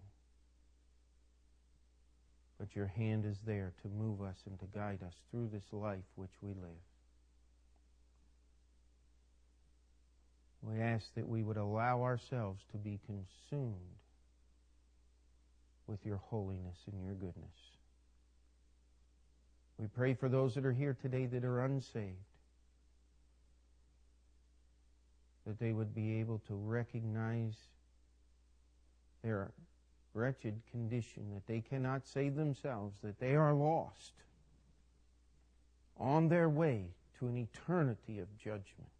but 2.60 2.76
your 2.76 2.88
hand 2.88 3.26
is 3.26 3.38
there 3.46 3.74
to 3.82 3.88
move 3.88 4.22
us 4.22 4.38
and 4.46 4.60
to 4.60 4.66
guide 4.66 5.00
us 5.06 5.14
through 5.32 5.50
this 5.52 5.64
life 5.72 6.04
which 6.16 6.34
we 6.42 6.50
live. 6.50 6.84
We 10.62 10.82
ask 10.82 11.06
that 11.16 11.28
we 11.28 11.42
would 11.42 11.56
allow 11.56 12.04
ourselves 12.04 12.62
to 12.72 12.78
be 12.78 13.00
consumed 13.06 13.76
with 15.88 16.06
your 16.06 16.18
holiness 16.18 16.78
and 16.92 17.02
your 17.02 17.14
goodness. 17.14 17.56
We 19.78 19.88
pray 19.88 20.14
for 20.14 20.28
those 20.28 20.56
that 20.56 20.66
are 20.66 20.74
here 20.74 20.98
today 21.02 21.26
that 21.28 21.46
are 21.46 21.62
unsaved, 21.62 22.18
that 25.50 25.58
they 25.58 25.74
would 25.74 25.96
be 25.96 26.20
able 26.20 26.40
to 26.48 26.54
recognize 26.54 27.56
their 29.24 29.50
wretched 30.14 30.62
condition, 30.70 31.24
that 31.34 31.48
they 31.48 31.60
cannot 31.60 32.06
save 32.06 32.36
themselves, 32.36 32.96
that 33.02 33.20
they 33.20 33.36
are 33.36 33.52
lost 33.52 34.14
on 35.98 36.30
their 36.30 36.48
way 36.48 36.84
to 37.18 37.26
an 37.26 37.36
eternity 37.36 38.20
of 38.20 38.28
judgment. 38.38 38.92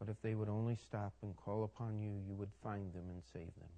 But 0.00 0.08
if 0.08 0.20
they 0.20 0.34
would 0.34 0.48
only 0.48 0.74
stop 0.74 1.12
and 1.22 1.36
call 1.36 1.62
upon 1.62 2.00
you, 2.00 2.10
you 2.26 2.34
would 2.34 2.50
find 2.64 2.92
them 2.92 3.04
and 3.08 3.22
save 3.32 3.54
them. 3.60 3.70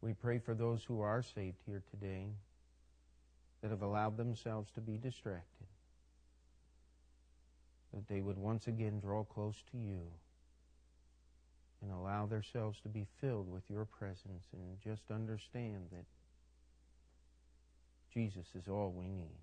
We 0.00 0.14
pray 0.14 0.40
for 0.40 0.54
those 0.54 0.82
who 0.82 1.00
are 1.00 1.22
saved 1.22 1.58
here 1.64 1.82
today 1.92 2.26
that 3.62 3.70
have 3.70 3.82
allowed 3.82 4.16
themselves 4.16 4.72
to 4.72 4.80
be 4.80 4.96
distracted, 4.96 5.68
that 7.96 8.06
they 8.08 8.20
would 8.20 8.36
once 8.36 8.68
again 8.68 9.00
draw 9.00 9.24
close 9.24 9.56
to 9.72 9.78
you 9.78 10.02
and 11.82 11.90
allow 11.90 12.26
themselves 12.26 12.78
to 12.82 12.88
be 12.88 13.06
filled 13.20 13.50
with 13.50 13.62
your 13.70 13.86
presence 13.86 14.44
and 14.52 14.78
just 14.84 15.10
understand 15.10 15.86
that 15.90 16.04
Jesus 18.12 18.46
is 18.54 18.68
all 18.68 18.92
we 18.96 19.08
need. 19.08 19.38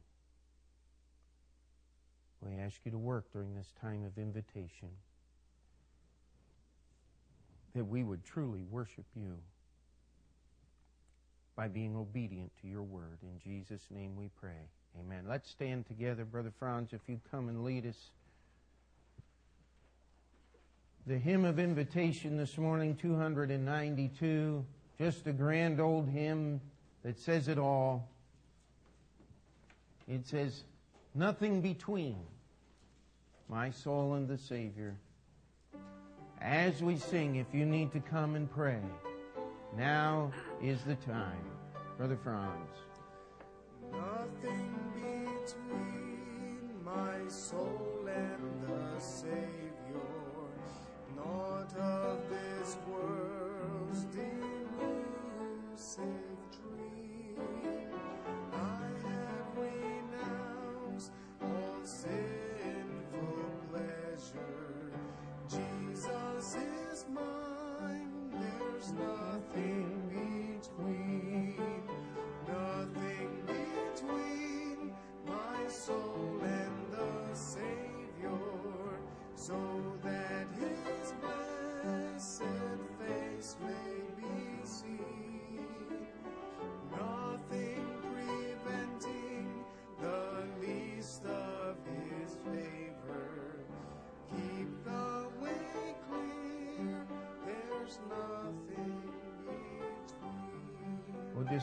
We 2.41 2.59
ask 2.59 2.77
you 2.85 2.91
to 2.91 2.97
work 2.97 3.31
during 3.33 3.55
this 3.55 3.73
time 3.81 4.05
of 4.05 4.17
invitation 4.17 4.89
that 7.73 7.85
we 7.85 8.03
would 8.03 8.23
truly 8.23 8.63
worship 8.69 9.05
you 9.15 9.37
by 11.55 11.67
being 11.67 11.95
obedient 11.95 12.51
to 12.61 12.67
your 12.67 12.83
word. 12.83 13.17
In 13.23 13.39
Jesus' 13.39 13.87
name 13.89 14.15
we 14.15 14.29
pray. 14.39 14.69
Amen. 14.99 15.23
Let's 15.27 15.49
stand 15.49 15.87
together, 15.87 16.25
Brother 16.25 16.51
Franz, 16.59 16.93
if 16.93 17.01
you 17.07 17.19
come 17.31 17.49
and 17.49 17.63
lead 17.63 17.87
us. 17.87 18.11
The 21.05 21.17
hymn 21.17 21.43
of 21.43 21.59
invitation 21.59 22.37
this 22.37 22.57
morning, 22.57 22.95
292, 22.95 24.65
just 24.97 25.27
a 25.27 25.33
grand 25.33 25.81
old 25.81 26.07
hymn 26.07 26.61
that 27.03 27.19
says 27.19 27.49
it 27.49 27.57
all. 27.57 28.07
It 30.07 30.25
says, 30.25 30.63
Nothing 31.13 31.59
between 31.59 32.15
my 33.49 33.69
soul 33.69 34.13
and 34.13 34.29
the 34.29 34.37
Savior. 34.37 34.95
As 36.41 36.81
we 36.81 36.97
sing, 36.97 37.35
if 37.35 37.47
you 37.53 37.65
need 37.65 37.91
to 37.91 37.99
come 37.99 38.35
and 38.35 38.49
pray, 38.49 38.79
now 39.77 40.31
is 40.61 40.81
the 40.83 40.95
time. 40.95 41.45
Brother 41.97 42.17
Franz. 42.23 42.69
Nothing 43.91 44.73
between 44.95 46.83
my 46.83 47.27
soul 47.27 48.07
and 48.07 48.67
the 48.67 49.01
Savior, 49.01 49.62
not 51.25 51.75
of 51.77 52.19
this 52.29 52.77
world's 52.87 54.03
deep 54.05 54.77
blue 54.77 55.05
sea. 55.75 56.32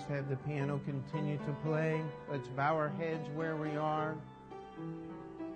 Just 0.00 0.10
have 0.10 0.30
the 0.30 0.36
piano 0.36 0.80
continue 0.86 1.36
to 1.36 1.52
play. 1.62 2.02
Let's 2.30 2.48
bow 2.48 2.74
our 2.74 2.88
heads 2.88 3.28
where 3.34 3.56
we 3.56 3.76
are. 3.76 4.16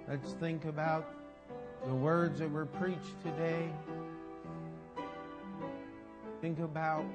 Let's 0.07 0.33
think 0.33 0.67
about 0.67 1.15
the 1.87 1.95
words 1.95 2.41
that 2.41 2.51
were 2.51 2.67
preached 2.67 3.23
today. 3.23 3.71
Think 6.43 6.59
about 6.59 7.07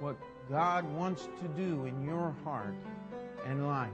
what 0.00 0.16
God 0.50 0.84
wants 0.94 1.28
to 1.40 1.48
do 1.56 1.84
in 1.84 2.04
your 2.04 2.34
heart 2.42 2.74
and 3.46 3.68
life. 3.68 3.90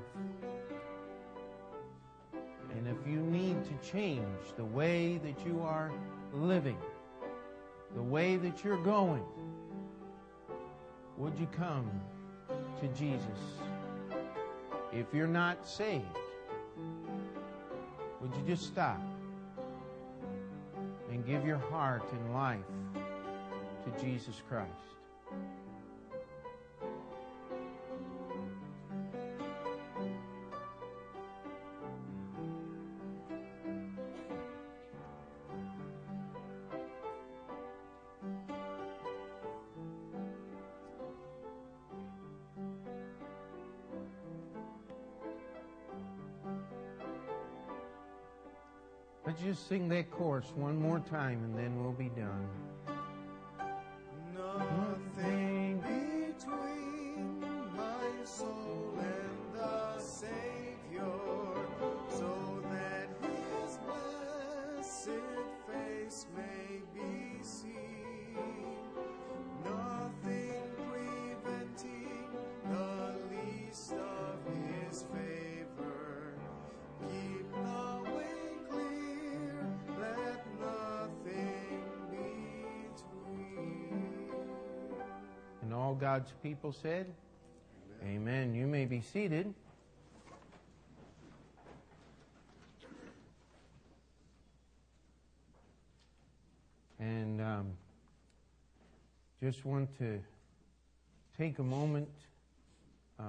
And 2.33 2.89
if 2.89 3.07
you 3.07 3.19
need 3.19 3.59
to 3.65 3.91
change 3.91 4.55
the 4.57 4.65
way 4.65 5.19
that 5.19 5.47
you 5.47 5.61
are 5.61 5.93
living, 6.33 6.79
the 7.95 8.03
way 8.03 8.37
that 8.37 8.65
you're 8.65 8.83
going, 8.83 9.25
would 11.19 11.39
you 11.39 11.47
come 11.49 11.91
to 12.87 12.99
Jesus? 12.99 13.41
If 14.93 15.07
you're 15.15 15.27
not 15.27 15.67
saved, 15.67 16.05
would 18.21 18.35
you 18.35 18.43
just 18.47 18.67
stop 18.67 19.01
and 21.11 21.25
give 21.27 21.47
your 21.47 21.59
heart 21.59 22.05
and 22.13 22.35
life 22.35 22.59
to 23.85 24.05
Jesus 24.05 24.43
Christ? 24.49 24.94
Sing 49.69 49.89
that 49.89 50.11
chorus 50.11 50.53
one 50.57 50.77
more 50.77 51.01
time 51.01 51.43
and 51.45 51.57
then 51.57 51.83
we'll 51.83 51.93
be 51.93 52.11
done. 52.11 52.49
God's 86.25 86.37
people 86.43 86.73
said, 86.73 87.07
Amen. 88.03 88.55
You 88.55 88.67
may 88.67 88.87
be 88.87 89.03
seated. 89.03 89.53
And 96.99 97.43
um, 97.43 97.73
just 99.43 99.67
want 99.67 99.91
to 99.99 100.19
take 101.37 101.59
a 101.59 101.63
moment 101.63 102.09
uh, 103.21 103.25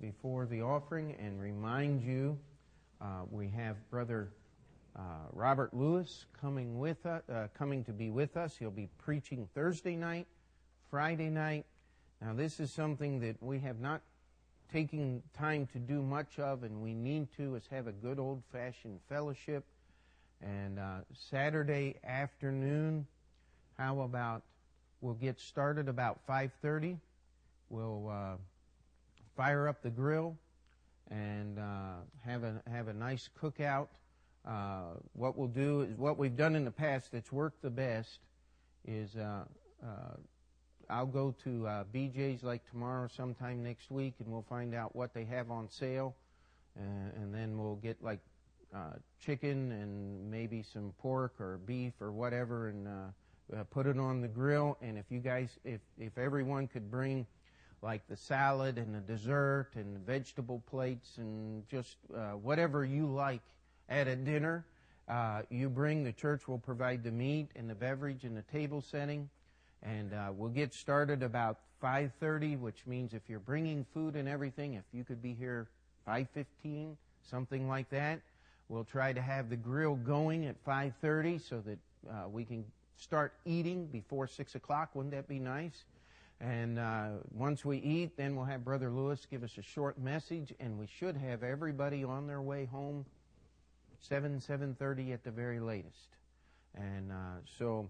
before 0.00 0.44
the 0.46 0.62
offering 0.62 1.14
and 1.20 1.40
remind 1.40 2.02
you 2.02 2.36
uh, 3.00 3.04
we 3.30 3.50
have 3.50 3.76
Brother 3.88 4.30
uh, 4.96 5.00
Robert 5.32 5.72
Lewis 5.72 6.26
coming 6.40 6.80
with 6.80 7.06
us, 7.06 7.22
uh, 7.32 7.46
coming 7.56 7.84
to 7.84 7.92
be 7.92 8.10
with 8.10 8.36
us. 8.36 8.56
He'll 8.56 8.72
be 8.72 8.88
preaching 8.98 9.48
Thursday 9.54 9.94
night, 9.94 10.26
Friday 10.90 11.30
night. 11.30 11.66
Now, 12.24 12.34
this 12.34 12.60
is 12.60 12.70
something 12.70 13.18
that 13.20 13.42
we 13.42 13.58
have 13.60 13.80
not 13.80 14.00
taken 14.72 15.22
time 15.36 15.66
to 15.72 15.80
do 15.80 16.02
much 16.02 16.38
of, 16.38 16.62
and 16.62 16.80
we 16.80 16.94
need 16.94 17.26
to, 17.36 17.56
is 17.56 17.64
have 17.72 17.88
a 17.88 17.92
good 17.92 18.20
old-fashioned 18.20 19.00
fellowship. 19.08 19.64
And 20.40 20.78
uh, 20.78 20.98
Saturday 21.12 21.96
afternoon, 22.04 23.08
how 23.76 24.02
about 24.02 24.42
we'll 25.00 25.14
get 25.14 25.40
started 25.40 25.88
about 25.88 26.24
5:30. 26.28 26.98
We'll 27.70 28.08
uh, 28.08 28.36
fire 29.36 29.66
up 29.66 29.82
the 29.82 29.90
grill 29.90 30.36
and 31.10 31.58
uh, 31.58 31.94
have 32.24 32.44
a 32.44 32.62
have 32.70 32.86
a 32.86 32.94
nice 32.94 33.28
cookout. 33.40 33.88
Uh, 34.46 34.94
what 35.14 35.36
we'll 35.36 35.48
do 35.48 35.82
is 35.82 35.96
what 35.96 36.18
we've 36.18 36.36
done 36.36 36.54
in 36.54 36.64
the 36.64 36.70
past 36.70 37.10
that's 37.10 37.32
worked 37.32 37.62
the 37.62 37.70
best 37.70 38.20
is 38.84 39.16
uh, 39.16 39.44
uh, 39.84 40.16
I'll 40.92 41.06
go 41.06 41.34
to 41.44 41.66
uh, 41.66 41.84
BJ's 41.94 42.42
like 42.42 42.68
tomorrow 42.70 43.08
sometime 43.08 43.62
next 43.62 43.90
week 43.90 44.14
and 44.18 44.28
we'll 44.30 44.44
find 44.48 44.74
out 44.74 44.94
what 44.94 45.14
they 45.14 45.24
have 45.24 45.50
on 45.50 45.68
sale 45.70 46.14
and, 46.76 47.12
and 47.14 47.34
then 47.34 47.58
we'll 47.58 47.76
get 47.76 47.96
like 48.02 48.20
uh, 48.74 48.96
chicken 49.18 49.72
and 49.72 50.30
maybe 50.30 50.62
some 50.62 50.92
pork 50.98 51.40
or 51.40 51.58
beef 51.66 51.94
or 52.00 52.12
whatever 52.12 52.68
and 52.68 52.86
uh, 52.86 52.90
uh, 53.56 53.64
put 53.70 53.86
it 53.86 53.98
on 53.98 54.20
the 54.20 54.28
grill 54.28 54.76
and 54.82 54.98
if 54.98 55.06
you 55.10 55.18
guys 55.18 55.58
if 55.64 55.80
if 55.98 56.16
everyone 56.18 56.68
could 56.68 56.90
bring 56.90 57.26
like 57.82 58.06
the 58.06 58.16
salad 58.16 58.78
and 58.78 58.94
the 58.94 59.00
dessert 59.00 59.68
and 59.74 59.94
the 59.94 60.00
vegetable 60.00 60.62
plates 60.70 61.18
and 61.18 61.66
just 61.68 61.96
uh, 62.14 62.30
whatever 62.30 62.84
you 62.84 63.06
like 63.06 63.42
at 63.88 64.06
a 64.06 64.16
dinner. 64.16 64.64
Uh, 65.08 65.42
you 65.50 65.68
bring, 65.68 66.04
the 66.04 66.12
church 66.12 66.46
will 66.46 66.58
provide 66.58 67.02
the 67.02 67.10
meat 67.10 67.48
and 67.56 67.68
the 67.68 67.74
beverage 67.74 68.22
and 68.22 68.36
the 68.36 68.42
table 68.42 68.80
setting. 68.80 69.28
And 69.82 70.14
uh, 70.14 70.32
we'll 70.34 70.50
get 70.50 70.74
started 70.74 71.22
about 71.22 71.58
5.30, 71.82 72.58
which 72.58 72.86
means 72.86 73.14
if 73.14 73.22
you're 73.28 73.40
bringing 73.40 73.84
food 73.92 74.14
and 74.14 74.28
everything, 74.28 74.74
if 74.74 74.84
you 74.92 75.04
could 75.04 75.20
be 75.20 75.34
here 75.34 75.68
5.15, 76.06 76.94
something 77.28 77.68
like 77.68 77.90
that. 77.90 78.20
We'll 78.68 78.84
try 78.84 79.12
to 79.12 79.20
have 79.20 79.50
the 79.50 79.56
grill 79.56 79.96
going 79.96 80.46
at 80.46 80.64
5.30 80.64 81.48
so 81.48 81.60
that 81.60 81.78
uh, 82.08 82.28
we 82.28 82.44
can 82.44 82.64
start 82.96 83.32
eating 83.44 83.86
before 83.86 84.26
6 84.26 84.54
o'clock. 84.54 84.90
Wouldn't 84.94 85.14
that 85.14 85.28
be 85.28 85.38
nice? 85.38 85.84
And 86.40 86.78
uh, 86.78 87.08
once 87.32 87.64
we 87.64 87.78
eat, 87.78 88.16
then 88.16 88.34
we'll 88.34 88.46
have 88.46 88.64
Brother 88.64 88.90
Lewis 88.90 89.26
give 89.30 89.44
us 89.44 89.58
a 89.58 89.62
short 89.62 89.98
message, 89.98 90.52
and 90.58 90.78
we 90.78 90.86
should 90.86 91.16
have 91.16 91.42
everybody 91.42 92.02
on 92.02 92.26
their 92.26 92.42
way 92.42 92.64
home 92.64 93.04
7, 94.00 94.40
7.30 94.40 95.12
at 95.12 95.22
the 95.22 95.30
very 95.30 95.60
latest. 95.60 96.16
And 96.74 97.12
uh, 97.12 97.40
so 97.58 97.88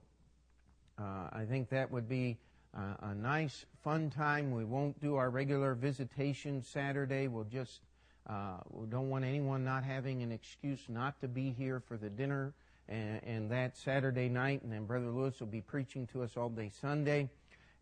I 1.02 1.44
think 1.48 1.68
that 1.70 1.90
would 1.90 2.08
be 2.08 2.38
uh, 2.76 3.10
a 3.10 3.14
nice, 3.14 3.66
fun 3.82 4.10
time. 4.10 4.50
We 4.50 4.64
won't 4.64 5.00
do 5.00 5.16
our 5.16 5.30
regular 5.30 5.74
visitation 5.74 6.62
Saturday. 6.62 7.28
We'll 7.28 7.44
just, 7.44 7.80
uh, 8.28 8.58
we 8.70 8.86
don't 8.86 9.10
want 9.10 9.24
anyone 9.24 9.64
not 9.64 9.84
having 9.84 10.22
an 10.22 10.32
excuse 10.32 10.80
not 10.88 11.20
to 11.20 11.28
be 11.28 11.50
here 11.50 11.80
for 11.80 11.96
the 11.96 12.08
dinner 12.08 12.54
and, 12.88 13.20
and 13.24 13.50
that 13.50 13.76
Saturday 13.76 14.28
night. 14.28 14.62
And 14.62 14.72
then 14.72 14.86
Brother 14.86 15.10
Lewis 15.10 15.38
will 15.40 15.46
be 15.48 15.60
preaching 15.60 16.06
to 16.08 16.22
us 16.22 16.36
all 16.36 16.48
day 16.48 16.70
Sunday. 16.80 17.28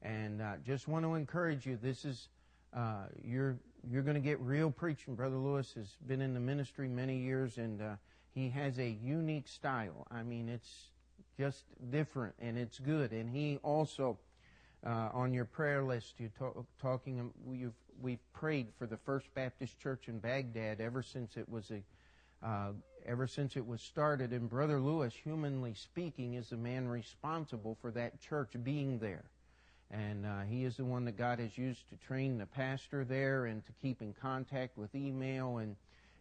And 0.03 0.41
uh, 0.41 0.55
just 0.67 0.89
want 0.89 1.05
to 1.05 1.15
encourage 1.15 1.67
you. 1.67 1.79
This 1.81 2.05
is 2.05 2.29
uh, 2.75 3.05
you're 3.25 3.59
you're 3.91 4.03
going 4.03 4.15
to 4.15 4.21
get 4.21 4.41
real 4.41 4.71
preaching. 4.71 5.15
Brother 5.15 5.37
Lewis 5.37 5.73
has 5.75 5.89
been 6.07 6.21
in 6.21 6.35
the 6.35 6.41
ministry 6.41 6.89
many 6.89 7.19
years, 7.19 7.59
and 7.59 7.81
uh, 7.81 7.95
he 8.35 8.49
has 8.51 8.79
a 8.79 8.89
unique 8.89 9.49
style. 9.49 10.07
I 10.11 10.23
mean, 10.23 10.49
it's 10.49 10.91
just 11.41 11.65
different, 11.91 12.35
and 12.39 12.59
it's 12.59 12.79
good. 12.79 13.13
And 13.13 13.35
he 13.35 13.59
also, 13.63 14.19
uh, 14.87 15.09
on 15.15 15.33
your 15.33 15.47
prayer 15.47 15.83
list, 15.83 16.13
you 16.19 16.31
talk, 16.39 16.67
talking. 16.83 17.19
um, 17.19 17.33
We've 17.47 17.73
we've 18.03 18.33
prayed 18.35 18.69
for 18.79 18.87
the 18.87 18.99
First 18.99 19.27
Baptist 19.35 19.79
Church 19.81 20.09
in 20.09 20.19
Baghdad 20.19 20.83
ever 20.83 21.03
since 21.03 21.39
it 21.39 21.49
was 21.49 21.71
a 21.71 22.47
uh, 22.47 22.73
ever 23.07 23.27
since 23.27 23.57
it 23.57 23.67
was 23.67 23.81
started. 23.81 24.33
And 24.33 24.51
Brother 24.51 24.81
Lewis, 24.81 25.15
humanly 25.15 25.73
speaking, 25.73 26.35
is 26.35 26.51
the 26.51 26.59
man 26.59 26.87
responsible 26.89 27.79
for 27.81 27.91
that 27.93 28.21
church 28.21 28.51
being 28.63 28.99
there. 28.99 29.25
And 29.91 30.27
uh, 30.27 30.43
he 30.43 30.65
is 30.65 30.77
the 30.77 30.85
one 30.85 31.07
that 31.07 31.17
God 31.17 31.39
has 31.39 31.57
used 31.57 31.89
to 31.89 31.97
train 32.07 32.37
the 32.37 32.47
pastor 32.47 33.03
there 33.03 33.47
and 33.47 33.65
to 33.65 33.73
keep 33.81 34.03
in 34.03 34.13
contact 34.13 34.77
with 34.77 34.95
email 34.95 35.57
and 35.57 35.77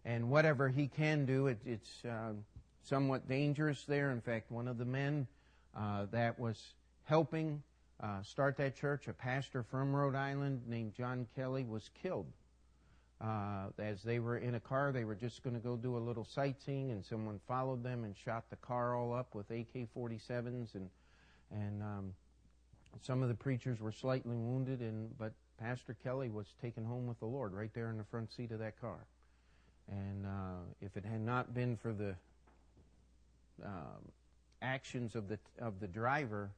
and 0.05 0.30
whatever 0.30 0.70
he 0.70 0.88
can 0.88 1.26
do. 1.26 1.47
It, 1.47 1.59
it's 1.65 2.05
uh, 2.05 2.32
somewhat 2.89 3.29
dangerous 3.29 3.85
there. 3.85 4.11
In 4.11 4.19
fact, 4.19 4.51
one 4.51 4.67
of 4.67 4.77
the 4.77 4.85
men 4.85 5.27
uh, 5.77 6.07
that 6.11 6.39
was 6.39 6.73
helping 7.05 7.61
uh, 8.01 8.23
start 8.23 8.57
that 8.57 8.75
church, 8.75 9.07
a 9.07 9.13
pastor 9.13 9.63
from 9.63 9.95
Rhode 9.95 10.15
Island 10.15 10.63
named 10.67 10.95
John 10.95 11.27
Kelly, 11.35 11.63
was 11.63 11.89
killed. 12.01 12.25
Uh, 13.21 13.67
as 13.77 14.01
they 14.01 14.19
were 14.19 14.37
in 14.37 14.55
a 14.55 14.59
car, 14.59 14.91
they 14.91 15.03
were 15.03 15.15
just 15.15 15.43
going 15.43 15.55
to 15.55 15.61
go 15.61 15.75
do 15.75 15.97
a 15.97 15.99
little 15.99 16.23
sightseeing, 16.25 16.91
and 16.91 17.05
someone 17.05 17.39
followed 17.47 17.83
them 17.83 18.05
and 18.05 18.15
shot 18.17 18.45
the 18.49 18.55
car 18.55 18.95
all 18.95 19.13
up 19.13 19.35
with 19.35 19.49
AK-47s, 19.51 20.75
and 20.75 20.89
and 21.51 21.81
um, 21.81 22.13
some 23.01 23.21
of 23.21 23.27
the 23.27 23.35
preachers 23.35 23.81
were 23.81 23.91
slightly 23.91 24.35
wounded, 24.35 24.79
and 24.79 25.17
but 25.17 25.33
Pastor 25.59 25.95
Kelly 26.01 26.29
was 26.29 26.47
taken 26.61 26.85
home 26.85 27.07
with 27.07 27.19
the 27.19 27.25
Lord 27.25 27.53
right 27.53 27.73
there 27.73 27.89
in 27.89 27.97
the 27.97 28.05
front 28.05 28.31
seat 28.31 28.51
of 28.51 28.59
that 28.59 28.79
car. 28.79 28.99
And 29.89 30.25
uh, 30.25 30.61
if 30.81 30.95
it 30.95 31.03
had 31.03 31.19
not 31.19 31.53
been 31.53 31.75
for 31.75 31.91
the 31.91 32.15
um, 33.66 34.12
actions 34.62 35.16
of 35.16 35.28
the 35.28 35.39
of 35.60 35.80
the 35.80 35.88
driver, 35.88 36.51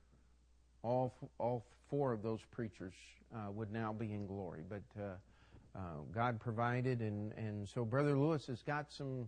all 0.84 1.14
all 1.38 1.66
four 1.90 2.14
of 2.14 2.24
those 2.24 2.42
preachers 2.52 2.94
uh, 3.36 3.52
would 3.52 3.72
now 3.72 3.94
be 3.94 4.14
in 4.14 4.26
glory. 4.26 4.62
But 4.68 4.84
uh, 5.00 5.78
uh, 5.78 5.80
God 6.14 6.40
provided, 6.40 7.02
and 7.02 7.34
and 7.34 7.68
so 7.68 7.86
Brother 7.86 8.18
Lewis 8.18 8.48
has 8.48 8.62
got 8.62 8.92
some 8.92 9.28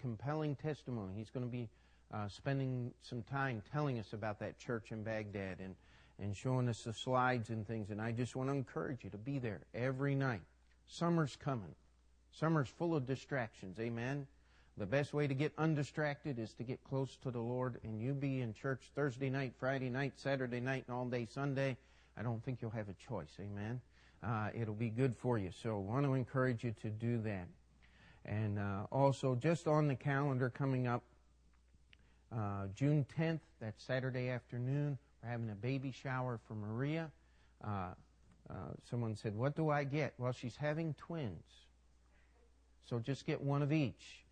compelling 0.00 0.56
testimony. 0.56 1.14
He's 1.16 1.30
going 1.30 1.44
to 1.44 1.52
be 1.52 1.68
uh, 2.12 2.28
spending 2.28 2.92
some 3.02 3.22
time 3.22 3.62
telling 3.72 3.98
us 3.98 4.12
about 4.12 4.40
that 4.40 4.58
church 4.58 4.92
in 4.92 5.02
Baghdad 5.02 5.58
and 5.60 5.74
and 6.18 6.36
showing 6.36 6.68
us 6.68 6.84
the 6.84 6.92
slides 6.92 7.48
and 7.48 7.66
things. 7.66 7.90
And 7.90 8.00
I 8.00 8.12
just 8.12 8.36
want 8.36 8.50
to 8.50 8.54
encourage 8.54 9.04
you 9.04 9.10
to 9.10 9.18
be 9.18 9.38
there 9.38 9.60
every 9.74 10.14
night. 10.14 10.42
Summer's 10.86 11.36
coming. 11.36 11.74
Summer's 12.32 12.68
full 12.68 12.94
of 12.94 13.06
distractions. 13.06 13.78
Amen. 13.80 14.26
The 14.76 14.86
best 14.86 15.12
way 15.12 15.26
to 15.26 15.34
get 15.34 15.52
undistracted 15.58 16.38
is 16.38 16.54
to 16.54 16.62
get 16.62 16.82
close 16.84 17.16
to 17.22 17.30
the 17.30 17.40
Lord, 17.40 17.80
and 17.84 18.00
you 18.00 18.14
be 18.14 18.40
in 18.40 18.54
church 18.54 18.90
Thursday 18.94 19.28
night, 19.28 19.52
Friday 19.58 19.90
night, 19.90 20.14
Saturday 20.16 20.60
night, 20.60 20.84
and 20.86 20.96
all 20.96 21.04
day 21.04 21.26
Sunday. 21.30 21.76
I 22.16 22.22
don't 22.22 22.42
think 22.44 22.62
you'll 22.62 22.70
have 22.70 22.88
a 22.88 22.94
choice. 22.94 23.36
Amen. 23.40 23.80
Uh, 24.22 24.48
it'll 24.54 24.74
be 24.74 24.90
good 24.90 25.16
for 25.16 25.38
you. 25.38 25.50
So 25.62 25.76
I 25.76 25.80
want 25.80 26.06
to 26.06 26.14
encourage 26.14 26.64
you 26.64 26.74
to 26.82 26.88
do 26.88 27.18
that. 27.22 27.48
And 28.24 28.58
uh, 28.58 28.86
also, 28.90 29.34
just 29.34 29.66
on 29.66 29.88
the 29.88 29.94
calendar 29.94 30.50
coming 30.50 30.86
up, 30.86 31.02
uh, 32.32 32.66
June 32.74 33.04
10th, 33.18 33.40
that's 33.60 33.82
Saturday 33.82 34.28
afternoon, 34.28 34.98
we're 35.22 35.30
having 35.30 35.50
a 35.50 35.54
baby 35.54 35.90
shower 35.90 36.38
for 36.46 36.54
Maria. 36.54 37.10
Uh, 37.62 37.88
uh, 38.48 38.54
someone 38.88 39.16
said, 39.16 39.34
What 39.34 39.56
do 39.56 39.70
I 39.70 39.84
get? 39.84 40.14
Well, 40.18 40.32
she's 40.32 40.56
having 40.56 40.94
twins. 40.94 41.44
So 42.88 42.98
just 42.98 43.26
get 43.26 43.40
one 43.40 43.62
of 43.62 43.72
each. 43.72 44.24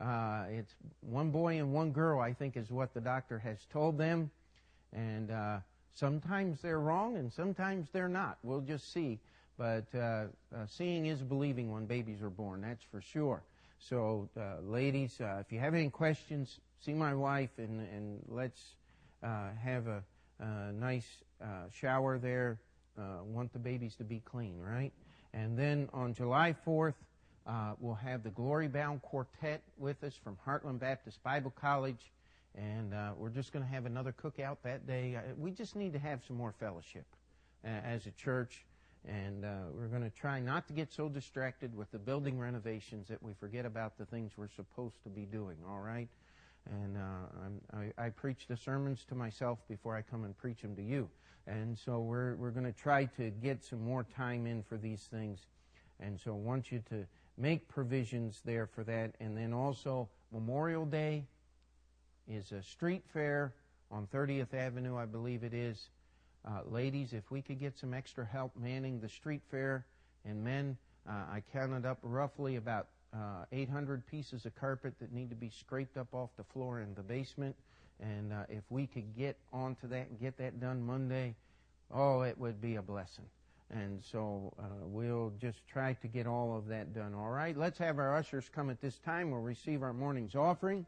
Uh, 0.00 0.44
it's 0.50 0.74
one 1.00 1.30
boy 1.30 1.58
and 1.58 1.72
one 1.72 1.92
girl, 1.92 2.20
I 2.20 2.32
think, 2.32 2.56
is 2.56 2.70
what 2.70 2.94
the 2.94 3.00
doctor 3.00 3.38
has 3.38 3.58
told 3.72 3.96
them. 3.96 4.30
And 4.92 5.30
uh, 5.30 5.58
sometimes 5.94 6.60
they're 6.60 6.80
wrong 6.80 7.16
and 7.16 7.32
sometimes 7.32 7.88
they're 7.92 8.08
not. 8.08 8.38
We'll 8.42 8.60
just 8.60 8.92
see. 8.92 9.20
But 9.56 9.84
uh, 9.94 9.98
uh 9.98 10.66
seeing 10.66 11.06
is 11.06 11.22
believing 11.22 11.70
when 11.70 11.86
babies 11.86 12.22
are 12.22 12.30
born, 12.30 12.62
that's 12.62 12.82
for 12.90 13.00
sure. 13.00 13.42
So, 13.78 14.28
uh, 14.36 14.60
ladies, 14.62 15.20
uh, 15.20 15.36
if 15.40 15.52
you 15.52 15.60
have 15.60 15.74
any 15.74 15.90
questions, 15.90 16.58
see 16.84 16.92
my 16.94 17.14
wife 17.14 17.50
and, 17.58 17.80
and 17.80 18.22
let's 18.28 18.60
have 19.22 19.86
a, 19.86 20.02
a 20.40 20.72
nice 20.72 21.06
shower 21.72 22.18
there. 22.18 22.58
want 22.96 23.52
the 23.52 23.58
babies 23.58 23.94
to 23.96 24.04
be 24.04 24.20
clean, 24.24 24.58
right? 24.58 24.92
And 25.32 25.58
then 25.58 25.88
on 25.92 26.14
July 26.14 26.54
4th, 26.66 26.94
uh, 26.94 26.94
we'll 27.78 27.94
have 27.94 28.22
the 28.22 28.30
Glory 28.30 28.68
Bound 28.68 29.02
Quartet 29.02 29.62
with 29.78 30.02
us 30.04 30.14
from 30.22 30.36
Heartland 30.46 30.78
Baptist 30.78 31.22
Bible 31.22 31.52
College, 31.60 32.10
and 32.56 32.94
uh, 32.94 33.10
we're 33.16 33.30
just 33.30 33.52
going 33.52 33.64
to 33.64 33.70
have 33.70 33.86
another 33.86 34.12
cookout 34.12 34.58
that 34.62 34.86
day. 34.86 35.16
Uh, 35.16 35.20
we 35.36 35.50
just 35.50 35.76
need 35.76 35.92
to 35.92 35.98
have 35.98 36.20
some 36.26 36.36
more 36.36 36.52
fellowship 36.58 37.04
uh, 37.64 37.68
as 37.68 38.06
a 38.06 38.10
church, 38.12 38.64
and 39.06 39.44
uh, 39.44 39.48
we're 39.74 39.88
going 39.88 40.02
to 40.02 40.16
try 40.16 40.40
not 40.40 40.66
to 40.68 40.72
get 40.72 40.92
so 40.92 41.08
distracted 41.08 41.76
with 41.76 41.90
the 41.90 41.98
building 41.98 42.38
renovations 42.38 43.08
that 43.08 43.22
we 43.22 43.32
forget 43.34 43.66
about 43.66 43.98
the 43.98 44.06
things 44.06 44.32
we're 44.36 44.48
supposed 44.48 45.02
to 45.02 45.08
be 45.08 45.22
doing, 45.22 45.56
all 45.68 45.80
right? 45.80 46.08
And 46.70 46.96
uh, 46.96 47.76
I, 47.98 48.06
I 48.06 48.08
preach 48.08 48.46
the 48.48 48.56
sermons 48.56 49.04
to 49.08 49.14
myself 49.14 49.58
before 49.68 49.96
I 49.96 50.02
come 50.02 50.24
and 50.24 50.36
preach 50.38 50.62
them 50.62 50.74
to 50.76 50.82
you. 50.82 51.10
And 51.46 51.76
so 51.76 52.00
we're, 52.00 52.36
we're 52.36 52.52
going 52.52 52.64
to 52.64 52.72
try 52.72 53.04
to 53.18 53.28
get 53.28 53.62
some 53.62 53.84
more 53.84 54.06
time 54.16 54.46
in 54.46 54.62
for 54.62 54.78
these 54.78 55.02
things. 55.10 55.40
And 56.00 56.18
so 56.18 56.30
I 56.30 56.36
want 56.36 56.72
you 56.72 56.82
to 56.88 57.04
make 57.36 57.68
provisions 57.68 58.40
there 58.44 58.66
for 58.66 58.84
that. 58.84 59.14
And 59.20 59.36
then 59.36 59.52
also, 59.52 60.08
Memorial 60.32 60.84
Day 60.86 61.24
is 62.28 62.52
a 62.52 62.62
street 62.62 63.02
fair 63.12 63.52
on 63.90 64.06
30th 64.12 64.54
Avenue, 64.54 64.96
I 64.96 65.06
believe 65.06 65.44
it 65.44 65.54
is. 65.54 65.88
Uh, 66.46 66.60
ladies, 66.70 67.12
if 67.12 67.30
we 67.30 67.40
could 67.40 67.58
get 67.58 67.78
some 67.78 67.94
extra 67.94 68.24
help 68.24 68.52
manning 68.56 69.00
the 69.00 69.08
street 69.08 69.42
fair, 69.50 69.86
and 70.24 70.42
men, 70.42 70.76
uh, 71.08 71.12
I 71.12 71.42
counted 71.52 71.86
up 71.86 71.98
roughly 72.02 72.56
about 72.56 72.88
uh, 73.14 73.44
800 73.52 74.06
pieces 74.06 74.44
of 74.44 74.54
carpet 74.56 74.94
that 75.00 75.12
need 75.12 75.30
to 75.30 75.36
be 75.36 75.50
scraped 75.50 75.96
up 75.96 76.08
off 76.12 76.30
the 76.36 76.44
floor 76.44 76.80
in 76.80 76.94
the 76.94 77.02
basement. 77.02 77.54
And 78.00 78.32
uh, 78.32 78.44
if 78.48 78.64
we 78.70 78.86
could 78.86 79.16
get 79.16 79.38
onto 79.52 79.86
that 79.88 80.08
and 80.08 80.20
get 80.20 80.36
that 80.38 80.60
done 80.60 80.82
Monday, 80.84 81.34
oh, 81.92 82.22
it 82.22 82.36
would 82.38 82.60
be 82.60 82.76
a 82.76 82.82
blessing. 82.82 83.26
And 83.70 84.02
so 84.02 84.52
uh, 84.58 84.62
we'll 84.82 85.32
just 85.40 85.66
try 85.66 85.94
to 85.94 86.06
get 86.06 86.26
all 86.26 86.56
of 86.56 86.68
that 86.68 86.94
done. 86.94 87.14
All 87.14 87.30
right, 87.30 87.56
let's 87.56 87.78
have 87.78 87.98
our 87.98 88.16
ushers 88.16 88.50
come 88.54 88.70
at 88.70 88.80
this 88.80 88.98
time. 88.98 89.30
We'll 89.30 89.40
receive 89.40 89.82
our 89.82 89.92
morning's 89.92 90.34
offering. 90.34 90.86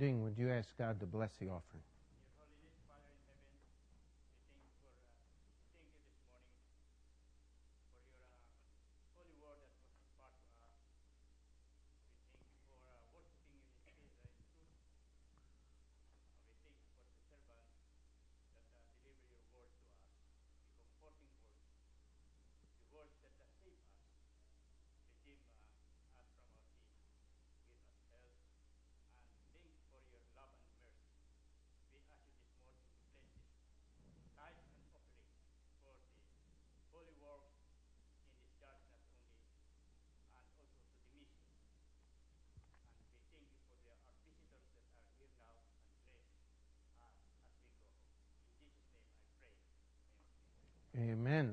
Would 0.00 0.38
you 0.38 0.50
ask 0.50 0.68
God 0.78 0.98
to 1.00 1.06
bless 1.06 1.32
the 1.38 1.48
offering? 1.48 1.82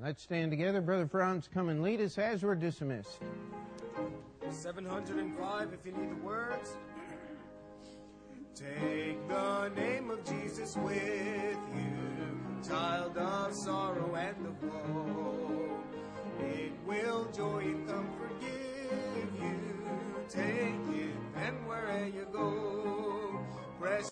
Let's 0.02 0.22
stand 0.24 0.52
together. 0.52 0.82
Brother 0.82 1.08
Franz, 1.08 1.50
come 1.52 1.70
and 1.70 1.82
lead 1.82 2.02
us 2.02 2.18
as 2.18 2.44
we're 2.44 2.56
dismissed. 2.56 3.20
705, 4.50 5.74
if 5.74 5.86
you 5.86 5.92
need 5.92 6.12
the 6.12 6.16
words. 6.24 6.78
Take 8.56 9.28
the 9.28 9.70
name 9.76 10.10
of 10.10 10.24
Jesus 10.24 10.76
with 10.78 11.58
you, 11.76 12.68
child 12.68 13.18
of 13.18 13.54
sorrow 13.54 14.16
and 14.16 14.48
of 14.48 14.64
woe. 14.64 15.84
It 16.40 16.72
will 16.86 17.26
joy 17.36 17.60
and 17.60 17.88
comfort 17.88 18.40
give 18.40 19.44
you. 19.44 19.60
Take 20.30 20.96
it 20.96 21.16
and 21.36 21.68
wherever 21.68 22.08
you 22.08 22.28
go, 22.32 23.40
press. 23.80 24.06